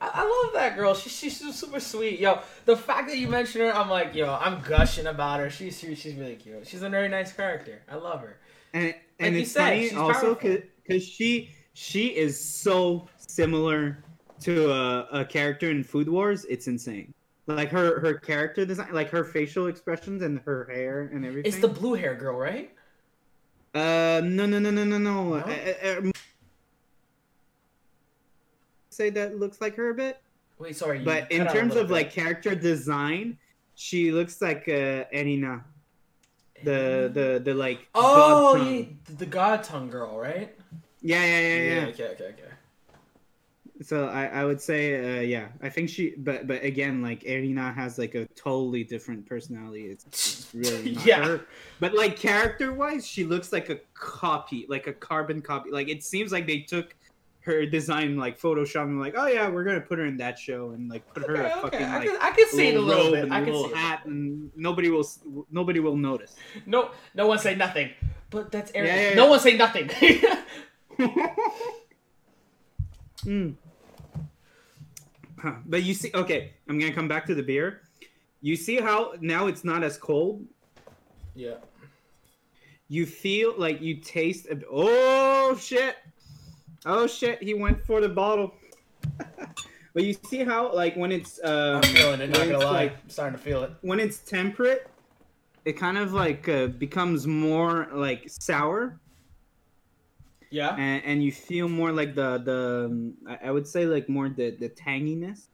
[0.00, 0.94] I, I love that girl.
[0.94, 2.20] She, she's super sweet.
[2.20, 5.50] Yo, the fact that you mentioned her, I'm like, yo, I'm gushing about her.
[5.50, 6.68] She's she's, really cute.
[6.68, 7.82] She's a very nice character.
[7.90, 8.36] I love her.
[8.74, 13.98] and and you it's said, funny also because she she is so similar
[14.40, 17.12] to a, a character in food wars it's insane
[17.46, 21.60] like her her character design like her facial expressions and her hair and everything It's
[21.60, 22.70] the blue hair girl, right?
[23.74, 25.34] Uh no no no no no no, No?
[25.34, 25.38] Uh,
[25.84, 26.10] uh, uh,
[28.90, 30.20] say that looks like her a bit
[30.58, 31.00] Wait, sorry.
[31.00, 31.92] but in cut out a terms of bit.
[31.94, 33.38] like character design
[33.74, 35.62] she looks like uh Erina
[36.64, 38.84] the the the like oh, god yeah,
[39.16, 40.56] the God tongue girl, right?
[41.00, 42.52] yeah yeah yeah yeah, Okay, okay, okay.
[43.80, 47.72] So I, I would say uh, yeah I think she but but again like Erina
[47.72, 51.24] has like a totally different personality it's, it's really not Yeah.
[51.24, 51.40] her
[51.78, 56.02] but like character wise she looks like a copy like a carbon copy like it
[56.02, 56.96] seems like they took
[57.42, 60.70] her design like Photoshop and like oh yeah we're gonna put her in that show
[60.70, 61.60] and like put her Okay, a okay.
[61.62, 63.24] fucking I like can, I can see it a little bit.
[63.24, 63.76] and I can little see it.
[63.76, 65.06] hat and nobody will
[65.52, 66.34] nobody will notice
[66.66, 67.90] No, no one say nothing.
[68.30, 68.88] But that's Aaron.
[68.88, 69.88] Yeah, yeah, No one say nothing.
[73.24, 73.54] Mm.
[75.40, 75.54] Huh.
[75.66, 77.82] But you see, okay, I'm gonna come back to the beer.
[78.40, 80.44] You see how now it's not as cold.
[81.34, 81.54] yeah.
[82.90, 84.46] You feel like you taste.
[84.46, 85.96] A, oh shit!
[86.86, 87.42] Oh shit!
[87.42, 88.54] He went for the bottle.
[89.94, 92.30] but you see how like when it's uh I'm feeling it.
[92.30, 92.84] Not gonna lie.
[92.84, 93.72] like I'm starting to feel it.
[93.82, 94.88] when it's temperate,
[95.66, 98.98] it kind of like uh, becomes more like sour.
[100.50, 100.74] Yeah.
[100.76, 103.14] and, and you feel more like the the um,
[103.44, 105.48] I- would say like more the the tanginess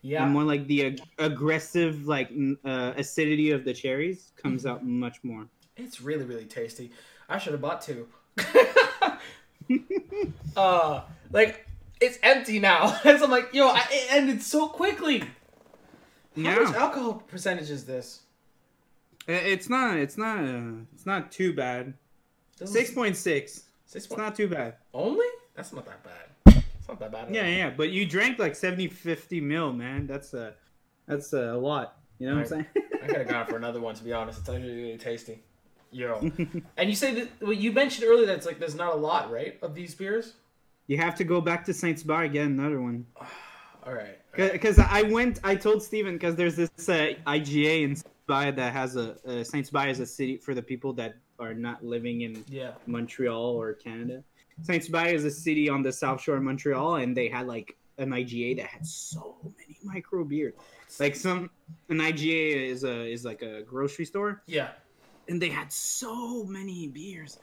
[0.00, 0.24] Yeah.
[0.24, 2.30] and more like the ag- aggressive like
[2.64, 5.46] uh, acidity of the cherries comes out much more.
[5.76, 6.92] It's really, really tasty.
[7.28, 8.08] I should have bought two.
[10.56, 11.66] uh, like
[12.00, 15.20] it's empty now, and so I'm like, yo, I, it ended so quickly.
[16.36, 18.20] How much alcohol percentage is this?
[19.28, 21.94] It's not it's not uh, it's not too bad.
[22.64, 23.64] Six point six.
[23.92, 24.76] Six It's not too bad.
[24.94, 25.26] only?
[25.54, 26.64] That's not that bad.
[26.78, 27.34] It's not that bad.
[27.34, 27.48] Yeah, all.
[27.48, 30.06] yeah, but you drank like 70, 50 mil, man.
[30.06, 30.54] That's a
[31.06, 31.98] that's a lot.
[32.18, 32.66] You know what I'm saying?
[33.02, 34.40] I could have gone for another one to be honest.
[34.40, 35.42] It's actually really tasty.
[35.90, 36.18] Yo,
[36.78, 39.30] and you say that well, you mentioned earlier that it's like there's not a lot,
[39.30, 40.32] right, of these beers.
[40.86, 43.04] you have to go back to Saints Bar get another one.
[43.84, 44.18] All right.
[44.34, 48.96] Because I went, I told Steven because there's this uh, IGA in Saint-Hubert that has
[48.96, 52.72] a uh, Saint-Hubert is a city for the people that are not living in Yeah.
[52.86, 54.22] Montreal or Canada.
[54.62, 58.10] Saint-Hubert is a city on the south shore of Montreal, and they had like an
[58.10, 60.54] IGA that had so many micro beers.
[61.00, 61.50] Like some
[61.88, 64.70] an IGA is a is like a grocery store, Yeah.
[65.28, 67.38] and they had so many beers.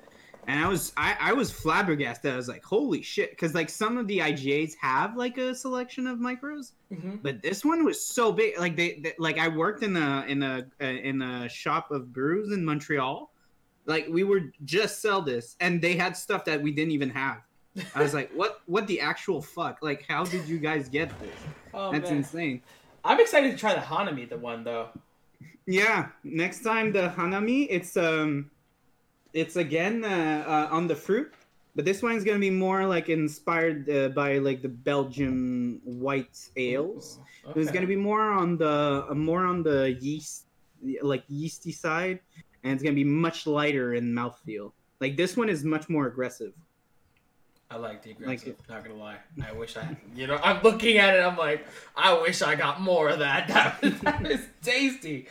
[0.48, 2.32] And I was I, I was flabbergasted.
[2.32, 6.08] I was like, holy shit, because like some of the IGAs have like a selection
[6.08, 8.58] of micros, hmm but this one was so big.
[8.58, 12.14] Like they, they like I worked in a in a uh, in a shop of
[12.14, 13.32] brews in Montreal.
[13.90, 17.41] Like we were just sell this, and they had stuff that we didn't even have.
[17.95, 19.80] I was like, what what the actual fuck?
[19.82, 21.40] Like, how did you guys get this?
[21.72, 22.18] Oh, That's man.
[22.26, 22.61] insane.
[23.06, 24.90] I'm excited to try the Hanami, the one though.
[25.68, 28.49] Yeah, next time the hanami, it's um,
[29.34, 31.32] it's again uh, uh, on the fruit,
[31.76, 37.20] but this one's gonna be more like inspired uh, by like the Belgium white ales.
[37.45, 40.48] Ooh, It's gonna be more on the uh, more on the yeast,
[41.03, 42.20] like yeasty side,
[42.64, 44.72] and it's gonna be much lighter in mouthfeel.
[44.99, 46.53] Like this one is much more aggressive.
[47.72, 48.56] I like the Like aggressive.
[48.68, 49.18] not gonna lie.
[49.45, 51.19] I wish I, you know, I'm looking at it.
[51.22, 51.65] I'm like,
[51.95, 53.48] I wish I got more of that.
[53.49, 55.27] That was, that tasty.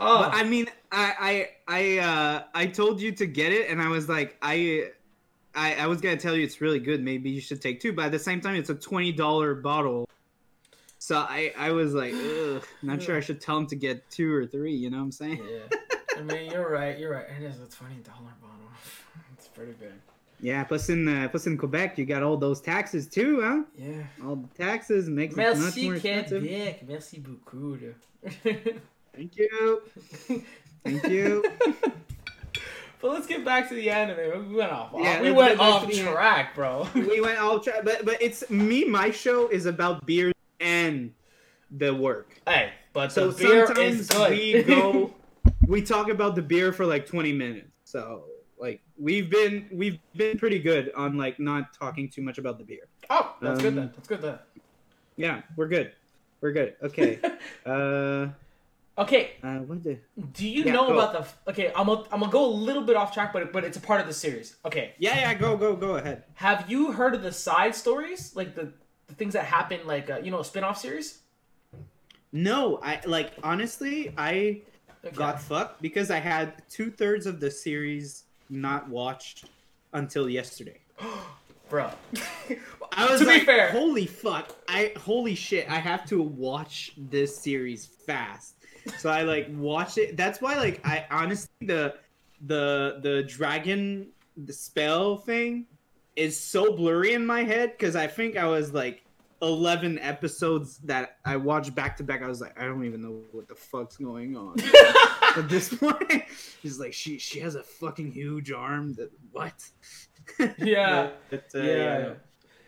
[0.00, 3.80] Oh, But I mean, I I I uh, I told you to get it, and
[3.82, 4.90] I was like, I.
[5.54, 7.02] I, I was gonna tell you it's really good.
[7.02, 10.08] Maybe you should take two, but at the same time, it's a twenty dollar bottle.
[11.00, 14.32] So I, I was like, Ugh, not sure I should tell him to get two
[14.32, 14.74] or three.
[14.74, 15.42] You know what I'm saying?
[15.50, 15.78] yeah.
[16.18, 16.98] I mean, you're right.
[16.98, 17.26] You're right.
[17.38, 18.54] It is a twenty dollar bottle.
[19.36, 19.94] It's pretty good.
[20.40, 20.64] Yeah.
[20.64, 23.62] Plus in uh, plus in Quebec, you got all those taxes too, huh?
[23.76, 24.02] Yeah.
[24.24, 26.42] All the taxes makes it much more expensive.
[26.42, 26.88] Québec.
[26.88, 27.94] Merci beaucoup.
[29.14, 29.82] Thank you.
[30.84, 31.44] Thank you.
[33.00, 34.48] but let's get back to the anime.
[34.48, 34.92] We went off.
[34.96, 36.14] Yeah, we went off to the anime.
[36.14, 36.86] track, bro.
[36.94, 38.84] we went all tra- but but it's me.
[38.84, 41.12] My show is about beer and
[41.70, 42.40] the work.
[42.46, 44.30] hey, but So the beer sometimes is good.
[44.30, 45.14] we go,
[45.68, 47.68] we talk about the beer for like twenty minutes.
[47.84, 48.24] So
[48.58, 52.64] like we've been we've been pretty good on like not talking too much about the
[52.64, 52.88] beer.
[53.10, 53.92] oh, that's good Um, then.
[53.94, 54.38] That's good then.
[55.16, 55.92] Yeah, we're good.
[56.40, 56.74] We're good.
[56.82, 57.18] Okay.
[57.66, 58.28] uh,
[58.96, 59.98] okay, uh, what the?
[60.32, 60.94] do you Yeah, know go.
[60.98, 61.12] about
[61.44, 61.50] the?
[61.52, 63.80] Okay, I'm gonna, I'm gonna go a little bit off track, but but it's a
[63.80, 64.56] part of the series.
[64.64, 65.34] Okay, Yeah, yeah.
[65.34, 66.24] Go, go, go ahead.
[66.34, 68.72] have you heard of the side stories, like the,
[69.08, 71.18] the things that happen, like uh, you know, a spin-off series?
[72.32, 74.62] No, I like honestly, I
[75.04, 75.14] Okay.
[75.14, 79.46] got fucked because I had two thirds of the series not watched
[79.92, 80.80] until yesterday.
[81.68, 81.90] bro.
[82.92, 84.56] I was To be like, fair- holy fuck!
[84.68, 85.70] I holy shit!
[85.70, 88.54] I have to watch this series fast.
[88.98, 90.16] So I like watched it.
[90.16, 91.94] That's why like I honestly the
[92.46, 95.66] the the dragon the spell thing
[96.16, 99.02] is so blurry in my head because I think I was like
[99.40, 102.22] 11 episodes that I watched back to back.
[102.22, 104.56] I was like, I don't even know what the fuck's going on
[105.36, 106.24] at this point.
[106.62, 108.94] She's like, she she has a fucking huge arm.
[108.94, 109.54] That what?
[110.58, 111.10] Yeah.
[111.30, 111.74] But, uh, Yeah.
[111.98, 112.12] yeah.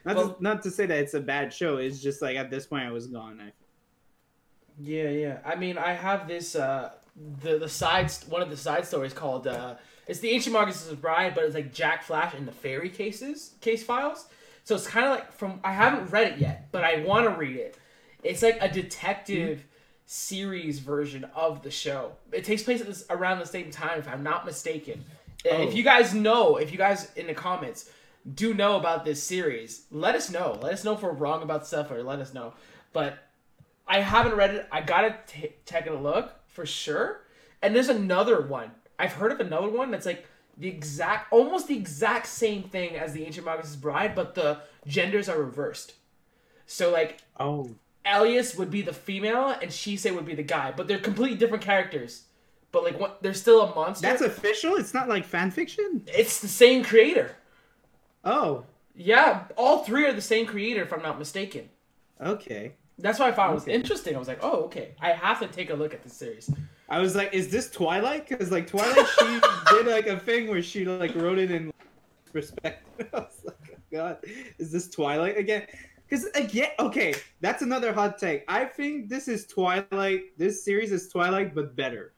[0.05, 1.77] Not, Well- to, not to say that it's a bad show.
[1.79, 3.41] It's just like at this point I was gone.
[3.41, 3.53] I,
[4.79, 5.39] Yeah, yeah.
[5.45, 6.91] I mean, I have this uh
[7.43, 9.75] the the side one of the side stories called uh
[10.07, 13.83] it's the Ancient Magus's Bride, but it's like Jack Flash and the Fairy cases case
[13.83, 14.27] files.
[14.71, 17.31] So it's kind of like from I haven't read it yet, but I want to
[17.35, 17.77] read it.
[18.23, 19.65] It's like a detective
[20.07, 22.13] series version of the show.
[22.31, 25.05] It takes place at this around the same time, if I'm not mistaken.
[25.45, 25.77] And If Oh.
[25.77, 27.91] you guys know, if you guys in the comments
[28.37, 30.57] do know about this series, let us know.
[30.63, 32.53] Let us know if we're wrong about stuff, or let us know.
[32.93, 33.19] But
[33.89, 34.69] I haven't read it.
[34.71, 37.23] I gotta t- take a look for sure.
[37.61, 38.71] And there's another one.
[39.01, 43.13] I've heard of another one that's like the exact, almost the exact same thing as
[43.13, 45.95] the Ancient Magus' Bride, but the genders are reversed.
[46.67, 47.71] So like oh,
[48.05, 51.65] Elias would be the female and Chise would be the guy, but they're completely different
[51.65, 52.25] characters.
[52.73, 53.23] But like what?
[53.23, 54.07] They're still a monster.
[54.07, 54.77] that's official.
[54.77, 56.05] It's not like fan fiction.
[56.07, 57.35] it's the same creator.
[58.25, 58.65] Oh,
[58.95, 61.69] Yeah, all three are the same creator, if I'm not mistaken.
[62.21, 62.75] okay.
[62.99, 64.15] That's why I found it was interesting.
[64.15, 64.95] I was like, oh, okay.
[65.01, 66.51] I have to take a look at this series.
[66.91, 68.29] I was like, is this Twilight?
[68.29, 69.41] Because like Twilight, she
[69.71, 71.73] did like a thing where she like wrote it in
[72.33, 72.85] respect.
[73.15, 74.19] I was like, oh, God,
[74.59, 75.67] is this Twilight again?
[76.09, 78.45] Because again, okay, that's another hot take.
[78.49, 80.37] I think this is Twilight.
[80.37, 82.13] This series is Twilight, but better.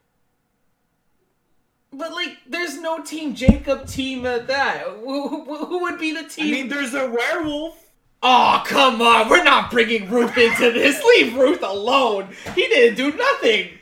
[1.92, 4.86] But like, there's no Team Jacob team at that.
[4.86, 6.46] Who, who, who would be the team?
[6.46, 7.90] I mean, there's a werewolf.
[8.22, 9.28] oh, come on.
[9.28, 11.04] We're not bringing Ruth into this.
[11.04, 12.28] Leave Ruth alone.
[12.54, 13.72] He didn't do nothing.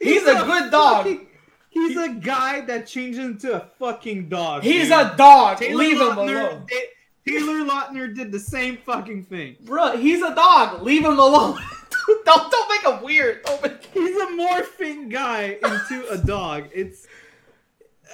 [0.00, 1.04] He's, a, good dog.
[1.04, 1.26] fucking-
[1.70, 4.62] he's a guy that changes into a fucking dog.
[4.62, 4.92] He's dude.
[4.92, 5.58] a dog.
[5.58, 6.66] Taylor Leave him alone.
[6.68, 6.88] Did,
[7.26, 9.56] Taylor Lautner did the same fucking thing.
[9.64, 10.82] Bruh, he's a dog.
[10.82, 11.58] Leave him alone.
[12.24, 13.44] don't don't make him weird.
[13.62, 13.84] Make...
[13.92, 16.68] He's a morphing guy into a dog.
[16.72, 17.06] It's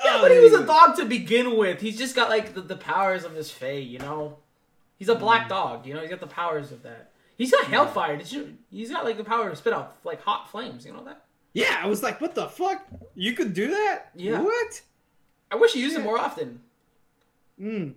[0.05, 1.81] Yeah, oh, but he was a dog to begin with.
[1.81, 4.39] He's just got like the, the powers of his fae, you know.
[4.99, 5.51] He's a black mm.
[5.51, 6.01] dog, you know.
[6.01, 7.11] He's got the powers of that.
[7.37, 8.17] He's got hellfire.
[8.17, 8.57] Did you?
[8.71, 10.87] He's got like the power to spit out like hot flames.
[10.87, 11.25] You know that?
[11.55, 12.87] Yeah, I was like, what the fuck?
[13.15, 14.11] You could do that?
[14.15, 14.41] Yeah.
[14.41, 14.81] What?
[15.51, 16.61] I wish you used it more often.
[17.61, 17.95] Mm.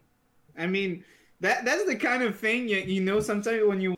[0.58, 1.04] I mean,
[1.42, 3.96] that that's the kind of thing you, you know sometimes when you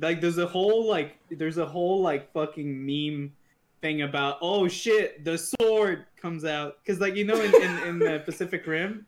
[0.00, 3.32] like there's a whole like there's a whole like fucking meme
[3.80, 7.98] thing about oh shit the sword comes out because like you know in, in, in
[7.98, 9.06] the Pacific Rim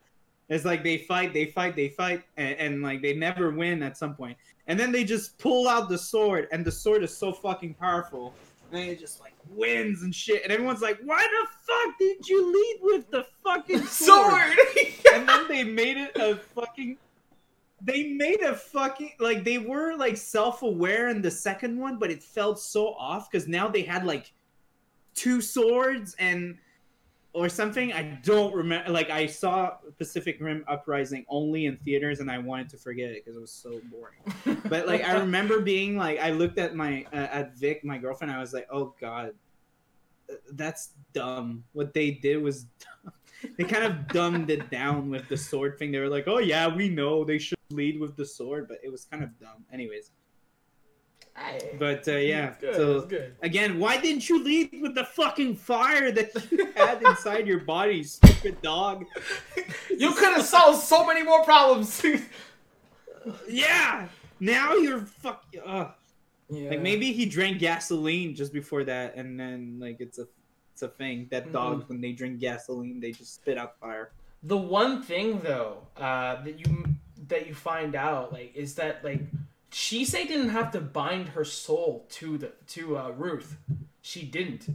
[0.53, 3.97] it's like they fight they fight they fight and, and like they never win at
[3.97, 7.33] some point and then they just pull out the sword and the sword is so
[7.33, 8.35] fucking powerful
[8.73, 12.53] and it just like wins and shit and everyone's like why the fuck did you
[12.53, 14.31] lead with the fucking sword?
[14.31, 14.59] Sword.
[15.15, 16.97] and then they made it a fucking
[17.85, 22.23] they made a fucking like they were like self-aware in the second one but it
[22.23, 24.33] felt so off because now they had like
[25.15, 26.57] two swords and
[27.35, 32.31] or something i don't remember like i saw pacific rim uprising only in theaters and
[32.31, 35.97] i wanted to forget it because it was so boring but like i remember being
[35.97, 39.33] like i looked at my uh, at vic my girlfriend i was like oh god
[40.31, 42.65] uh, that's dumb what they did was
[43.05, 43.13] dumb
[43.57, 45.91] they kind of dumbed it down with the sword thing.
[45.91, 48.91] They were like, "Oh yeah, we know they should lead with the sword," but it
[48.91, 49.65] was kind of dumb.
[49.73, 50.11] Anyways.
[51.79, 52.55] But uh, yeah.
[52.61, 52.75] Good.
[52.75, 53.35] So good.
[53.43, 58.03] again, why didn't you lead with the fucking fire that you had inside your body,
[58.05, 59.05] stupid dog?
[59.91, 62.05] You could have solved so many more problems.
[63.49, 64.09] Yeah.
[64.41, 65.45] Now you're fuck.
[65.65, 65.91] Uh.
[66.49, 66.71] yeah.
[66.71, 70.27] Like maybe he drank gasoline just before that, and then like it's a
[70.73, 74.11] it's a thing that dogs when they drink gasoline they just spit out fire.
[74.43, 76.85] The one thing though uh, that you
[77.29, 79.21] that you find out like is that like
[79.73, 83.57] Chise didn't have to bind her soul to the to uh, Ruth.
[84.03, 84.69] She didn't.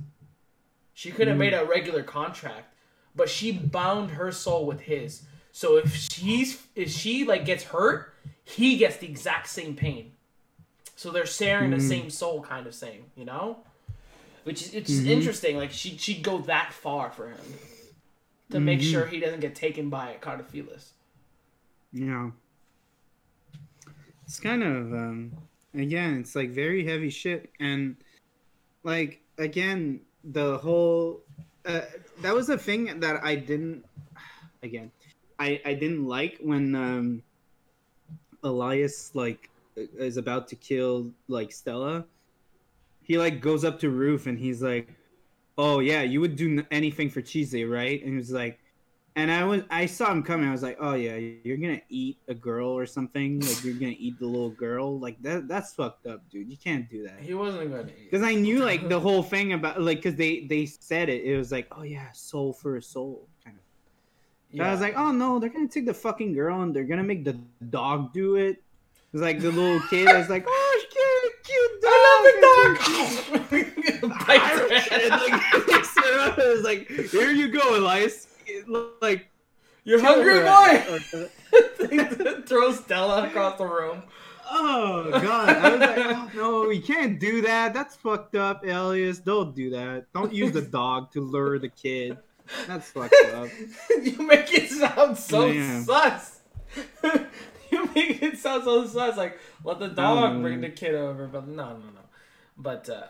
[0.94, 1.42] She could have Mm.
[1.42, 2.74] made a regular contract,
[3.16, 5.24] but she bound her soul with his.
[5.52, 8.14] So if she's if she like gets hurt,
[8.44, 10.14] he gets the exact same pain.
[10.96, 11.88] So they're sharing the Mm.
[11.90, 13.64] same soul, kind of saying, you know,
[14.46, 15.06] which is it's Mhm.
[15.08, 15.58] interesting.
[15.58, 17.40] Like she she'd go that far for him
[18.50, 18.92] to make Mhm.
[18.92, 20.94] sure he doesn't get taken by Cartaphilus.
[21.94, 22.32] Yeah.
[24.28, 25.32] It's kind of um
[25.74, 27.96] again, it's like very heavy shit and
[28.84, 31.22] like again, the whole
[31.66, 31.82] uh,
[32.22, 33.86] that was a thing that I didn't
[34.64, 34.92] again.
[35.40, 37.24] I I didn't like when um
[38.44, 42.06] Elias like is about to kill like Stella.
[43.04, 44.90] He like goes up to Ruth and he's like,
[45.58, 48.60] "Oh yeah, you would do anything for Chise, right?" And he was like,
[49.18, 50.48] and I was I saw him coming.
[50.48, 53.40] I was like, "Oh yeah, you're gonna eat a girl or something.
[53.40, 55.00] Like you're gonna eat the little girl.
[55.00, 56.48] Like that that's fucked up, dude.
[56.48, 58.12] You can't do that." He wasn't going to eat.
[58.12, 61.24] Because I knew like the whole thing about like because they they said it.
[61.24, 63.64] It was like, "Oh yeah, soul for a soul." Kind of.
[64.54, 67.04] And I was like, "Oh no, they're gonna take the fucking girl and they're gonna
[67.04, 67.40] make the
[67.72, 70.08] dog do it." It was like the little kid.
[70.10, 74.14] Oh, I was like, "Oh, cute, cute dog." I love the dog.
[74.14, 75.10] I Bites her head.
[75.10, 78.28] like, it was like, "Here you go, Elias."
[79.02, 79.28] Like,
[79.84, 81.30] You're hungry, boy.
[82.46, 84.04] Throws Stella across the room.
[84.50, 85.50] Oh god!
[85.50, 87.74] I was like, oh, no, we can't do that.
[87.74, 89.20] That's fucked up, Elias.
[89.20, 90.06] Don't do that.
[90.14, 92.18] Don't use the dog to lure the kid.
[92.66, 93.50] That's fucked up.
[94.02, 95.84] you make it sound so Yeah.
[95.84, 96.40] sus.
[97.72, 99.18] you make it sound so sus.
[99.18, 100.42] Like let the dog know.
[100.42, 102.02] bring the kid over, but no, no, no.
[102.58, 103.04] But uh,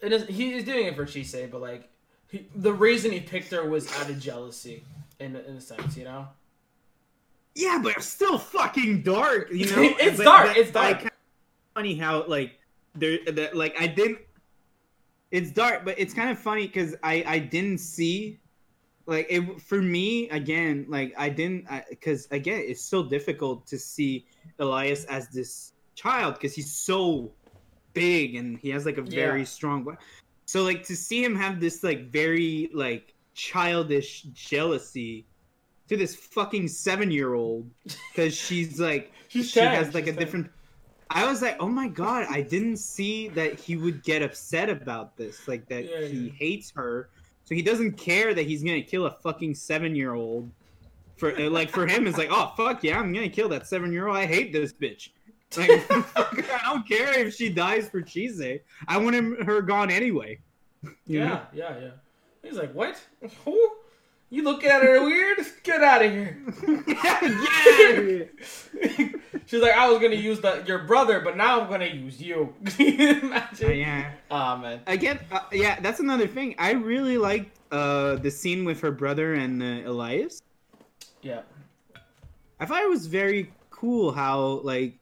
[0.00, 0.26] it is.
[0.26, 1.88] He's doing it for Chise, but like
[2.30, 4.82] he, the reason he picked her was out of jealousy,
[5.18, 6.28] in in a sense, you know.
[7.54, 9.48] Yeah, but it's still fucking dark.
[9.52, 10.98] You know, It's But dark, that- it's like, dark.
[11.00, 11.12] kinda
[11.74, 12.58] funny how like
[12.94, 14.18] there that like I didn't.
[15.30, 18.38] It's dark, but it's kind of funny because I I didn't see.
[19.06, 24.26] Like it for me again, like I didn't because again it's so difficult to see
[24.60, 27.32] Elias as this child because he's so
[27.92, 29.44] big and he has like a very Yeah.
[29.46, 29.96] strong.
[30.50, 35.24] So like to see him have this like very like childish jealousy
[35.86, 37.70] to this fucking seven year old
[38.12, 40.24] because she's like She's she ten, has like she's a 10.
[40.24, 40.50] different.
[41.08, 45.16] I was like, oh my god, I didn't see that he would get upset about
[45.16, 46.32] this, like that Yeah, he yeah.
[46.32, 47.10] hates her,
[47.44, 50.50] so he doesn't care that he's gonna kill a fucking seven year old.
[51.16, 54.08] For like for him, it's like, oh fuck yeah, I'm gonna kill that seven year
[54.08, 54.16] old.
[54.16, 55.10] I hate this bitch.
[55.56, 58.60] Like, I don't care if she dies for Chise.
[58.86, 60.38] I want him, her gone anyway.
[60.82, 61.40] You Yeah, know?
[61.52, 61.90] yeah, yeah.
[62.42, 63.00] He's like, what?
[63.44, 63.72] Who?
[64.32, 65.38] You looking at her weird?
[65.64, 66.38] Get out of here.
[66.86, 68.24] yeah.
[69.46, 72.54] She's like, I was gonna use the your brother, but now I'm gonna use you.
[72.78, 73.68] Imagine.
[73.70, 74.12] Uh, yeah.
[74.30, 74.80] Oh man.
[74.86, 76.54] Again, uh, yeah, that's another thing.
[76.58, 80.40] I really liked uh, the scene with her brother and uh, Elias.
[81.22, 81.42] Yeah.
[82.60, 84.99] I thought it was very cool how like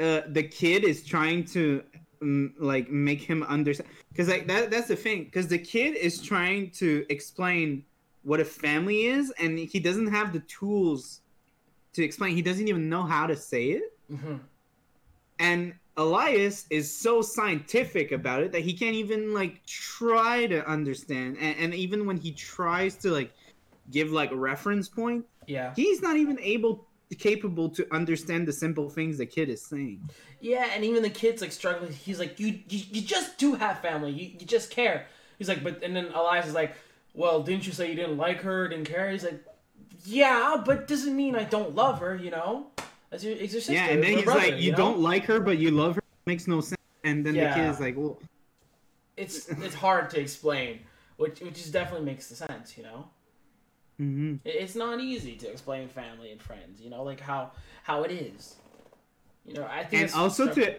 [0.00, 1.82] uh, the kid is trying to
[2.22, 6.20] um, like make him understand because like that that's the thing because the kid is
[6.20, 7.84] trying to explain
[8.22, 11.22] what a family is and he doesn't have the tools
[11.92, 14.36] to explain he doesn't even know how to say it hmm
[15.38, 21.36] and Elias is so scientific about it that he can't even like try to understand
[21.40, 23.32] and, and even when he tries to like
[23.90, 25.72] give like a reference point Yeah.
[25.74, 30.00] he's not even able capable to understand the simple things the kid is saying
[30.40, 31.92] Yeah, and even the kid's like struggling.
[31.92, 34.10] He's like, you, you, you just do have family.
[34.12, 35.06] You, you just care.
[35.38, 36.74] He's like, but and then Elias is like,
[37.14, 39.10] well, didn't you say you didn't like her, didn't care?
[39.10, 39.44] He's like,
[40.04, 42.14] yeah, but doesn't mean I don't love her.
[42.14, 42.66] You know,
[43.12, 43.72] as your, it's your sister.
[43.74, 44.76] yeah and then he's brother, like you know?
[44.76, 47.80] don't like her but you love her makes no sense and then the kid is
[47.80, 48.18] like well
[49.16, 50.80] It's it's hard to explain,
[51.16, 52.78] which which is definitely makes the sense.
[52.78, 53.08] You know,
[54.00, 56.80] hmm it's not easy to explain family and friends.
[56.80, 57.52] You know, like how
[57.82, 58.56] how it is.
[59.44, 60.76] You know, I think and also to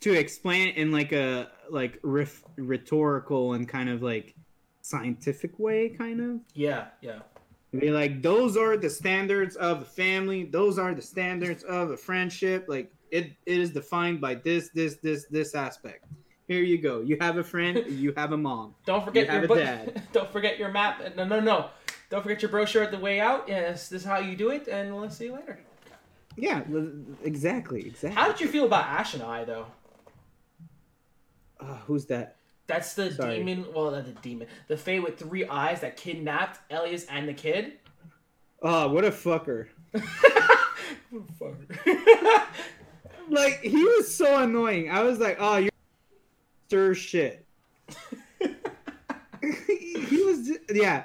[0.00, 4.34] to explain it in like a like rhetorical and kind of like
[4.80, 7.20] scientific way kind of yeah yeah
[7.78, 11.96] be like those are the standards of the family those are the standards of a
[11.96, 16.04] friendship like it, it is defined by this this this this aspect
[16.48, 19.48] here you go you have a friend you have a mom Don't forget You your
[19.48, 19.58] book.
[19.58, 20.02] dad.
[20.12, 21.00] Don't forget your map.
[21.16, 21.70] No, no, no.
[22.12, 23.48] Don't forget your brochure at the way out.
[23.48, 25.58] Yes, this is how you do it, and we'll see you later.
[26.36, 26.60] yeah
[27.24, 29.64] exactly exactly How did you feel about Ashen Eye though?
[31.58, 32.36] uh, who's that
[32.66, 33.36] That's the Sorry.
[33.38, 33.64] demon.
[33.74, 34.46] Well, not the demon.
[34.68, 37.78] The Fae with three eyes that kidnapped Elias and the kid.
[38.62, 39.68] oh what a fucker
[41.38, 41.54] Fuck.
[43.30, 45.70] like he was so annoying i was like oh you're
[46.68, 47.46] stir shit
[49.40, 51.04] he was just, yeah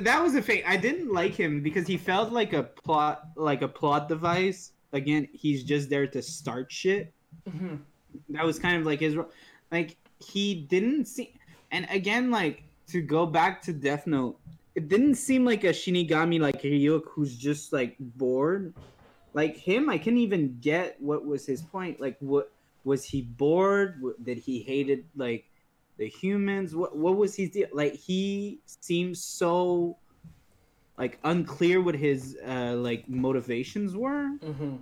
[0.00, 3.62] that was a fake i didn't like him because he felt like a plot like
[3.62, 4.72] a plot device.
[4.92, 7.12] Again he's just there to start shit.
[7.48, 7.80] Mhm.
[8.30, 9.16] that was kind of like his
[9.70, 11.32] like he didn't see
[11.70, 14.36] and again like to go back to death note
[14.74, 18.74] it didn't seem like a shinigami like ryuk who's just like bored.
[19.32, 22.00] Like him i couldn't even get what was his point.
[22.00, 22.52] Like what
[22.84, 24.02] was he bored?
[24.22, 25.46] Did he hated like
[26.00, 27.68] the humans what what was he deal?
[27.74, 29.98] Like he seems so
[30.96, 34.78] like unclear what his uh like motivations were Mhm.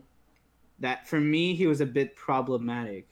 [0.78, 3.08] that for me he was a bit problematic.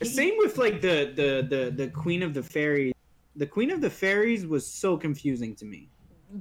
[0.00, 2.94] He- same with like the the the the queen of the fairies.
[3.36, 5.90] The queen of the fairies was so confusing to me.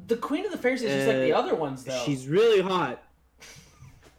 [0.08, 2.04] The Queen of the Fairies is just like the Uh, other ones, though.
[2.06, 3.04] she's really hot.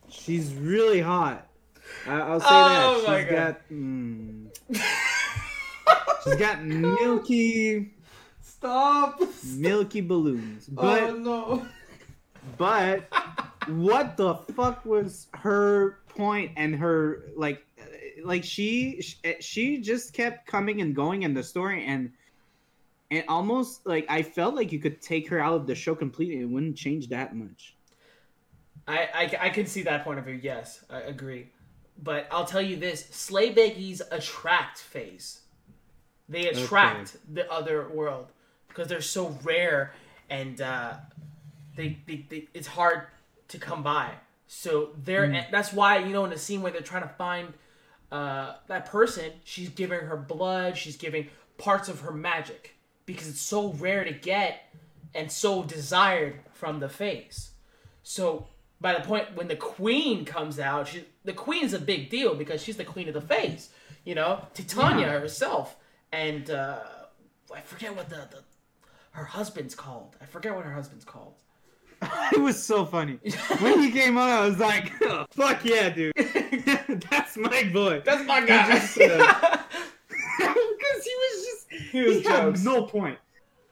[0.08, 1.48] She's really hot.
[2.06, 3.08] I, i'll say Oh that.
[3.08, 3.36] my she's God.
[3.36, 4.46] got mm,
[6.24, 7.94] she's got milky
[8.40, 9.20] Stop.
[9.56, 11.66] milky balloons oh, but oh no.
[12.58, 13.08] But
[13.68, 17.64] what the fuck was her point and her like
[18.24, 19.02] like she
[19.40, 22.10] she just kept coming and going in the story and
[23.10, 26.40] and almost like I felt like you could take her out of the show completely
[26.40, 27.76] it wouldn't change that much.
[28.86, 30.38] I, I, I can see that point of view.
[30.42, 31.48] Yes, I agree.
[32.02, 35.40] But I'll tell you this: Sleigh Beggies attract phase.
[36.28, 38.28] They attract the other world
[38.68, 39.92] because they're so rare
[40.30, 40.94] and uh,
[41.76, 43.02] they, they, they it's hard
[43.48, 44.10] to come by.
[44.46, 47.52] So they're and that's why you know in the scene where they're trying to find
[48.12, 51.28] uh, that person, she's giving her blood, she's giving
[51.58, 52.74] parts of her magic
[53.06, 54.72] because it's so rare to get
[55.14, 57.50] and so desired from the face.
[58.02, 58.46] So
[58.80, 62.62] by the point when the queen comes out, she the queen's a big deal because
[62.62, 63.70] she's the queen of the face,
[64.04, 65.18] you know, Titania Yeah.
[65.20, 65.76] herself,
[66.14, 66.78] and uh,
[67.54, 68.42] I forget what the, the
[69.12, 70.16] her husband's called.
[70.20, 71.34] I forget what her husband's called.
[72.32, 73.18] it was so funny.
[73.60, 76.12] When he came on I was like, "Oh, fuck yeah, dude.
[77.10, 78.02] That's my boy.
[78.04, 78.78] That's my guy.
[78.78, 79.58] just, uh,
[80.38, 83.18] Because he was just He was had no point.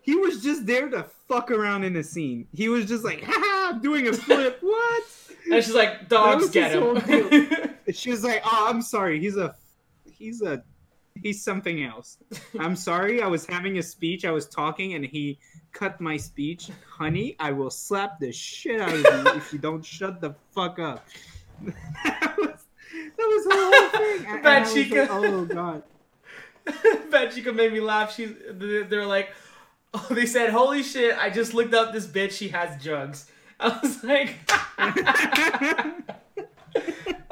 [0.03, 2.49] He was just there to fuck around in the scene.
[2.53, 4.59] He was just like, haha, doing a flip.
[4.61, 5.05] What?
[5.51, 9.21] and she's like, "Dogs was get him." She was like, oh, I'm sorry.
[9.21, 9.55] He's a,
[10.05, 10.63] he's a,
[11.23, 12.19] he's something else.
[12.59, 13.23] I'm sorry.
[13.23, 14.25] I was having a speech.
[14.25, 15.39] I was talking, and he
[15.73, 16.71] cut my speech.
[16.89, 20.79] Honey, I will slap the shit out of you if you don't shut the fuck
[20.79, 21.07] up.
[22.05, 24.47] that was, that was the whole thing.
[24.47, 24.95] I was Chica.
[24.97, 25.83] like, oh god.
[27.11, 28.15] Bad Chica made me laugh.
[28.15, 29.31] She's they're like,
[29.95, 32.33] oh, they said, "Holy shit!" I just looked up this bitch.
[32.33, 33.31] She has jugs.
[33.59, 34.37] I was like,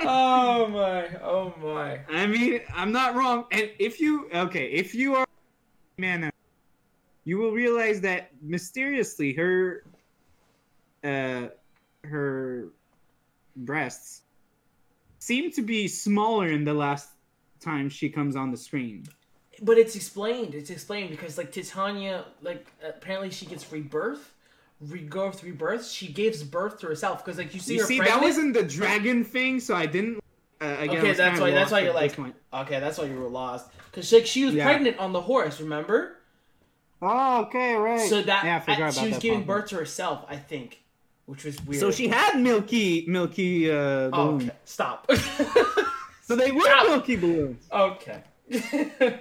[0.03, 1.09] oh my!
[1.23, 2.01] Oh my!
[2.09, 3.47] I mean, I'm not wrong.
[3.53, 5.27] And if you okay, if you are
[5.99, 6.31] man,
[7.25, 9.85] you will realize that mysteriously her,
[11.05, 11.49] uh,
[12.05, 12.69] her
[13.57, 14.23] breasts
[15.19, 17.11] seem to be smaller in the last
[17.61, 19.05] time she comes on the screen.
[19.63, 20.55] But it's explained.
[20.55, 24.33] It's explained because like Titania, like apparently she gets rebirth,
[24.81, 25.89] re- go through rebirth.
[25.89, 28.21] She gives birth to herself because like you see You her see, pregnant.
[28.21, 30.19] that wasn't the dragon thing, so I didn't.
[30.61, 31.51] Uh, again, I okay, that's why.
[31.53, 32.15] That's why you're like.
[32.19, 34.65] Okay, that's why you were lost because like she was Yeah.
[34.65, 35.61] pregnant on the horse.
[35.61, 36.17] Remember?
[37.03, 38.09] Oh, okay, right.
[38.09, 39.63] So that yeah, I forgot I- about she was giving part.
[39.63, 40.25] birth to herself.
[40.29, 40.83] I think,
[41.25, 41.81] which was weird.
[41.81, 44.51] So she had milky, milky uh, Oh, okay.
[44.65, 45.11] Stop.
[46.23, 46.87] So they were Stop.
[46.87, 47.67] milky balloons.
[47.73, 48.23] okay.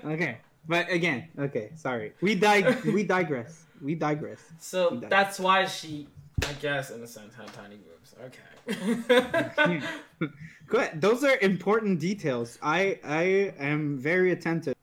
[0.06, 0.38] Okay,
[0.68, 2.14] but again, okay, sorry.
[2.22, 3.66] We dig- we digress.
[3.82, 4.40] We digress.
[4.60, 5.10] so He died.
[5.10, 6.08] that's why she,
[6.48, 8.16] I guess, in a sense, had tiny boobs.
[8.26, 9.82] Okay.
[10.68, 11.02] Good.
[11.02, 12.60] Those are important details.
[12.62, 14.76] I I am very attentive.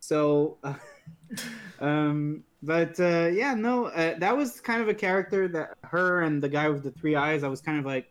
[0.00, 0.74] So, uh,
[1.80, 6.42] um, but uh, yeah, no, uh, that was kind of a character that her and
[6.42, 7.42] the guy with the three eyes.
[7.44, 8.10] I was kind of like,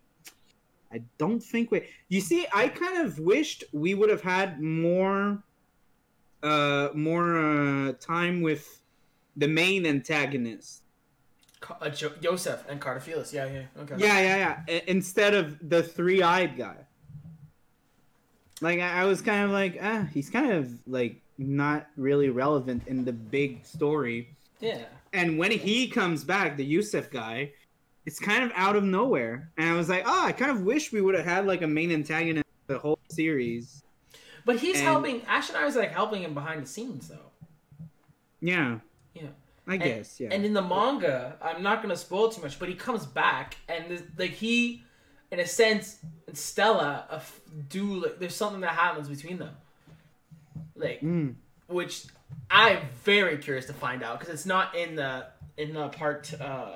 [0.91, 1.87] I don't think we.
[2.09, 5.43] You see, I kind of wished we would have had more,
[6.43, 8.80] uh, more uh, time with
[9.35, 10.81] the main antagonist.
[11.79, 13.31] Uh, jo- Joseph and Cartaphilus.
[13.31, 13.81] Yeah, yeah.
[13.83, 13.95] Okay.
[13.97, 14.59] Yeah, yeah, yeah.
[14.67, 16.75] I- instead of the three-eyed guy.
[18.61, 22.83] Like I, I was kind of like, ah, he's kind of like not really relevant
[22.87, 24.35] in the big story.
[24.59, 24.85] Yeah.
[25.13, 27.51] And when he comes back, the Yusuf guy,
[28.05, 29.49] it's kind of out of nowhere.
[29.57, 31.67] And I was like, oh, I kind of wish we would have had like a
[31.67, 33.83] main antagonist the whole series.
[34.45, 35.21] But he's And- helping.
[35.25, 37.85] Ashen Eye was like helping him behind the scenes though.
[38.39, 38.79] Yeah.
[39.67, 40.29] I guess, yeah.
[40.31, 43.89] And in the manga, I'm not gonna spoil too much, but he comes back and
[43.89, 44.83] this, like he,
[45.31, 47.19] in a sense, and Stella uh,
[47.69, 49.55] do like there's something that happens between them,
[50.75, 51.35] like Mm.
[51.67, 52.05] which
[52.49, 55.27] I'm very curious to find out because it's not in the
[55.57, 56.69] in the part uh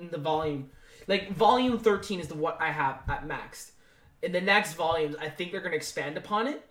[0.00, 0.70] in the volume
[1.06, 3.70] like volume 13 is the what I have at maxed.
[4.22, 6.66] In the next volumes, I think they're gonna expand upon it,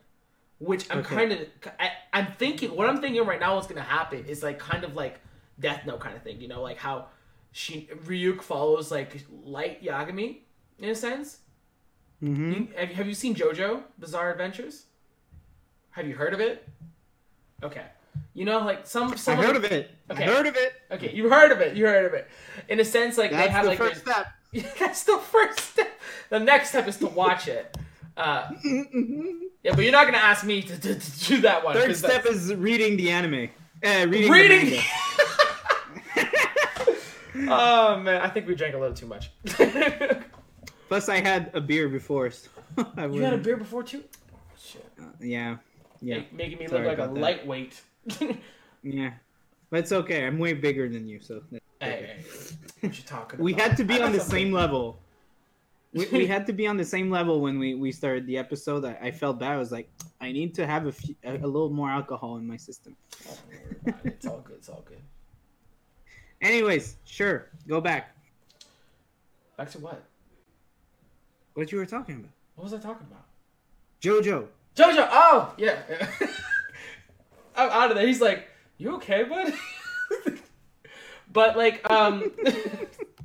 [0.59, 1.15] which I'm Okay.
[1.15, 1.39] kind of
[1.79, 4.95] I, I'm thinking what I'm thinking right now what's gonna happen is like kind of
[4.95, 5.19] like
[5.59, 7.07] Death Note kind of thing, you know, like how
[7.51, 10.39] she Ryuk follows like light Yagami
[10.79, 11.39] in a sense.
[12.19, 14.85] hmm You, have, have you seen JoJo Bizarre Adventures?
[15.91, 16.67] Have you heard of it?
[17.63, 17.85] Okay,
[18.33, 19.91] you know like some I some heard of it.
[20.11, 20.23] Okay.
[20.25, 20.73] I heard of it.
[20.91, 21.75] Okay, you heard of it.
[21.77, 22.27] You heard of it.
[22.67, 24.27] In a sense, like they That's have the like first step.
[24.79, 25.87] that's the first step.
[26.29, 27.77] The next step is to watch it.
[28.17, 29.39] Uh, Mhm.
[29.63, 31.75] yeah, but you're not gonna ask me to, to, to do that one.
[31.75, 33.49] Third step is reading the anime.
[33.83, 34.31] Uh, reading.
[34.31, 34.65] reading.
[34.71, 34.81] manga.
[37.49, 39.31] oh man, I think we drank a little too much.
[40.87, 42.31] Plus, I had a beer before.
[42.31, 42.49] So
[42.97, 44.03] I you had a beer before too?
[44.33, 44.85] Oh, shit.
[44.99, 45.57] Uh, yeah,
[46.01, 47.19] yeah, Make- making me Sorry look like a that.
[47.19, 47.81] lightweight.
[48.83, 49.11] yeah.
[49.69, 50.25] But it's okay.
[50.25, 51.41] I'm way bigger than you, so.
[51.51, 52.19] that's okay.
[52.21, 52.23] hey,
[52.81, 54.99] what you talking We had to be I on the got same level.
[55.93, 58.85] We, we had to be on the same level when we, we started the episode.
[58.85, 59.53] I, I felt bad.
[59.53, 59.89] I was like,
[60.21, 62.95] I need to have a, few, a, a little more alcohol in my system.
[63.23, 64.13] Don't worry about it.
[64.13, 64.57] It's all good.
[64.57, 64.99] It's all good.
[66.45, 68.15] Anyways, sure, go back.
[69.57, 70.03] Back to what?
[71.55, 72.29] What you were talking about?
[72.53, 73.25] What was I talking about?
[73.99, 74.45] JoJo.
[74.75, 75.07] Jojo.
[75.11, 75.79] Oh, yeah.
[77.55, 78.05] I'm out of there.
[78.05, 78.47] He's like,
[78.77, 79.53] "You okay, bud?"
[81.33, 82.31] but like, um,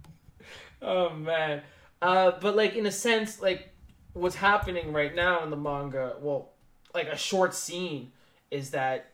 [0.82, 1.60] oh man.
[2.00, 3.68] Uh, but like in a sense, like
[4.14, 6.52] what's happening right now in the manga, well,
[6.94, 8.12] like a short scene
[8.50, 9.10] is that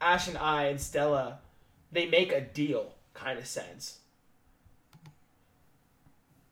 [0.00, 1.40] Ashen Eye and Stella,
[1.92, 3.98] they make a deal, kind of sense.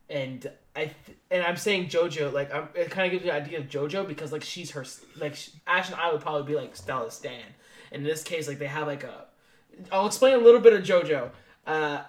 [0.09, 3.43] And I th- and I'm saying JoJo like I'm, it kind of gives you an
[3.43, 4.85] idea of JoJo because like she's her
[5.19, 7.43] like sh Ashen Eye would probably be like Stella Stan.
[7.91, 9.27] And in this case, like they have like a.
[9.91, 11.31] I'll explain a little bit of JoJo.
[11.67, 12.03] Uh,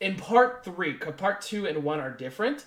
[0.00, 2.64] in part three, part two and one are different.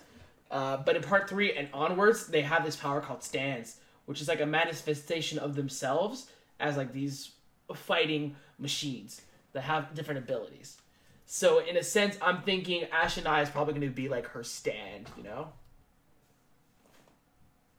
[0.51, 4.27] Uh, but in part three and onwards, they have this power called stands, which is
[4.27, 6.29] like a manifestation of themselves
[6.59, 7.31] as like these
[7.73, 9.21] fighting machines
[9.56, 10.77] that have different abilities.
[11.26, 14.44] So in a sense, I'm thinking Ashen Eye is probably going to be like her
[14.44, 15.48] stand, you know?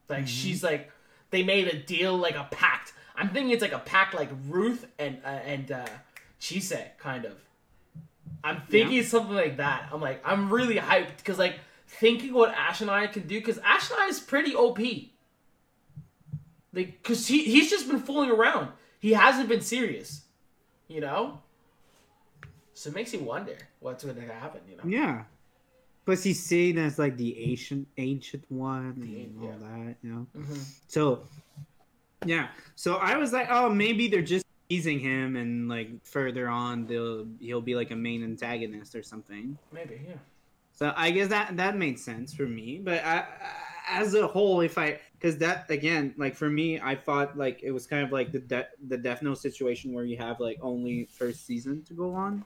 [0.08, 0.90] Like she's like
[1.30, 2.92] they made a deal, like a pact.
[3.16, 5.86] I'm thinking it's like a pact, like Ruth and uh, and uh,
[6.40, 7.34] Chise, kind of.
[8.44, 9.88] I'm thinking it's something like that.
[9.92, 11.58] I'm like, I'm really hyped because like
[11.88, 14.78] thinking what Ashen Eye can do because Ashen Eye is pretty OP.
[16.72, 18.70] Like, cause he he's just been fooling around.
[19.00, 20.22] He hasn't been serious,
[20.88, 21.40] you know.
[22.76, 24.82] So it makes you wonder what's going to happen, you know.
[24.86, 25.24] Yeah.
[26.04, 29.68] Plus, he's seen as like the ancient ancient one The and an- all yeah.
[29.86, 30.26] that, you know.
[30.34, 31.22] hmm So,
[32.26, 32.48] yeah.
[32.74, 37.26] So I was like, oh, maybe they're just teasing him, and like further on, they'll
[37.40, 39.56] he'll be like a main antagonist or something.
[39.72, 40.16] Maybe, yeah.
[40.72, 42.78] So I guess that that made sense for me.
[42.84, 43.26] But I, I-
[43.88, 47.70] as a whole, if I because that again, like for me, I thought like it
[47.70, 51.06] was kind of like the de- the Death Note situation where you have like only
[51.06, 52.44] first season to go on.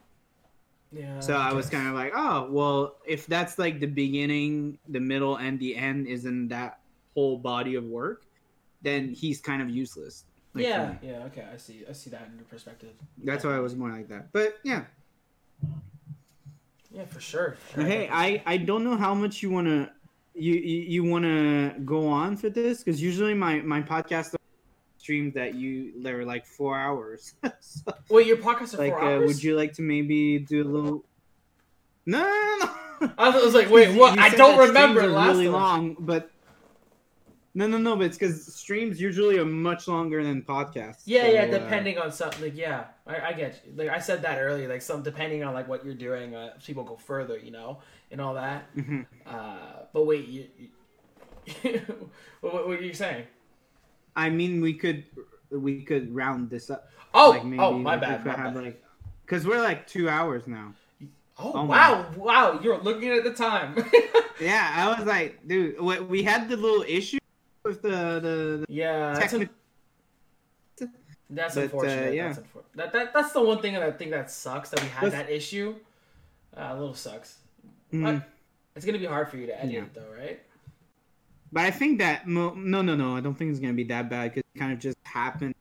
[0.93, 1.21] Yeah.
[1.21, 5.37] So I was kind of like, oh, well, if that's like the beginning, the middle,
[5.37, 6.81] and the end is in that
[7.15, 8.25] whole body of work,
[8.83, 10.25] then he's kind of useless.
[10.55, 11.85] like, yeah, yeah, okay, I see.
[11.89, 12.91] I see that in your perspective.
[13.23, 14.33] That's why I was more like that.
[14.33, 14.85] But yeah,
[16.91, 17.57] Yeah, for sure.
[17.77, 19.93] hey, I I don't know how much you wanna
[20.35, 24.35] you you, you wanna go on for this because usually my my podcast
[25.01, 27.35] streams that you they're like four hours.
[27.61, 29.27] So, Wait, your podcast are like, four uh, hours?
[29.27, 31.05] would you like to maybe do a little?
[32.07, 32.67] No, no,
[33.01, 33.13] no.
[33.17, 34.19] I was like, wait, what?
[34.19, 36.31] I don't remember are last really long, but
[37.55, 37.97] no, no, no.
[37.97, 41.03] But it's because streams usually are much longer than podcasts.
[41.05, 42.43] Yeah, so, yeah, uh, depending on something.
[42.43, 43.73] Like, yeah, I, I get you.
[43.77, 44.69] Like I said that earlier.
[44.69, 47.79] Like some depending on like what you're doing, uh, people go further, you know,
[48.11, 48.75] and all that.
[48.75, 49.07] mhm.
[49.27, 50.47] Uh, but wait, you,
[51.63, 51.81] you
[52.41, 53.27] what, what were you saying?
[54.17, 55.05] I mean, we could
[55.51, 56.89] we could round this up.
[57.13, 58.63] Oh, like maybe oh, my bad, my have, bad.
[58.65, 58.85] like,
[59.27, 60.75] because we're like two hours now.
[61.39, 63.75] Oh, oh my- wow, wow, you're looking at the time.
[64.41, 67.19] Yeah, I was like, dude, we, we had the little issue
[67.63, 69.55] with the the, the yeah, that's, technical.
[71.29, 72.15] that's but, uh, unfortunate.
[72.15, 72.29] yeah.
[72.29, 74.89] That's unfor- that, that that's the one thing that I think that sucks that we
[74.89, 75.75] had Let's- that issue.
[76.57, 77.37] Uh, a little sucks.
[77.93, 78.03] Mm.
[78.03, 78.29] But
[78.75, 79.85] it's gonna be hard for you to edit Yeah.
[79.93, 80.41] though, right?
[81.53, 83.17] But I think that mo- no, no, no.
[83.17, 85.55] I don't think it's gonna be that bad because it kind of just happened,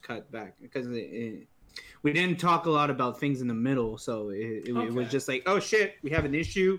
[0.00, 1.46] cut back because it, it,
[2.02, 5.08] we didn't talk a lot about things in the middle, so it, it, it was
[5.10, 6.78] just like, oh shit, we have an issue,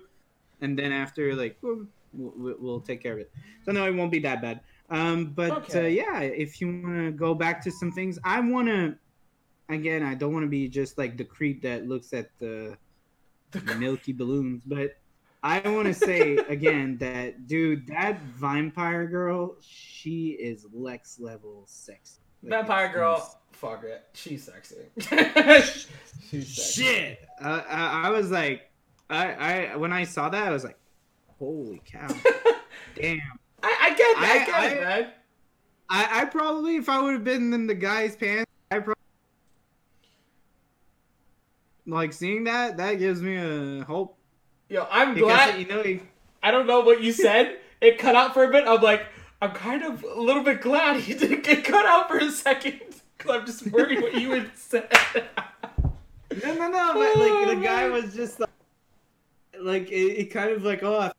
[0.61, 3.31] and then after like boom, we'll, we'll take care of it.
[3.65, 4.61] So no, it won't be that bad.
[4.89, 8.67] Um, but uh, yeah, if you want to go back to some things, I want
[8.67, 8.95] to.
[9.69, 12.77] Again, I don't want to be just like the creep that looks at the
[13.51, 14.97] The- milky balloons, but
[15.43, 22.21] I want to say again that dude, that vampire girl, she is Lex level sexy.
[22.41, 24.77] Like, Vampire it's girl, fuck it, she's sexy.
[24.99, 26.81] she's sexy.
[26.83, 28.69] Shit, uh, I, I was like,
[29.09, 29.33] I,
[29.71, 30.77] I when I saw that, I was like,
[31.39, 32.07] holy cow,
[32.95, 33.19] damn.
[33.61, 35.11] I, I get it, I, I- get I- it, man.
[35.89, 38.95] I, I probably, if I would have been in the guy's pants, I probably
[41.85, 42.77] like seeing that.
[42.77, 44.17] That gives me a hope
[44.69, 45.59] Yo, I'm because glad.
[45.59, 45.81] you know.
[45.83, 46.01] He,
[46.41, 47.57] I don't know what you said.
[47.81, 48.65] It cut out for a bit.
[48.67, 49.05] I'm like,
[49.41, 52.79] I'm kind of a little bit glad he didn't get cut out for a second.
[53.15, 54.83] Because I'm just worried what you would say.
[56.43, 56.93] No, no, no.
[56.93, 58.49] But like the guy was just like,
[59.61, 61.11] like it, it kind of like oh, I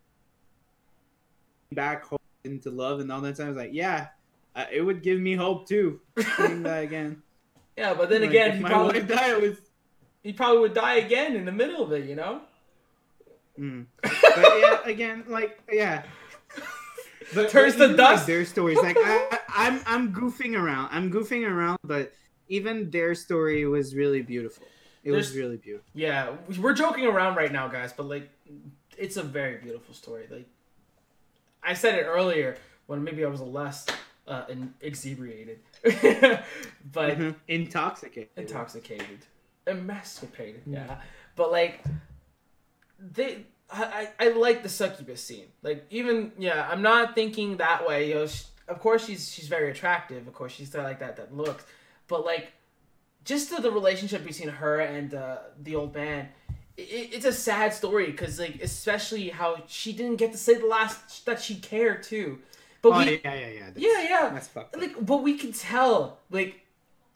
[1.72, 3.46] back home into love and all that time.
[3.46, 4.08] I was like, yeah,
[4.54, 6.00] uh, it would give me hope too.
[6.36, 7.22] Seeing that again.
[7.78, 9.56] yeah, but then Like, again, he my probably, wife died, was.
[10.22, 12.42] he probably would die again in the middle of it, you know?
[13.58, 13.86] Mm.
[14.02, 14.12] But
[14.58, 16.02] yeah, again, like yeah.
[17.34, 18.18] But, Turns but to dust.
[18.22, 20.90] Like, their stories, like I, I'm, I'm goofing around.
[20.92, 22.12] I'm goofing around, but
[22.48, 24.66] even their story was really beautiful.
[25.02, 25.86] It was really beautiful.
[25.94, 28.30] Yeah, we're joking around right now, guys, but like,
[28.98, 30.26] it's a very beautiful story.
[30.30, 30.46] Like,
[31.62, 32.56] I said it earlier
[32.86, 33.86] when maybe I was less
[34.28, 34.74] uh, in-
[35.82, 37.34] but Mhm.
[37.48, 38.30] Intoxicated.
[38.36, 39.20] intoxicated,
[39.66, 40.62] emancipated.
[40.66, 40.96] Yeah,
[41.36, 41.82] but like,
[43.12, 45.46] they, I, I I like the succubus scene.
[45.62, 48.08] Like, even yeah, I'm not thinking that way.
[48.08, 50.26] You know, sh of course she's she's very attractive.
[50.26, 51.64] Of course she's got like that that looks,
[52.08, 52.52] but like,
[53.24, 56.28] just to the relationship between her and uh, the old man.
[56.76, 60.66] It, it's a sad story because, like, especially how she didn't get to say the
[60.66, 62.38] last that she cared too.
[62.82, 63.60] But Oh we, yeah, yeah, yeah.
[63.66, 64.74] That's, yeah, yeah That's fucked.
[64.74, 64.80] up.
[64.82, 66.60] like but we can tell like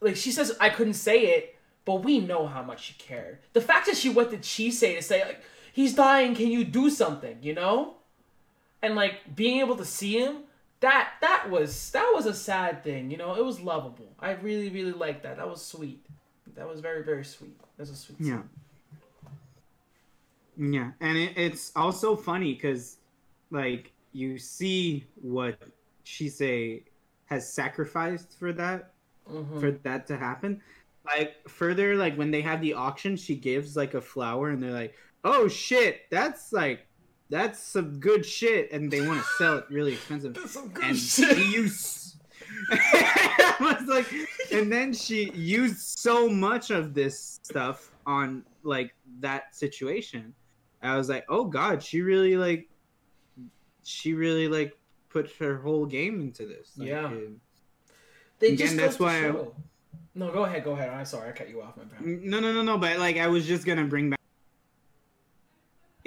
[0.01, 3.61] like she says i couldn't say it but we know how much she cared the
[3.61, 5.43] fact that she went to Chise to say like
[5.79, 6.35] he's dying.
[6.35, 7.75] Can you do something you know?
[8.83, 10.35] And like being able to see him
[10.81, 13.31] that that was that was a sad thing you know?
[13.41, 14.11] It was lovable.
[14.29, 15.37] I really really liked that.
[15.37, 16.05] That was sweet.
[16.57, 17.59] That was very very sweet.
[17.77, 18.43] That was a sweet Yeah.
[20.61, 22.97] Yeah, and it, it's also funny because,
[23.53, 25.57] like, you see what
[26.05, 26.83] Chise
[27.27, 28.91] has sacrificed for that
[29.31, 29.61] Mhm.
[29.61, 30.61] for that to happen.
[31.05, 34.79] Like further, like when they have the auction, she gives like a flower, and they're
[34.83, 34.95] like,
[35.31, 36.87] "Oh shit, that's like
[37.31, 40.35] that's some good shit," and they want to sell it really expensive.
[40.35, 41.37] That's some good and shit.
[41.37, 42.17] she used.
[42.71, 44.07] I was like,
[44.53, 50.35] and then she used so much of this stuff on like that situation
[50.83, 52.69] I was like, oh god, she really like,
[53.85, 54.73] she really like
[55.09, 56.73] put her whole game into this.
[56.77, 57.11] Like, Yeah.
[57.11, 57.31] it-
[58.39, 59.33] They Again, just that's why I-.
[60.15, 60.89] No, go ahead, go ahead.
[60.91, 62.01] I'm sorry, I cut you off, my bad.
[62.05, 62.79] No, no, no, no.
[62.79, 64.18] But like, I was just gonna bring back.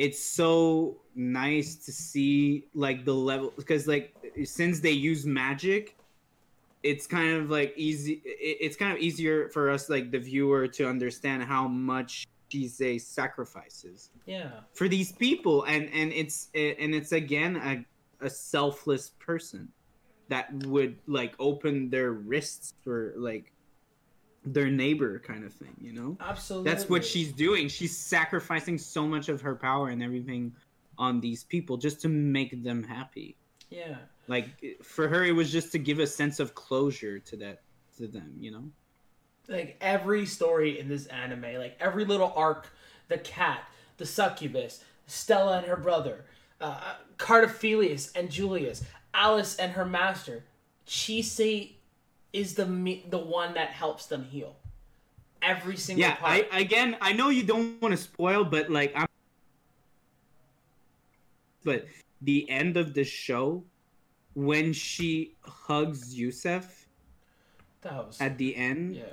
[0.01, 4.15] It's so nice to see like the level because like
[4.45, 5.95] since they use magic,
[6.81, 8.19] it's kind of like easy.
[8.25, 14.09] It's kind of easier for us like the viewer to understand how much Chise sacrifices
[14.25, 19.69] Yeah, for these people, and and it's and it's again a a selfless person
[20.29, 23.50] that would like open their wrists for like
[24.43, 26.17] their neighbor kind of thing, you know?
[26.19, 26.69] absolutely.
[26.69, 27.67] That's what she's doing.
[27.67, 30.53] She's sacrificing so much of her power and everything
[30.97, 33.35] on these people just to make them happy.
[33.69, 33.95] Yeah,
[34.27, 37.61] Like for her, it was just to give a sense of closure to that
[37.97, 38.63] to them, you know?
[39.47, 42.67] like every story in this anime, like every little arc,
[43.09, 43.63] the cat,
[43.97, 46.25] the succubus, Stella and her brother,
[46.59, 50.45] uh, Cartaphilus and Julius, Alice and her master,
[50.87, 51.73] Chise
[52.33, 54.55] is the me- the one that helps them heal.
[55.41, 56.47] Every single Yeah, part.
[56.51, 59.07] I again, I know you don't want to spoil, but like I'm
[61.63, 61.85] but
[62.21, 63.63] the end of the show
[64.33, 66.87] when she hugs Yusef
[67.81, 69.03] that was at the end yeah.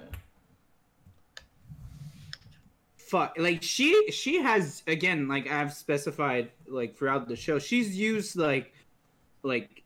[2.97, 8.37] fuck like she she has again like i've specified like throughout the show she's used
[8.37, 8.75] like
[9.43, 9.83] like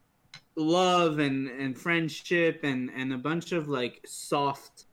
[0.56, 4.84] love and and friendship and and a bunch of like soft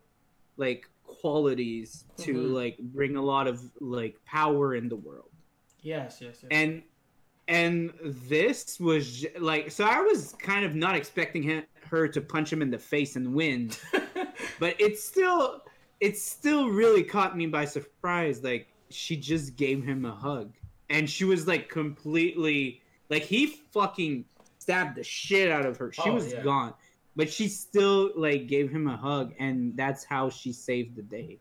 [0.58, 2.54] like qualities to Mhm.
[2.54, 5.30] like bring a lot of like power in the world
[5.82, 6.48] Yes, yes, yes.
[6.52, 6.84] and
[7.48, 12.22] and this was j- like so i was kind of not expecting him, her to
[12.22, 13.72] punch him in the face and win
[14.60, 15.62] but it's still
[16.00, 20.54] it still really caught me by surprise like she just gave him a hug
[20.90, 24.24] and she was like completely like he fucking
[24.70, 25.92] stabbed the shit out of her.
[25.92, 26.44] She Oh, was yeah.
[26.44, 26.74] gone.
[27.16, 31.40] But she still like gave him a hug and that's how she saved the day.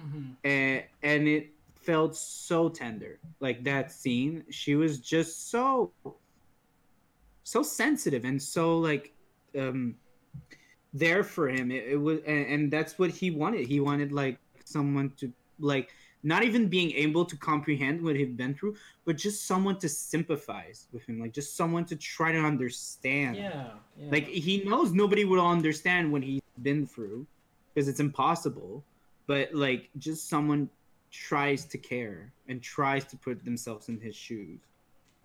[0.00, 4.44] Hmm and and it felt so tender like that scene.
[4.50, 5.92] She was just so
[7.44, 9.12] so sensitive and so like
[9.56, 9.94] um
[10.92, 11.70] there for him.
[11.70, 13.66] It, it was and, and that's what he wanted.
[13.68, 15.90] He wanted like someone to like
[16.24, 18.74] not even being able to comprehend what he'd been through
[19.04, 23.70] but just someone to sympathize with him like just someone to try to understand Yeah,
[23.96, 24.10] yeah.
[24.10, 27.26] like he knows nobody will understand what he's been through
[27.74, 28.84] because it's impossible.
[29.26, 30.68] But like just someone
[31.10, 34.60] tries to care and tries to put themselves in his shoes.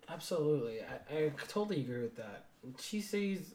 [0.08, 2.46] Absolutely, I, I totally agree with that.
[2.80, 3.54] She says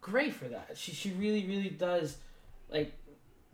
[0.00, 0.76] great for that.
[0.76, 2.16] She she really really does,
[2.68, 2.92] like,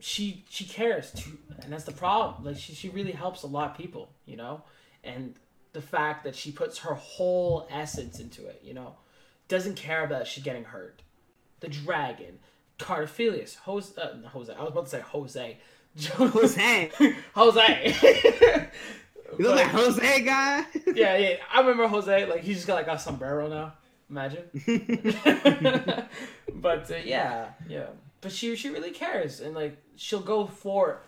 [0.01, 2.45] she she cares too, and that's the problem.
[2.45, 4.63] Like she she really helps a lot of people, you know,
[5.05, 5.35] and
[5.73, 8.97] the fact that she puts her whole essence into it, you know,
[9.49, 11.03] doesn't care about she getting hurt.
[11.61, 12.39] The dragon,
[12.79, 14.53] Cartaphilus, Jose, uh, Jose.
[14.53, 15.59] I was about to say Jose.
[15.99, 16.91] Jose,
[17.35, 18.71] Jose.
[19.39, 20.65] you look like Jose guy.
[20.95, 21.37] yeah, yeah.
[21.53, 22.27] I remember Jose.
[22.27, 23.75] Like he's just got like a sombrero now.
[24.09, 24.45] Imagine.
[26.55, 27.87] but uh, yeah, yeah.
[28.21, 31.01] But she she really cares, and like she'll go for.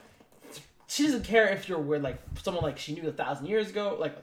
[0.86, 3.96] She doesn't care if you're with like someone like she knew a thousand years ago,
[3.98, 4.16] like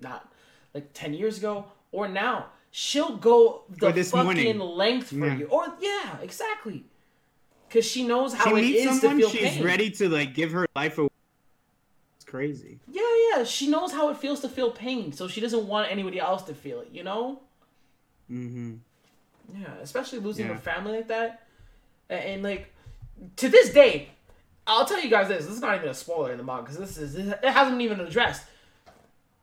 [0.00, 0.30] not
[0.74, 2.46] like ten years ago or now.
[2.70, 4.58] She'll go the this fucking morning.
[4.58, 5.36] length for Yeah.
[5.36, 6.84] you, or yeah, exactly.
[7.68, 9.64] Because she knows how she it meets is someone, to feel she's pain.
[9.64, 11.08] ready to like give her life away.
[12.16, 12.80] It's crazy.
[12.90, 13.02] Yeah,
[13.36, 13.44] yeah.
[13.44, 16.54] She knows how it feels to feel pain, so she doesn't want anybody else to
[16.54, 16.88] feel it.
[16.92, 17.40] You know.
[18.30, 18.74] Mm-hmm.
[19.60, 20.54] Yeah, especially losing Yeah.
[20.54, 21.43] a family like that,
[22.10, 22.72] and, and like
[23.36, 24.08] to this day,
[24.66, 25.44] I'll tell you guys this.
[25.46, 28.00] This is not even a spoiler in the manga because this is it hasn't even
[28.00, 28.42] addressed.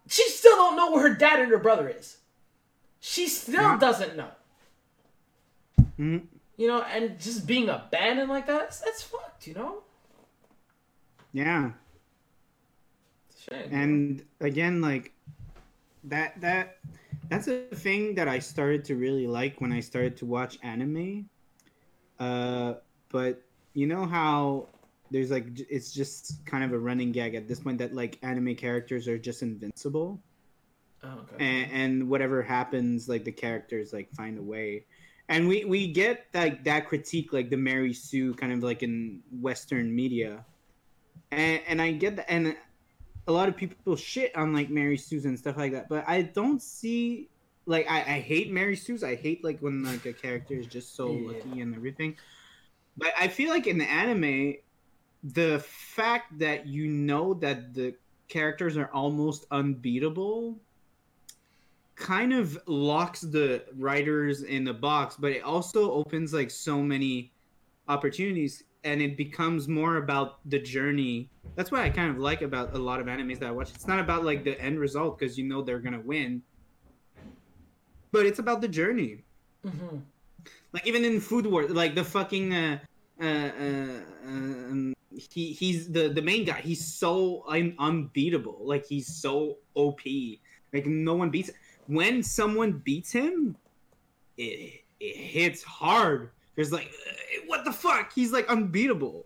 [0.07, 2.17] She still don't know where her dad and her brother is.
[2.99, 3.77] She still Yeah.
[3.77, 4.29] doesn't know.
[5.99, 6.27] Mhm.
[6.57, 9.47] You know, and just being abandoned like that, that's, that's fucked.
[9.47, 9.83] You know.
[11.33, 11.71] Yeah.
[13.49, 15.13] Shame, and again like
[16.03, 16.77] that that
[17.29, 21.27] that's a thing that i started to really like when i started to watch anime
[22.21, 22.75] uh
[23.09, 23.41] but
[23.73, 24.67] you know how
[25.09, 28.55] there's like it's just kind of a running gag at this point that like anime
[28.55, 30.21] characters are just invincible?
[31.03, 31.43] Oh, okay.
[31.43, 34.85] and, and whatever happens like the characters like find a way.
[35.29, 39.21] And we we get like that critique like the mary sue kind of like in
[39.31, 40.45] western media.
[41.31, 42.55] And and i get that and
[43.27, 46.21] a lot of people shit on like mary sue's and stuff like that but i
[46.21, 47.29] don't see
[47.71, 50.95] like i, I hate mary sue's i hate like when like a character is just
[50.95, 51.33] so Yeah.
[51.33, 52.17] lucky and everything
[52.97, 54.55] but i feel like in the anime
[55.23, 55.59] the
[55.95, 57.95] fact that you know that the
[58.27, 60.59] characters are almost unbeatable
[61.95, 67.31] kind of locks the writers in the box, but it also opens like so many
[67.87, 71.29] opportunities and it becomes more about the journey.
[71.55, 73.69] That's what I kind of like about a lot of animes that I watch.
[73.75, 76.41] It's not about like the end result because you know they're gonna win,
[78.11, 79.23] but it's about the journey.
[79.65, 79.97] Mm-hmm.
[80.73, 82.79] Like even in Food Wars, like the fucking uh,
[83.21, 86.61] uh, uh, um, he he's the the main guy.
[86.61, 88.59] He's so un- unbeatable.
[88.61, 90.01] Like he's so OP.
[90.73, 91.51] Like no one beats.
[91.87, 93.55] When someone beats him,
[94.37, 96.31] it it hits hard.
[96.55, 98.13] There's like, uh, what the fuck?
[98.13, 99.25] He's like unbeatable.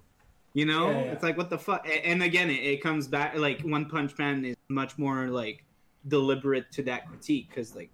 [0.54, 1.12] You know, Yeah, yeah.
[1.12, 1.86] it's like what the fuck.
[2.06, 5.64] And again, it, it comes back like One Punch Man is much more like
[6.08, 7.92] deliberate to that critique because like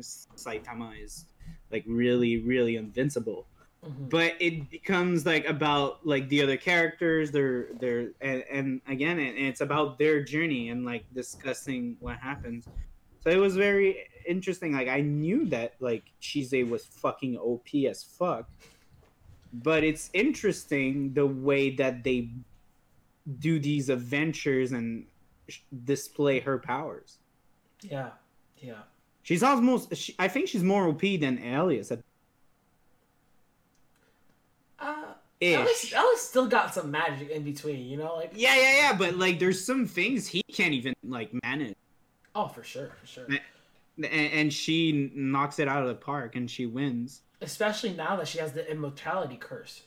[0.00, 1.26] Saitama is
[1.70, 3.46] like really really invincible.
[3.84, 4.08] Mm-hmm.
[4.08, 9.38] but it becomes like about like the other characters they're they're and, and again and
[9.38, 12.66] it's about their journey and like discussing what happens.
[13.22, 14.72] So it was very interesting.
[14.72, 18.48] Like i knew that like Chise was fucking op as fuck.
[19.52, 22.30] But it's interesting the way that they
[23.38, 25.06] do these adventures and
[25.48, 27.18] sh- display her powers.
[27.82, 28.10] Yeah,
[28.58, 28.82] yeah.
[29.26, 31.98] She's almost she, i think she's more op than Elias at
[34.78, 39.16] Uh, Elias still got some magic in between, you know, like Yeah, yeah, yeah, but
[39.16, 41.74] like there's some things he can't even like manage.
[42.34, 43.26] oh, for sure, for sure.
[43.98, 47.22] And, and she knocks it out of the park and she wins.
[47.40, 49.82] Especially now that she has the immortality curse,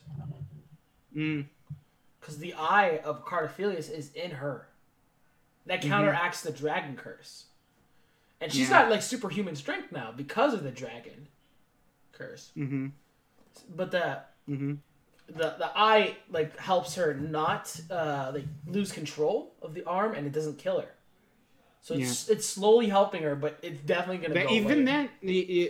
[1.16, 1.46] Mm.
[2.20, 4.68] because the eye of Cartaphilus is in her.
[5.66, 7.46] That counteracts the dragon curse,
[8.40, 8.82] and she's Yeah.
[8.82, 11.28] got like superhuman strength now because of the dragon
[12.12, 12.52] curse.
[12.56, 12.88] Mm-hmm.
[13.74, 14.74] But the Mm-hmm.
[15.28, 20.26] the the eye like helps her not uh like lose control of the arm and
[20.26, 20.88] it doesn't kill her
[21.82, 24.84] so it's it's slowly helping her but it's definitely gonna But go even away.
[24.86, 25.10] that,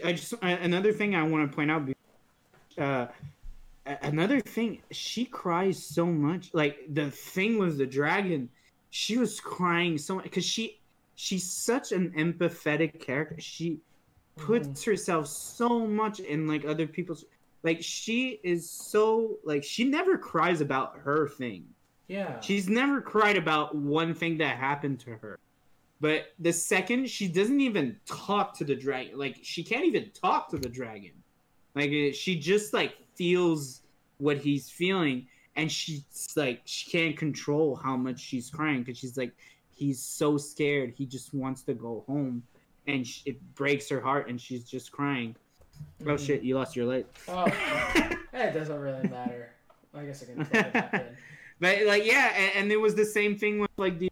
[0.08, 1.88] I just another thing I want to point out.
[2.78, 3.06] Uh,
[3.86, 6.50] another thing, she cries so much.
[6.52, 8.50] Like the thing was the dragon,
[8.90, 10.79] she was crying so much because she
[11.20, 13.36] she's such an empathetic character.
[13.38, 13.80] She
[14.36, 17.24] puts herself so much in like other people's.
[17.62, 21.66] Like she is so like she never cries about her thing.
[22.08, 25.38] yeah She's never cried about one thing that happened to her.
[26.00, 30.48] But the second she doesn't even talk to the dragon, like she can't even talk
[30.50, 31.12] to the dragon.
[31.74, 33.82] Like uh, she just like feels
[34.16, 35.26] what he's feeling,
[35.56, 39.34] and she's like she can't control how much she's crying because she's like
[39.80, 40.92] he's so scared.
[40.96, 42.44] He just wants to go home,
[42.86, 45.34] and sh- it breaks her heart, and she's just crying.
[46.02, 46.26] Oh Mhm.
[46.26, 46.42] shit!
[46.42, 47.06] You lost your leg.
[47.28, 47.46] oh
[48.32, 49.50] it doesn't really matter
[49.92, 51.16] i guess i can plug it
[51.58, 54.08] But like yeah, and, and it was the same thing with like the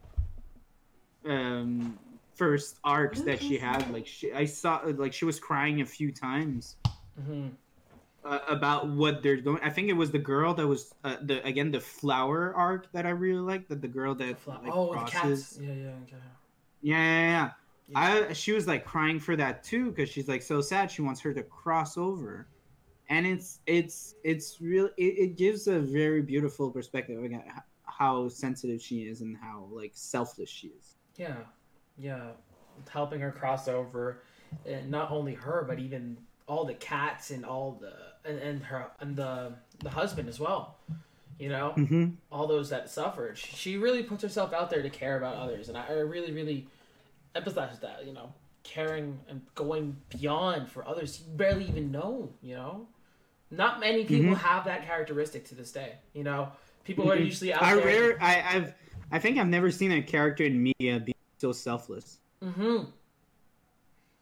[1.25, 1.99] um
[2.35, 3.91] first arcs that she had.
[3.91, 6.77] Like she, I saw like she was crying a few times
[7.27, 7.49] hmm
[8.29, 9.61] uh, about what they're going.
[9.63, 13.07] I think it was the girl that was uh, the again the flower arc that
[13.07, 13.69] I really liked.
[13.71, 15.13] That the girl that like, oh the crosses.
[15.13, 16.17] cats yeah yeah okay.
[16.83, 17.51] Yeah, yeah, yeah.
[17.89, 18.29] Yeah.
[18.29, 20.91] I she was like crying for that too because she's like so sad.
[20.91, 22.49] She wants her to cross over,
[23.09, 27.45] and it's it's it's really It, it gives a very beautiful perspective again
[27.85, 30.97] how sensitive she is and how like selfless she is.
[31.17, 31.37] yeah
[31.97, 32.31] yeah
[32.91, 34.23] helping her cross over
[34.67, 36.17] and not only her but even
[36.49, 37.93] all the cats and all the
[38.29, 39.53] and, and her and the
[39.83, 40.77] the husband as well
[41.39, 42.07] you know Mm-hmm.
[42.33, 43.39] all those that suffered.
[43.39, 46.67] She really puts herself out there to care about others, and I really, really
[47.37, 48.05] empathize that.
[48.07, 48.35] You know,
[48.65, 52.29] caring and going beyond for others you barely even know.
[52.43, 52.89] You know,
[53.53, 54.39] not many people Mhm.
[54.39, 55.93] have that characteristic to this day.
[56.13, 56.51] You know,
[56.85, 57.27] people are Mhm.
[57.27, 57.85] usually out I there.
[57.87, 58.75] rare I I've
[59.13, 62.19] I think I've never seen a character in media be so selfless.
[62.43, 62.83] hmm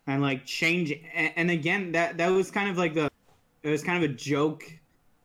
[0.06, 3.10] and like change and, and again that that was kind of like the
[3.62, 4.64] it was kind of a joke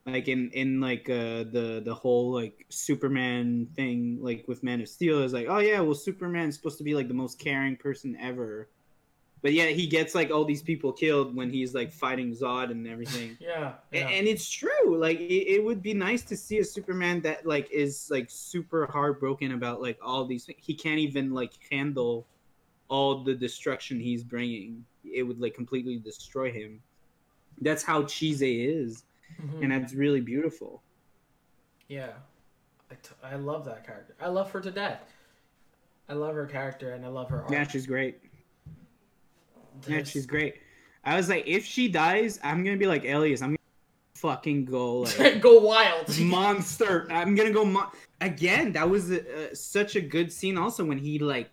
[0.06, 4.90] like in in like uh the the whole like superman thing like with man of
[4.90, 5.22] steel.
[5.22, 8.70] Is like oh yeah well superman's supposed to be like the most caring person ever.
[9.44, 12.88] But yeah he gets like all these people killed when he's like fighting zod and
[12.88, 13.38] everything.
[13.40, 14.08] Yeah, yeah.
[14.08, 17.70] and it's true like it, it would be nice to see a superman that like
[17.72, 22.26] is like super heartbroken about like all these things he can't even like handle
[22.91, 26.80] all the destruction he's bringing it would like completely destroy him
[27.61, 29.03] that's how Chise is
[29.41, 29.63] Mhm.
[29.63, 30.84] and that's really beautiful
[31.88, 32.11] yeah.
[32.91, 34.13] I, t- I love that character.
[34.22, 35.01] I love her to death.
[36.09, 37.51] I love her character, and I love her art.
[37.51, 38.19] yeah she's great
[39.88, 40.55] yeah she's great
[41.05, 43.57] i was like if she dies i'm gonna be like elias i'm gonna
[44.15, 46.18] fucking go like Go wild.
[46.19, 47.07] monster.
[47.09, 47.89] I'm gonna go mon-
[48.19, 48.73] again.
[48.73, 49.19] That was a,
[49.51, 50.57] uh, such a good scene.
[50.59, 51.49] Also, when he like,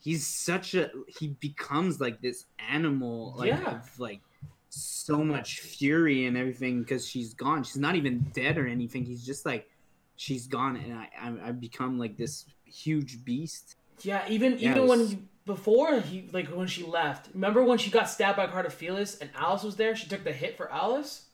[0.00, 3.76] he's such a he becomes like this animal, like Yeah.
[3.76, 4.20] of, like
[4.68, 7.62] so much fury and everything because she's gone.
[7.64, 9.04] She's not even dead or anything.
[9.04, 9.68] He's just like,
[10.16, 13.76] she's gone, and I I, I become like this huge beast.
[14.02, 17.28] Yeah, even Yeah, even it when he, before he like when she left.
[17.34, 19.94] Remember when she got stabbed by Cartaphilus and Elias was there?
[19.96, 21.26] She took the hit for Elias,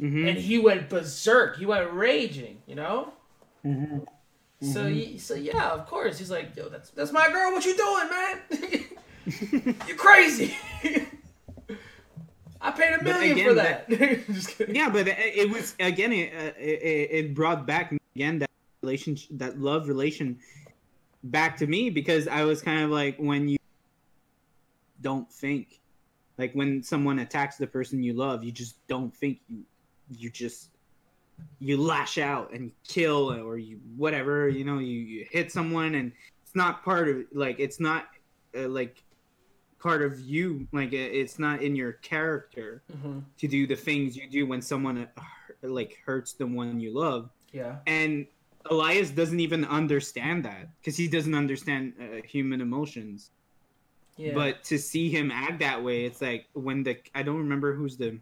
[0.00, 0.26] Mm-hmm.
[0.26, 1.58] and he went berserk.
[1.58, 2.62] He went raging.
[2.66, 3.12] You know.
[3.64, 3.98] mm-hmm.
[4.62, 7.52] So y so yeah, of course he's like, yo, that's that's my girl.
[7.52, 9.74] What you doing, man?
[9.88, 10.56] You're crazy.
[12.60, 13.88] I paid a million again, for that.
[13.88, 14.74] Kidding.
[14.74, 18.50] yeah but it, it was again it, uh, it it brought back again that
[18.82, 20.38] relationship that love relation
[21.24, 23.58] back to me because i was kind of like when you
[25.00, 25.80] don't think
[26.38, 29.64] like when someone attacks the person you love you just don't think you
[30.10, 30.70] you just
[31.58, 36.12] you lash out and kill or you whatever you know you, you hit someone and
[36.44, 38.06] it's not part of like it's not
[38.58, 39.04] uh, like
[39.78, 43.24] part of you like it's not in your character Mhm.
[43.38, 45.22] to do the things you do when someone uh,
[45.62, 47.76] like hurts the one you love Yeah.
[47.86, 48.26] and
[48.70, 53.30] elias doesn't even understand that because he doesn't understand uh, human emotions
[54.16, 54.34] Yeah.
[54.34, 57.96] but to see him act that way it's like when the i don't remember who's
[57.96, 58.18] the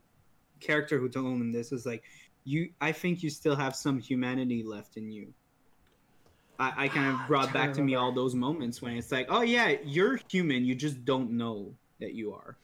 [0.60, 2.04] character who told him this is like
[2.44, 5.32] you i think you still have some humanity left in you
[6.58, 9.12] i, I kind of brought trying back to to me all those moments when it's
[9.12, 12.56] like oh yeah you're human you just don't know that you are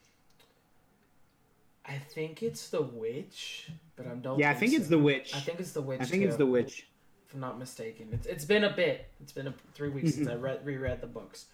[1.88, 4.40] I think it's the witch, but I don't.
[4.40, 4.78] yeah i think so.
[4.78, 6.00] it's the witch I think it's the witch.
[6.00, 6.88] i think it's the witch
[7.28, 9.08] If I'm not mistaken, it's it's been a bit.
[9.20, 10.42] It's been a, three weeks since I Mm-hmm.
[10.42, 11.46] read reread the books.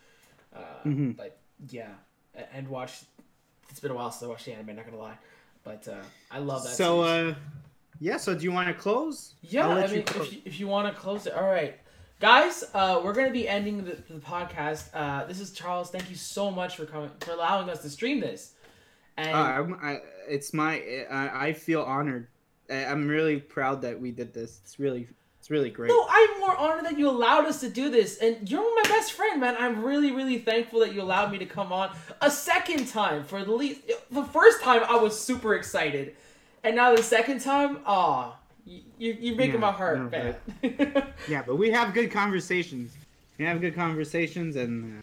[0.54, 1.16] Uh, Mhm.
[1.16, 1.38] But
[1.70, 1.92] yeah,
[2.52, 3.04] and watched.
[3.70, 4.76] It's been a while since I watched the anime.
[4.76, 5.18] Not gonna lie,
[5.64, 6.76] but uh, I love that.
[6.76, 7.34] so uh
[8.02, 10.26] yeah so do you want to close Yeah, I you mean, close.
[10.26, 11.74] if you, if you want to close it, all right,
[12.20, 12.64] guys.
[12.74, 14.88] Uh, we're gonna be ending the, the podcast.
[14.92, 15.90] Uh, this is Charles.
[15.90, 18.54] Thank you so much for coming for allowing us to stream this.
[19.16, 20.72] And Uh, I, it's my
[21.10, 22.28] I, I feel honored
[22.70, 25.06] I- i'm really proud that we did this it's really
[25.38, 28.48] it's really great no, I'm more honored that you allowed us to do this, and
[28.50, 29.56] you're my best friend, man.
[29.58, 33.24] I'm really, really thankful that you allowed me to come on a second time.
[33.24, 33.80] For the least,
[34.10, 36.14] the first time I was super excited,
[36.64, 38.36] and now the second time, ah,
[38.66, 40.36] you, you you're making Yeah, my heart no, bad.
[41.28, 42.92] Yeah, but we have good conversations.
[43.38, 45.02] We have good conversations, and uh,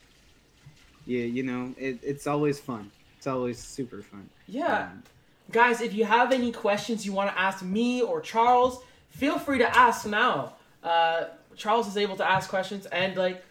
[1.05, 2.91] yeah, you know, it, it's always fun.
[3.17, 4.29] It's always super fun.
[4.47, 4.83] yeah.
[4.91, 5.03] Um,
[5.51, 9.57] Guys, if you have any questions you want to ask me or Charles, feel free
[9.57, 10.53] to ask now.
[10.83, 11.23] Uh,
[11.55, 13.43] Charles is able to ask questions, and like,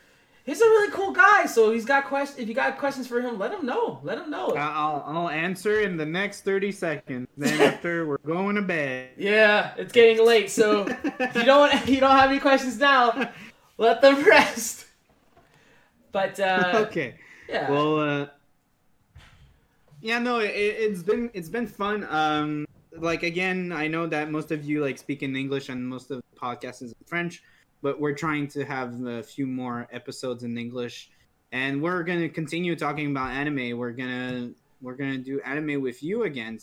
[0.48, 1.46] he's a really cool guy.
[1.46, 2.38] So he's got questions.
[2.40, 4.00] If you got questions for him, let him know.
[4.02, 4.48] Let him know.
[4.56, 7.28] I'll I'll answer in the next thirty seconds.
[7.36, 9.10] Then after we're going to bed.
[9.18, 10.50] yeah, it's getting late.
[10.50, 10.86] So
[11.20, 13.30] if you don't if you don't have any questions now,
[13.76, 14.86] let them rest.
[16.10, 17.16] But uh, okay.
[17.48, 18.26] yeah, Well, uh,
[20.00, 22.04] yeah, no, it, it's been it's been fun.
[22.08, 22.66] Um,
[22.96, 26.18] like again, I know that most of you like speak in English and most of
[26.18, 27.42] the podcast is in French,
[27.82, 31.10] but we're trying to have a few more episodes in English,
[31.52, 33.78] and we're gonna continue talking about anime.
[33.78, 34.50] We're gonna
[34.80, 36.58] we're gonna do anime with you again,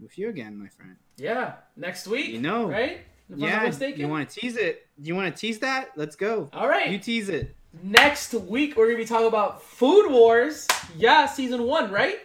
[0.00, 0.96] with you again, my friend.
[1.16, 2.28] yeah, next week.
[2.28, 3.00] You know, right?
[3.28, 3.62] If I'm not yeah.
[3.64, 4.00] mistaken.
[4.00, 4.86] You want to tease it?
[4.98, 5.90] You want to tease that?
[5.96, 6.50] Let's go.
[6.52, 6.90] All right.
[6.90, 7.54] You tease it.
[7.82, 10.68] Next week we're gonna be talking about Food Wars.
[10.96, 12.20] Yeah, season one, right?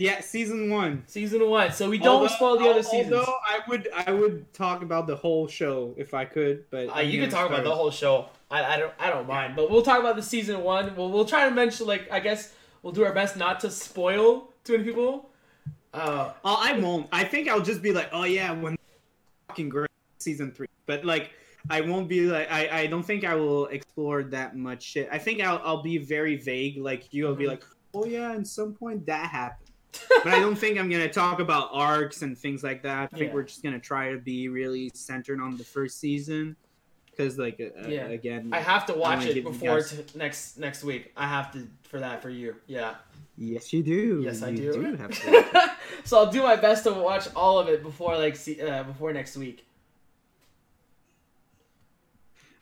[0.00, 1.02] Yeah, season one.
[1.06, 1.72] Season one.
[1.72, 3.12] So we don't Although- spoil the other seasons.
[3.12, 6.64] Although I would, I would talk about the whole show if I could.
[6.70, 8.30] But Uh, you can talk about the whole show.
[8.50, 10.96] I, I don't I don't mind, but we'll talk about the season one.
[10.96, 12.52] We'll we'll try to mention like I guess
[12.82, 15.28] we'll do our best not to spoil too many people.
[15.92, 17.06] Uh, Oh, I won't.
[17.12, 18.78] I think I'll just be like, oh yeah, when
[19.48, 20.68] fucking great season three.
[20.86, 21.30] But like,
[21.68, 25.10] I won't be like, I, I don't think I will explore that much shit.
[25.12, 26.78] I think I'll, I'll be very vague.
[26.78, 27.62] Like you will be like,
[27.92, 29.69] oh yeah, at some point that happened.
[30.24, 33.10] But I don't think I'm gonna talk about arcs and things like that.
[33.12, 33.34] I think Yeah.
[33.34, 36.56] we're just gonna try to be really centered on the first season,
[37.10, 38.06] because like, uh, Yeah.
[38.08, 41.12] again, I have to watch it before guys- t- next next week.
[41.16, 42.56] I have to for that for you.
[42.66, 42.94] Yeah.
[43.36, 44.20] yes, you do.
[44.24, 44.96] Yes, I You do.
[44.96, 45.70] have to
[46.04, 49.12] so I'll do my best to watch all of it before like see, uh, before
[49.12, 49.64] next week.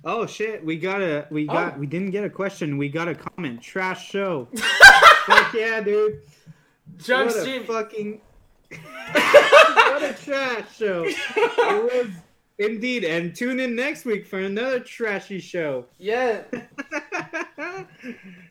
[0.05, 1.79] Oh shit, we got a we got Oh.
[1.79, 2.79] we didn't get a question.
[2.79, 3.61] We got a comment.
[3.61, 4.49] Trash show.
[5.27, 6.21] Fuck yeah, dude.
[6.99, 8.21] Jump what a fucking
[8.71, 11.05] what a trash show.
[11.07, 12.11] It was
[12.59, 13.05] indeed.
[13.05, 15.87] And tune in next week for another trashy show.
[15.99, 16.43] Yeah.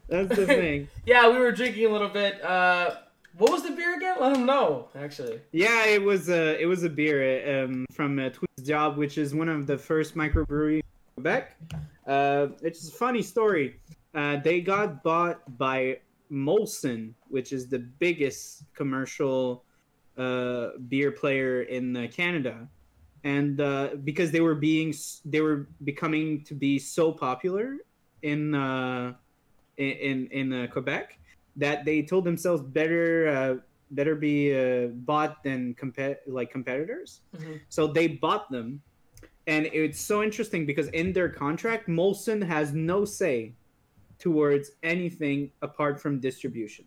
[0.09, 0.87] That's the thing.
[1.05, 2.41] Yeah, we were drinking a little bit.
[2.43, 2.95] Uh,
[3.37, 4.15] What was the beer again?
[4.19, 4.87] Let them know.
[4.95, 5.39] Actually.
[5.51, 9.17] Yeah, it was a it was a beer um, from uh, Trou du Diable, which
[9.17, 10.83] is one of the first microbrewery in
[11.15, 11.55] Quebec.
[12.07, 13.79] Uh, it's a funny story.
[14.15, 15.99] Uh, they got bought by
[16.31, 19.63] Molson, which is the biggest commercial
[20.17, 22.67] uh, beer player in uh, Canada,
[23.23, 24.93] and uh, because they were being
[25.25, 27.77] they were becoming to be so popular
[28.23, 29.13] in uh,
[29.77, 31.19] in in uh, Quebec
[31.55, 33.55] that they told themselves better uh,
[33.91, 37.21] better be uh, bought than compa- like competitors.
[37.35, 37.61] Mhm.
[37.69, 38.81] So they bought them,
[39.45, 43.53] and it's so interesting because in their contract, Molson has no say
[44.19, 46.85] towards anything apart from distribution.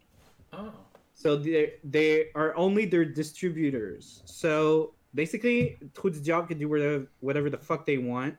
[0.53, 0.73] Oh.
[1.15, 4.23] So they they are only their distributors.
[4.25, 8.37] So basically, du Diable can do whatever whatever the fuck they want,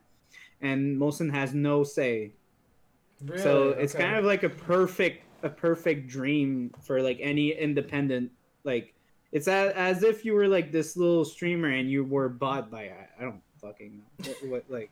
[0.60, 2.34] and Molson has no say.
[3.24, 3.40] Really?
[3.40, 4.04] So it's Okay.
[4.04, 8.30] kind of like a perfect a perfect dream for like any independent
[8.64, 8.94] like
[9.32, 12.84] it's a, as if you were like this little streamer and you were bought by
[12.84, 14.90] I, I don't fucking know what, what like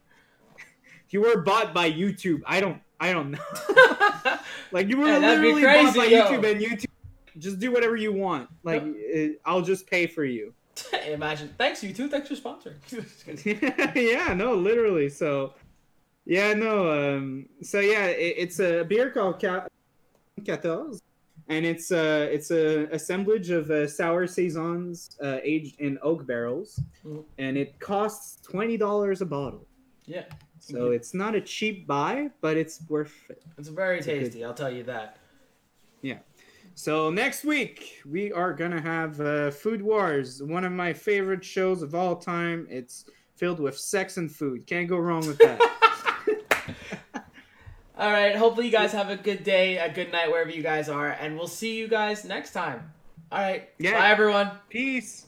[1.07, 3.39] if you were bought by YouTube I don't I don't know
[4.73, 6.23] like you were Yeah, literally bought by yo.
[6.27, 6.85] YouTube and YouTube
[7.39, 10.53] just do whatever you want like it, I'll just pay for you
[11.07, 11.53] Imagine.
[11.59, 12.09] Thanks, you two.
[12.09, 12.77] Thanks for sponsoring.
[13.95, 15.09] Yeah, no, literally.
[15.11, 15.53] So,
[16.25, 16.91] yeah, no.
[17.17, 19.67] Um, so yeah, it, it's a beer called Ca-
[20.47, 20.99] 14,
[21.49, 26.81] and it's uh, it's a assemblage of uh, sour saisons uh, aged in oak barrels,
[27.05, 27.25] Mhm.
[27.39, 29.67] and it costs twenty dollars a bottle.
[30.07, 30.25] yeah.
[30.61, 33.43] So it's not a cheap buy, but it's worth it.
[33.59, 34.45] It's very tasty.
[34.45, 35.17] I'll tell you that.
[36.03, 36.19] Yeah.
[36.75, 41.83] So next week we are gonna have uh, Food Wars, one of my favorite shows
[41.83, 42.67] of all time.
[42.71, 43.07] It's
[43.37, 44.67] filled with sex and food.
[44.67, 45.61] Can't go wrong with that.
[47.99, 48.35] All right.
[48.35, 51.37] Hopefully, you guys have a good day, a good night wherever you guys are, and
[51.37, 52.93] we'll see you guys next time.
[53.31, 53.69] All right.
[53.79, 53.93] Yeah.
[53.93, 54.51] Bye, everyone.
[54.69, 55.27] Peace.